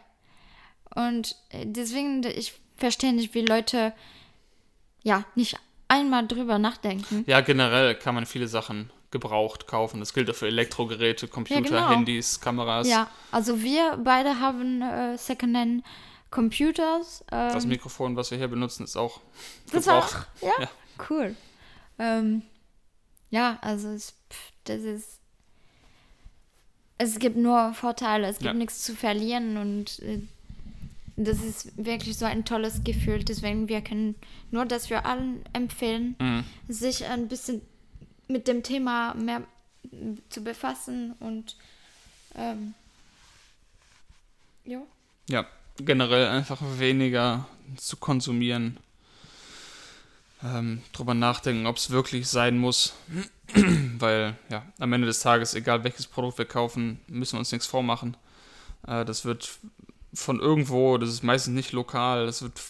Und 0.96 1.36
äh, 1.50 1.66
deswegen, 1.66 2.24
ich 2.24 2.54
verstehe 2.78 3.14
nicht, 3.14 3.34
wie 3.34 3.42
Leute 3.42 3.94
ja 5.04 5.24
nicht 5.36 5.58
einmal 5.88 6.28
drüber 6.28 6.60
nachdenken. 6.60 7.24
Ja, 7.28 7.42
generell 7.42 7.96
kann 7.96 8.14
man 8.14 8.26
viele 8.26 8.48
Sachen 8.48 8.92
gebraucht 9.12 9.68
kaufen. 9.68 10.00
Das 10.00 10.14
gilt 10.14 10.30
auch 10.30 10.36
für 10.36 10.48
Elektrogeräte, 10.48 11.28
Computer, 11.28 11.62
genau. 11.62 11.90
Handys, 11.90 12.40
Kameras. 12.42 12.88
Ja, 12.88 13.10
also 13.32 13.62
wir 13.62 13.98
beide 14.04 14.40
haben 14.40 14.82
äh, 14.82 15.18
Secondhand 15.18 15.84
Computers. 16.30 17.24
Ähm, 17.32 17.54
Das 17.54 17.66
Mikrofon, 17.66 18.16
was 18.16 18.32
wir 18.32 18.38
hier 18.38 18.48
benutzen, 18.50 18.84
ist 18.84 18.98
auch 18.98 19.22
das 19.72 19.86
gebraucht. 19.86 20.28
auch, 20.42 20.44
ja, 20.44 20.54
Ja. 20.64 20.70
cool. 21.10 21.36
Ähm, 22.00 22.42
ja, 23.30 23.58
also 23.62 23.90
es, 23.90 24.14
pff, 24.32 24.52
das 24.66 24.82
ist. 24.82 25.20
Es 26.98 27.20
gibt 27.20 27.38
nur 27.38 27.74
Vorteile, 27.74 28.28
es 28.28 28.38
gibt 28.40 28.48
Ja. 28.48 28.54
nichts 28.54 28.82
zu 28.84 28.96
verlieren 28.96 29.58
und 29.58 30.00
äh, 30.00 30.20
das 31.16 31.44
ist 31.44 31.72
wirklich 31.84 32.18
so 32.18 32.26
ein 32.26 32.44
tolles 32.46 32.84
Gefühl. 32.84 33.24
Deswegen, 33.24 33.68
wir 33.70 33.82
können 33.82 34.16
nur 34.52 34.66
das 34.66 34.88
für 34.88 35.06
allen 35.06 35.44
empfehlen, 35.54 36.16
Mhm. 36.20 36.44
sich 36.68 37.06
ein 37.06 37.28
bisschen 37.28 37.62
mit 38.28 38.48
dem 38.48 38.64
Thema 38.64 39.14
mehr 39.14 39.42
zu 40.30 40.44
befassen 40.44 41.14
und 41.20 41.56
ähm, 42.36 42.74
ja. 44.66 44.82
Ja, 45.30 45.46
generell 45.78 46.28
einfach 46.28 46.62
weniger 46.78 47.48
zu 47.78 47.98
konsumieren. 47.98 48.78
Ähm, 50.44 50.84
drüber 50.94 51.16
nachdenken, 51.16 51.66
ob 51.66 51.78
es 51.78 51.90
wirklich 51.90 52.28
sein 52.28 52.58
muss. 52.58 52.94
Weil, 53.98 54.36
ja, 54.50 54.64
am 54.78 54.94
Ende 54.94 55.08
des 55.08 55.22
Tages, 55.22 55.56
egal 55.56 55.84
welches 55.84 56.06
Produkt 56.06 56.38
wir 56.38 56.46
kaufen, 56.46 57.00
müssen 57.08 57.34
wir 57.34 57.40
uns 57.40 57.52
nichts 57.52 57.66
vormachen. 57.66 58.16
Äh, 58.86 59.04
das 59.04 59.26
wird 59.26 59.58
von 60.14 60.40
irgendwo, 60.40 60.98
das 60.98 61.10
ist 61.10 61.24
meistens 61.24 61.56
nicht 61.56 61.72
lokal, 61.72 62.26
das 62.26 62.42
wird, 62.42 62.62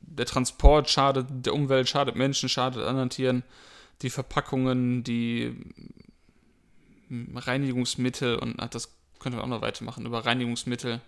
der 0.00 0.26
Transport 0.26 0.90
schadet 0.90 1.26
der 1.30 1.54
Umwelt, 1.54 1.88
schadet 1.88 2.16
Menschen, 2.16 2.48
schadet 2.48 2.84
anderen 2.84 3.10
Tieren. 3.10 3.42
Die 4.04 4.10
Verpackungen, 4.10 5.02
die 5.02 5.52
mm, 7.08 7.36
Reinigungsmittel 7.36 8.36
und 8.36 8.60
ach, 8.60 8.68
das 8.68 8.90
könnte 9.18 9.36
man 9.36 9.46
auch 9.46 9.48
noch 9.56 9.62
weitermachen, 9.62 10.04
über 10.06 10.24
Reinigungsmittel, 10.26 11.00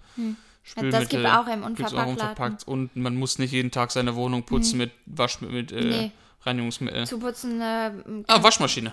Spülmittel. 0.63 1.01
das 1.01 1.09
gibt 1.09 1.27
auch 1.27 1.47
im 1.47 1.75
gibt's 1.75 1.95
auch 1.95 2.07
unverpackt. 2.07 2.67
Und 2.67 2.97
man 2.97 3.17
muss 3.17 3.39
nicht 3.39 3.53
jeden 3.53 3.71
Tag 3.71 3.93
seine 3.93 4.15
Wohnung 4.17 4.43
putzen 4.45 4.79
mit 4.79 4.91
Waschmittel, 5.07 5.55
mit 5.55 5.73
äh, 5.73 5.85
Nee. 5.85 6.13
Reinigungsmittel. 6.43 7.07
Zu 7.07 7.19
putzen, 7.19 7.61
äh, 7.61 7.91
Ah, 8.29 8.43
Waschmaschine. 8.43 8.93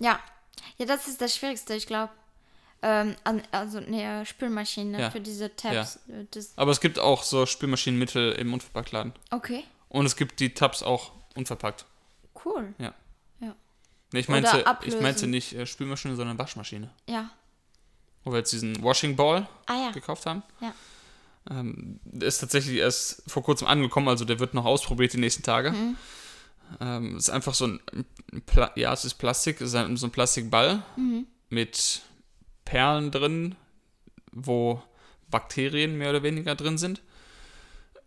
ja. 0.00 0.18
Ja, 0.78 0.86
das 0.86 1.08
ist 1.08 1.20
das 1.20 1.34
Schwierigste, 1.34 1.74
ich 1.74 1.86
glaube. 1.86 2.12
Ähm, 2.82 3.14
also 3.52 3.78
eine 3.78 4.24
Spülmaschine 4.26 5.00
Ja. 5.00 5.10
für 5.10 5.20
diese 5.20 5.54
Tabs. 5.56 5.96
äh, 6.08 6.26
Das, 6.30 6.52
Aber 6.56 6.70
es 6.70 6.80
gibt 6.80 6.98
auch 6.98 7.22
so 7.22 7.46
Spülmaschinenmittel 7.46 8.32
im 8.32 8.52
Unverpacktladen. 8.52 9.12
okay, 9.30 9.64
Und 9.88 10.06
es 10.06 10.14
gibt 10.16 10.40
die 10.40 10.52
Tabs 10.54 10.82
auch 10.82 11.12
unverpackt. 11.34 11.84
cool. 12.44 12.74
Ja. 12.78 12.86
Ja. 12.86 12.94
Nee, 14.12 14.20
ich 14.20 14.28
Oder 14.28 14.40
meinte, 14.40 14.66
ablösen. 14.66 14.98
ich 14.98 15.02
meinte 15.02 15.26
nicht 15.26 15.52
äh, 15.54 15.66
Spülmaschine, 15.66 16.16
sondern 16.16 16.38
Waschmaschine. 16.38 16.90
Ja. 17.08 17.30
Wo 18.24 18.30
wir 18.32 18.38
jetzt 18.38 18.52
diesen 18.52 18.82
Washing 18.82 19.16
Ball 19.16 19.48
Ah 19.66 19.74
ja. 19.86 19.90
gekauft 19.90 20.26
haben. 20.26 20.42
Ja. 20.60 20.72
Ähm, 21.50 21.98
der 22.04 22.28
ist 22.28 22.38
tatsächlich 22.38 22.76
erst 22.76 23.22
vor 23.26 23.42
kurzem 23.42 23.66
angekommen, 23.66 24.08
also 24.08 24.24
der 24.24 24.38
wird 24.38 24.54
noch 24.54 24.64
ausprobiert 24.64 25.12
die 25.12 25.18
nächsten 25.18 25.42
Tage. 25.42 25.72
Mhm. 25.72 25.96
Ähm, 26.80 27.16
ist 27.16 27.30
einfach 27.30 27.54
so 27.54 27.66
ein, 27.66 27.80
Pla 28.46 28.70
ja, 28.76 28.92
es 28.92 29.04
ist 29.04 29.14
Plastik, 29.14 29.60
es 29.60 29.68
ist 29.70 29.74
ein, 29.74 29.96
so 29.96 30.06
ein 30.06 30.12
Plastikball 30.12 30.82
Mhm. 30.96 31.26
mit 31.50 32.02
Perlen 32.64 33.10
drin, 33.10 33.56
wo 34.30 34.80
Bakterien 35.30 35.98
mehr 35.98 36.10
oder 36.10 36.22
weniger 36.22 36.54
drin 36.54 36.78
sind. 36.78 37.02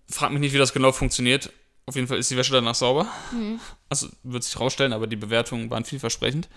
Frag 0.10 0.32
mich 0.32 0.40
nicht, 0.40 0.54
wie 0.54 0.58
das 0.60 0.72
genau 0.74 0.92
funktioniert. 0.92 1.52
Auf 1.88 1.96
jeden 1.96 2.08
Fall 2.08 2.18
ist 2.18 2.32
die 2.32 2.38
Wäsche 2.38 2.54
danach 2.54 2.76
sauber. 2.76 3.08
Mhm. 3.32 3.60
Also 3.90 4.08
wird 4.24 4.44
sich 4.44 4.60
rausstellen, 4.60 4.94
aber 4.94 5.08
die 5.08 5.16
Bewertungen 5.16 5.70
waren 5.70 5.86
vielversprechend. 5.86 6.50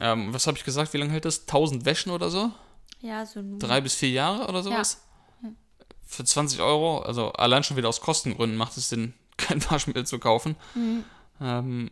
Ähm, 0.00 0.32
was 0.32 0.46
habe 0.46 0.56
ich 0.56 0.64
gesagt? 0.64 0.92
Wie 0.92 0.98
lange 0.98 1.10
hält 1.10 1.24
das? 1.24 1.40
1000 1.40 1.84
Wäschen 1.84 2.12
oder 2.12 2.30
so? 2.30 2.52
Ja, 3.00 3.26
so. 3.26 3.42
Drei 3.58 3.80
bis 3.80 3.94
vier 3.94 4.10
Jahre 4.10 4.48
oder 4.48 4.62
sowas? 4.62 5.02
Für 6.06 6.24
20 6.24 6.60
Euro, 6.60 7.00
also 7.00 7.32
allein 7.32 7.64
schon 7.64 7.76
wieder 7.76 7.88
aus 7.88 8.00
Kostengründen 8.00 8.56
macht 8.56 8.76
es 8.76 8.88
Sinn, 8.88 9.14
kein 9.36 9.62
Waschmittel 9.70 10.06
zu 10.06 10.18
kaufen. 10.18 10.56
Mhm. 10.74 11.04
Ähm, 11.40 11.90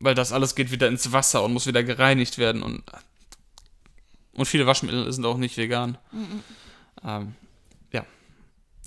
weil 0.00 0.14
das 0.14 0.32
alles 0.32 0.54
geht 0.54 0.70
wieder 0.70 0.88
ins 0.88 1.12
Wasser 1.12 1.42
und 1.42 1.52
muss 1.52 1.66
wieder 1.66 1.82
gereinigt 1.82 2.36
werden 2.36 2.62
und, 2.62 2.82
und 4.32 4.46
viele 4.46 4.66
Waschmittel 4.66 5.10
sind 5.12 5.24
auch 5.24 5.38
nicht 5.38 5.56
vegan. 5.56 5.96
Mhm. 6.12 6.42
Ähm, 7.02 7.34
ja. 7.92 8.04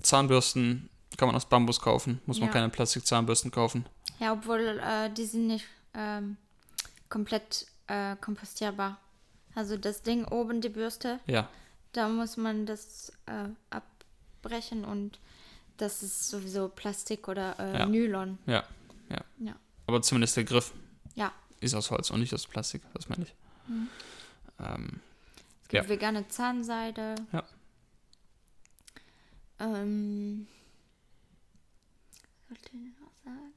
Zahnbürsten 0.02 0.90
kann 1.18 1.28
man 1.28 1.36
aus 1.36 1.46
Bambus 1.50 1.80
kaufen, 1.82 2.22
muss 2.26 2.40
man 2.40 2.48
Ja. 2.50 2.54
keine 2.54 2.70
Plastikzahnbürsten 2.70 3.52
kaufen. 3.52 3.86
Ja, 4.20 4.34
obwohl 4.34 4.80
äh, 4.80 5.10
die 5.12 5.26
sind 5.26 5.48
nicht 5.48 5.66
ähm, 5.94 6.38
komplett 7.10 7.68
äh, 7.88 8.16
kompostierbar. 8.18 9.00
Also 9.56 9.78
das 9.78 10.02
Ding 10.04 10.26
oben, 10.26 10.62
die 10.62 10.70
Bürste, 10.70 11.20
Ja, 11.26 11.50
Da 11.94 12.08
muss 12.10 12.38
man 12.38 12.66
das 12.68 13.12
äh, 13.26 13.50
abbrechen 13.72 14.86
und 14.86 15.20
das 15.78 16.04
ist 16.04 16.30
sowieso 16.30 16.70
Plastik 16.70 17.28
oder 17.28 17.58
äh, 17.60 17.80
Ja. 17.80 17.86
Nylon. 17.88 18.38
Ja, 18.46 18.64
ja. 19.10 19.22
Ja. 19.40 19.56
Aber 19.88 20.02
zumindest 20.02 20.38
der 20.38 20.44
Griff 20.44 20.74
Ja. 21.16 21.32
ist 21.60 21.74
aus 21.74 21.90
Holz 21.92 22.10
und 22.12 22.20
nicht 22.20 22.34
aus 22.34 22.46
Plastik, 22.46 22.82
das 22.94 23.10
meine 23.10 23.24
ich. 23.24 23.34
Mhm. 23.68 23.88
Ähm, 24.60 25.00
Es 25.64 25.70
gibt 25.70 25.84
Ja. 25.84 25.90
vegane 25.90 26.28
Zahnseide. 26.28 27.16
Ja. 27.32 27.44
Ähm, 29.60 30.48
sollte 32.48 32.76
noch 32.76 33.14
sagen? 33.24 33.54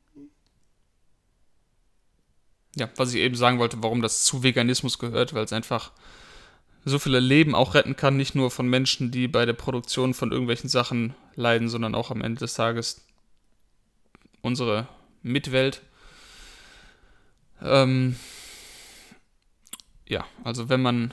ja, 2.77 2.89
was 2.97 3.13
ich 3.13 3.21
eben 3.21 3.35
sagen 3.35 3.59
wollte, 3.59 3.83
warum 3.83 4.03
das 4.03 4.25
zu 4.25 4.43
Veganismus 4.43 4.99
gehört, 4.99 5.35
weil 5.35 5.45
es 5.45 5.53
einfach 5.53 5.93
so 6.85 6.99
viele 6.99 7.21
Leben 7.21 7.55
auch 7.55 7.75
retten 7.75 7.97
kann, 7.97 8.17
nicht 8.17 8.35
nur 8.35 8.51
von 8.51 8.69
Menschen, 8.69 9.11
die 9.11 9.29
bei 9.29 9.45
der 9.45 9.53
Produktion 9.53 10.15
von 10.15 10.33
irgendwelchen 10.33 10.71
Sachen 10.71 11.15
leiden, 11.35 11.69
sondern 11.69 11.95
auch 11.95 12.11
am 12.11 12.23
Ende 12.23 12.41
des 12.41 12.55
Tages 12.55 13.05
unsere 14.41 14.89
Mitwelt. 15.23 15.83
Ähm, 17.61 18.17
ja, 20.09 20.25
also 20.43 20.69
wenn 20.69 20.81
man 20.81 21.13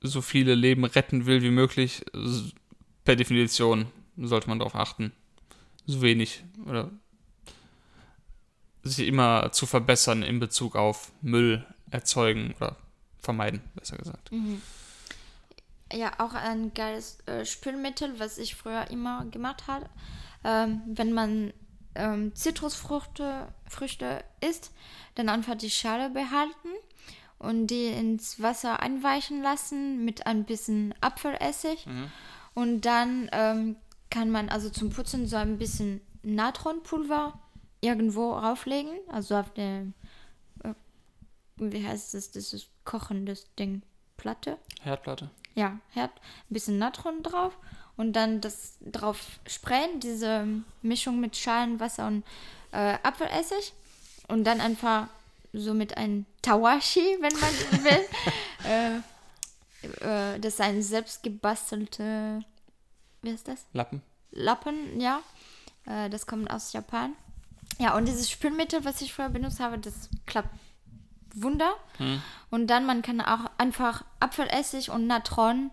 so 0.00 0.22
viele 0.22 0.54
Leben 0.54 0.84
retten 0.84 1.26
will 1.26 1.42
wie 1.42 1.50
möglich, 1.50 2.04
per 3.04 3.16
Definition 3.16 3.86
sollte 4.16 4.48
man 4.48 4.58
darauf 4.58 4.74
achten, 4.74 5.12
so 5.88 6.02
wenig 6.02 6.44
oder 6.66 6.90
sich 8.82 9.08
immer 9.08 9.50
zu 9.52 9.66
verbessern 9.66 10.22
in 10.22 10.38
Bezug 10.38 10.76
auf 10.76 11.10
Müll 11.22 11.66
erzeugen 11.90 12.54
oder 12.56 12.76
vermeiden, 13.18 13.62
besser 13.74 13.96
gesagt. 13.96 14.30
Mhm. 14.30 14.62
Ja, 15.92 16.12
auch 16.18 16.34
ein 16.34 16.74
geiles 16.74 17.18
äh, 17.26 17.44
Spülmittel, 17.44 18.20
was 18.20 18.38
ich 18.38 18.54
früher 18.54 18.90
immer 18.90 19.24
gemacht 19.26 19.66
habe. 19.66 19.88
Ähm, 20.44 20.82
wenn 20.86 21.12
man 21.12 21.52
ähm, 21.94 22.34
Zitrusfrüchte 22.34 23.48
Früchte 23.68 24.22
isst, 24.40 24.72
dann 25.14 25.30
einfach 25.30 25.56
die 25.56 25.70
Schale 25.70 26.10
behalten 26.10 26.68
und 27.38 27.68
die 27.68 27.86
ins 27.86 28.42
Wasser 28.42 28.80
einweichen 28.80 29.42
lassen 29.42 30.04
mit 30.04 30.26
ein 30.26 30.44
bisschen 30.44 30.94
Apfelessig. 31.00 31.86
Und 32.54 32.82
dann 32.82 33.30
ähm, 33.32 33.76
kann 34.10 34.30
man 34.30 34.48
also 34.48 34.70
zum 34.70 34.90
Putzen 34.90 35.26
so 35.26 35.36
ein 35.36 35.58
bisschen 35.58 36.00
Natronpulver 36.22 37.38
irgendwo 37.80 38.32
rauflegen, 38.32 38.92
also 39.08 39.36
auf 39.36 39.52
der, 39.54 39.86
äh, 40.64 40.74
wie 41.56 41.86
heißt 41.86 42.14
das, 42.14 42.30
das 42.30 42.52
ist 42.52 42.68
kochendes 42.84 43.46
Ding, 43.58 43.82
Platte 44.16 44.58
Herdplatte. 44.82 45.30
ja, 45.54 45.78
Herd, 45.90 46.10
ein 46.14 46.54
bisschen 46.54 46.78
Natron 46.78 47.22
drauf 47.22 47.56
und 47.96 48.14
dann 48.14 48.40
das 48.40 48.78
drauf 48.80 49.38
sprayen, 49.46 50.00
diese 50.00 50.46
Mischung 50.82 51.20
mit 51.20 51.36
Schalen, 51.36 51.78
Wasser 51.80 52.06
und 52.08 52.24
äh, 52.72 52.96
Apfelessig 53.02 53.72
und 54.28 54.44
dann 54.44 54.60
einfach 54.60 55.08
so 55.52 55.72
mit 55.72 55.96
einem 55.96 56.26
Tawashi, 56.42 57.16
wenn 57.20 57.32
man 57.38 57.84
will. 57.84 58.04
äh, 58.64 60.34
äh, 60.34 60.40
das 60.40 60.54
ist 60.54 60.60
ein 60.60 60.82
selbst 60.82 61.22
gebastelte, 61.22 62.40
wie 63.28 63.34
ist 63.34 63.48
das? 63.48 63.66
Lappen. 63.72 64.02
Lappen, 64.30 65.00
ja. 65.00 65.20
Äh, 65.86 66.10
das 66.10 66.26
kommt 66.26 66.50
aus 66.50 66.72
Japan. 66.72 67.12
Ja, 67.78 67.96
und 67.96 68.06
dieses 68.06 68.30
Spülmittel, 68.30 68.84
was 68.84 69.00
ich 69.00 69.12
vorher 69.12 69.32
benutzt 69.32 69.60
habe, 69.60 69.78
das 69.78 70.08
klappt 70.26 70.50
Wunder. 71.34 71.74
Und 72.50 72.68
dann 72.68 72.86
man 72.86 73.02
kann 73.02 73.20
auch 73.20 73.50
einfach 73.58 74.04
Apfelessig 74.18 74.90
und 74.90 75.06
Natron 75.06 75.70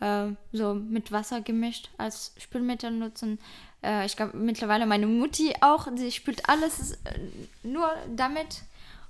äh, 0.00 0.28
so 0.52 0.74
mit 0.74 1.10
Wasser 1.10 1.40
gemischt 1.40 1.90
als 1.98 2.32
Spülmittel 2.38 2.90
nutzen. 2.90 3.38
Äh, 3.82 4.06
ich 4.06 4.16
glaube 4.16 4.36
mittlerweile 4.36 4.86
meine 4.86 5.06
Mutti 5.06 5.54
auch, 5.62 5.88
sie 5.96 6.12
spült 6.12 6.48
alles 6.48 6.92
äh, 6.92 7.18
nur 7.62 7.90
damit 8.14 8.62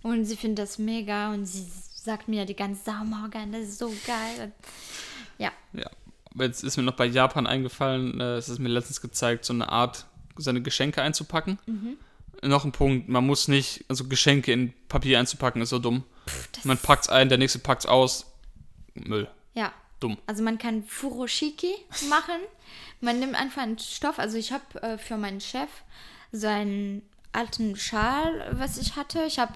und 0.02 0.24
sie 0.24 0.36
findet 0.36 0.60
das 0.60 0.78
mega 0.78 1.32
und 1.32 1.44
sie 1.44 1.66
sagt 1.94 2.28
mir 2.28 2.46
die 2.46 2.56
ganze 2.56 2.92
Morgan, 3.04 3.52
das 3.52 3.62
ist 3.62 3.78
so 3.78 3.92
geil. 4.06 4.52
Ja, 5.38 5.50
Ja. 5.72 5.90
Jetzt 6.34 6.62
ist 6.62 6.76
mir 6.76 6.82
noch 6.82 6.94
bei 6.94 7.06
Japan 7.06 7.46
eingefallen, 7.46 8.20
äh, 8.20 8.36
es 8.36 8.48
ist 8.48 8.58
mir 8.58 8.68
letztens 8.68 9.00
gezeigt, 9.00 9.44
so 9.44 9.52
eine 9.52 9.68
Art, 9.68 10.06
seine 10.36 10.62
Geschenke 10.62 11.02
einzupacken. 11.02 11.58
Noch 12.42 12.64
ein 12.64 12.72
Punkt, 12.72 13.08
man 13.08 13.26
muss 13.26 13.48
nicht, 13.48 13.84
also 13.88 14.04
Geschenke 14.04 14.52
in 14.52 14.72
Papier 14.88 15.18
einzupacken, 15.18 15.60
ist 15.60 15.70
so 15.70 15.78
dumm. 15.78 16.04
das 16.52 16.64
Man 16.64 16.78
packt's 16.78 17.08
ein, 17.08 17.28
der 17.28 17.38
nächste 17.38 17.58
packt's 17.58 17.86
aus. 17.86 18.26
Müll. 18.94 19.28
Ja. 19.54 19.72
Dumm. 20.00 20.16
Also 20.26 20.42
man 20.42 20.56
kann 20.56 20.82
Furoshiki 20.84 21.74
machen. 22.08 22.40
Man 23.02 23.20
nimmt 23.20 23.34
einfach 23.34 23.62
einen 23.62 23.78
Stoff. 23.78 24.18
Also 24.18 24.38
ich 24.38 24.50
habe 24.50 24.82
äh, 24.82 24.96
für 24.96 25.18
meinen 25.18 25.42
Chef 25.42 25.68
so 26.32 26.46
einen 26.46 27.02
alten 27.32 27.76
Schal, 27.76 28.48
was 28.52 28.78
ich 28.78 28.96
hatte. 28.96 29.24
Ich 29.24 29.38
habe 29.38 29.52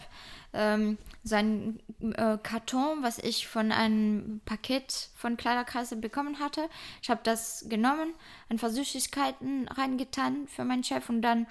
ähm, 0.54 0.96
so 1.22 1.34
einen 1.36 1.80
äh, 2.00 2.38
Karton, 2.42 3.02
was 3.02 3.18
ich 3.18 3.46
von 3.48 3.72
einem 3.72 4.40
Paket 4.44 5.08
von 5.16 5.36
Kleiderkreise 5.36 5.96
bekommen 5.96 6.38
hatte. 6.38 6.68
Ich 7.02 7.10
habe 7.10 7.20
das 7.24 7.66
genommen, 7.68 8.14
einfach 8.48 8.68
Süßigkeiten 8.70 9.68
reingetan 9.68 10.46
für 10.48 10.64
meinen 10.64 10.84
Chef 10.84 11.08
und 11.08 11.22
dann 11.22 11.46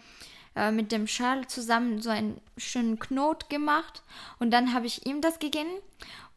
äh, 0.55 0.71
mit 0.71 0.91
dem 0.91 1.07
Schal 1.07 1.47
zusammen 1.47 2.01
so 2.01 2.09
einen 2.09 2.39
schönen 2.57 2.99
Knot 2.99 3.49
gemacht. 3.49 4.03
Und 4.39 4.51
dann 4.51 4.73
habe 4.73 4.85
ich 4.85 5.05
ihm 5.05 5.21
das 5.21 5.39
gegeben. 5.39 5.71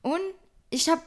Und 0.03 0.21
ich 0.71 0.89
habe 0.89 1.03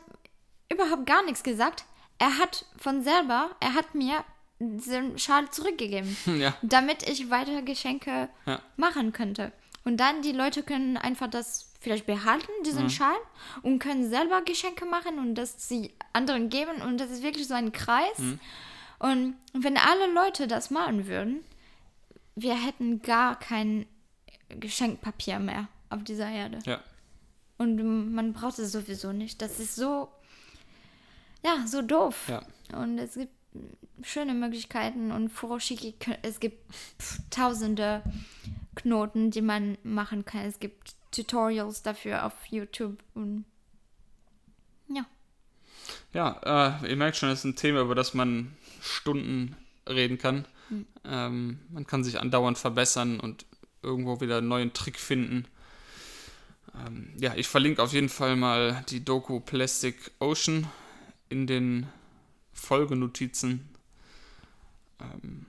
überhaupt 0.71 1.05
gar 1.05 1.23
nichts 1.25 1.43
gesagt. 1.43 1.83
Er 2.19 2.37
hat 2.37 2.65
von 2.77 3.01
selber, 3.01 3.49
er 3.59 3.73
hat 3.73 3.95
mir 3.95 4.23
den 4.59 5.17
Schal 5.17 5.49
zurückgegeben, 5.49 6.15
Ja. 6.37 6.53
damit 6.61 7.07
ich 7.09 7.29
weiter 7.29 7.61
Geschenke 7.61 8.29
Ja. 8.45 8.59
machen 8.77 9.13
könnte. 9.13 9.51
Und 9.89 9.97
dann 9.97 10.21
die 10.21 10.33
Leute 10.33 10.61
können 10.61 10.97
einfach 10.97 11.27
das 11.27 11.71
vielleicht 11.79 12.05
behalten, 12.05 12.51
diesen 12.63 12.91
Schal, 12.91 13.17
und 13.63 13.79
können 13.79 14.07
selber 14.07 14.43
Geschenke 14.43 14.85
machen 14.85 15.17
und 15.17 15.33
das 15.33 15.67
sie 15.67 15.91
anderen 16.13 16.49
geben. 16.49 16.79
Und 16.83 16.99
das 16.99 17.09
ist 17.09 17.23
wirklich 17.23 17.47
so 17.47 17.55
ein 17.55 17.71
Kreis. 17.71 18.19
Und 18.99 19.35
wenn 19.53 19.77
alle 19.77 20.13
Leute 20.13 20.47
das 20.47 20.69
machen 20.69 21.07
würden, 21.07 21.39
wir 22.35 22.53
hätten 22.53 23.01
gar 23.01 23.39
kein 23.39 23.87
Geschenkpapier 24.49 25.39
mehr 25.39 25.67
auf 25.89 26.03
dieser 26.03 26.29
Erde. 26.29 26.59
Ja. 26.65 26.81
Und 27.57 28.13
man 28.13 28.33
braucht 28.33 28.59
es 28.59 28.71
sowieso 28.71 29.11
nicht. 29.11 29.41
Das 29.41 29.59
ist 29.59 29.75
so, 29.75 30.09
ja, 31.43 31.65
so 31.65 31.81
doof. 31.81 32.27
Ja. 32.27 32.43
Und 32.77 32.99
es 32.99 33.15
gibt 33.15 33.33
schöne 34.03 34.35
Möglichkeiten 34.35 35.11
und 35.11 35.29
Furoshiki, 35.29 35.95
es 36.21 36.39
gibt 36.39 36.59
tausende 37.31 38.03
Knoten, 38.81 39.31
die 39.31 39.41
man 39.41 39.77
machen 39.83 40.25
kann. 40.25 40.45
Es 40.45 40.59
gibt 40.59 40.95
Tutorials 41.11 41.81
dafür 41.83 42.25
auf 42.25 42.33
YouTube 42.49 42.97
und 43.13 43.45
ja. 44.87 45.05
Ja, 46.13 46.79
äh, 46.81 46.89
ihr 46.89 46.95
merkt 46.95 47.17
schon, 47.17 47.29
es 47.29 47.39
ist 47.39 47.45
ein 47.45 47.55
Thema, 47.55 47.81
über 47.81 47.95
das 47.95 48.13
man 48.13 48.55
Stunden 48.81 49.55
reden 49.87 50.17
kann. 50.17 50.45
Ähm, 51.03 51.59
man 51.69 51.87
kann 51.87 52.03
sich 52.03 52.19
andauernd 52.19 52.57
verbessern 52.57 53.19
und 53.19 53.45
irgendwo 53.81 54.21
wieder 54.21 54.37
einen 54.37 54.47
neuen 54.47 54.73
Trick 54.73 54.99
finden. 54.99 55.45
Ähm, 56.75 57.13
ja, 57.17 57.33
ich 57.35 57.47
verlinke 57.47 57.81
auf 57.81 57.93
jeden 57.93 58.09
Fall 58.09 58.35
mal 58.35 58.83
die 58.89 59.03
Doku 59.03 59.39
Plastic 59.39 60.11
Ocean 60.19 60.67
in 61.29 61.47
den 61.47 61.87
Folgenotizen. 62.53 63.67
Ähm, 64.99 65.47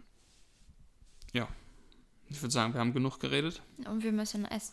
ich 2.30 2.40
würde 2.40 2.52
sagen, 2.52 2.72
wir 2.72 2.80
haben 2.80 2.94
genug 2.94 3.20
geredet 3.20 3.60
Und 3.84 4.02
wir 4.02 4.12
müssen 4.12 4.44
essen. 4.46 4.72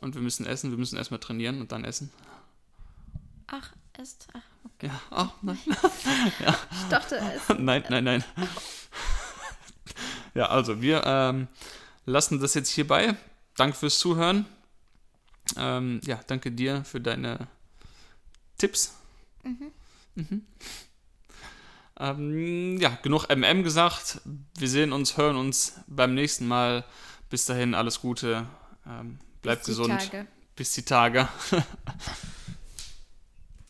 und 0.00 0.14
wir 0.14 0.22
müssen 0.22 0.44
essen. 0.46 0.70
Wir 0.70 0.78
müssen 0.78 0.96
erstmal 0.98 1.20
trainieren 1.20 1.60
und 1.60 1.72
dann 1.72 1.84
essen. 1.84 2.12
Ach, 3.46 3.72
ist. 3.98 4.28
Ach, 4.32 4.42
Ja, 4.82 5.00
ach, 5.10 5.32
nein. 5.42 5.58
ich 5.66 6.88
dachte 6.88 7.16
es. 7.16 7.48
nein, 7.58 7.84
nein, 7.88 8.04
nein. 8.04 8.24
ja, 10.34 10.46
also 10.46 10.80
wir 10.80 11.02
ähm, 11.04 11.48
lassen 12.06 12.40
das 12.40 12.54
jetzt 12.54 12.70
hierbei. 12.70 13.16
Danke 13.56 13.76
fürs 13.76 13.98
Zuhören. 13.98 14.46
Ähm, 15.56 16.00
ja, 16.04 16.20
danke 16.26 16.52
dir 16.52 16.84
für 16.84 17.00
deine 17.00 17.48
Tipps. 18.58 18.94
Mhm. 19.42 20.44
Ähm, 22.00 22.78
ja, 22.80 22.98
genug 23.02 23.28
MM 23.28 23.62
gesagt. 23.62 24.22
Wir 24.58 24.68
sehen 24.68 24.92
uns, 24.92 25.18
hören 25.18 25.36
uns 25.36 25.80
beim 25.86 26.14
nächsten 26.14 26.48
Mal. 26.48 26.84
Bis 27.28 27.44
dahin 27.44 27.74
alles 27.74 28.00
Gute. 28.00 28.46
Ähm, 28.86 29.18
bleibt 29.42 29.60
Bis 29.60 29.76
gesund. 29.76 30.00
Tage. 30.10 30.26
Bis 30.56 30.72
die 30.72 30.82
Tage. 30.82 31.28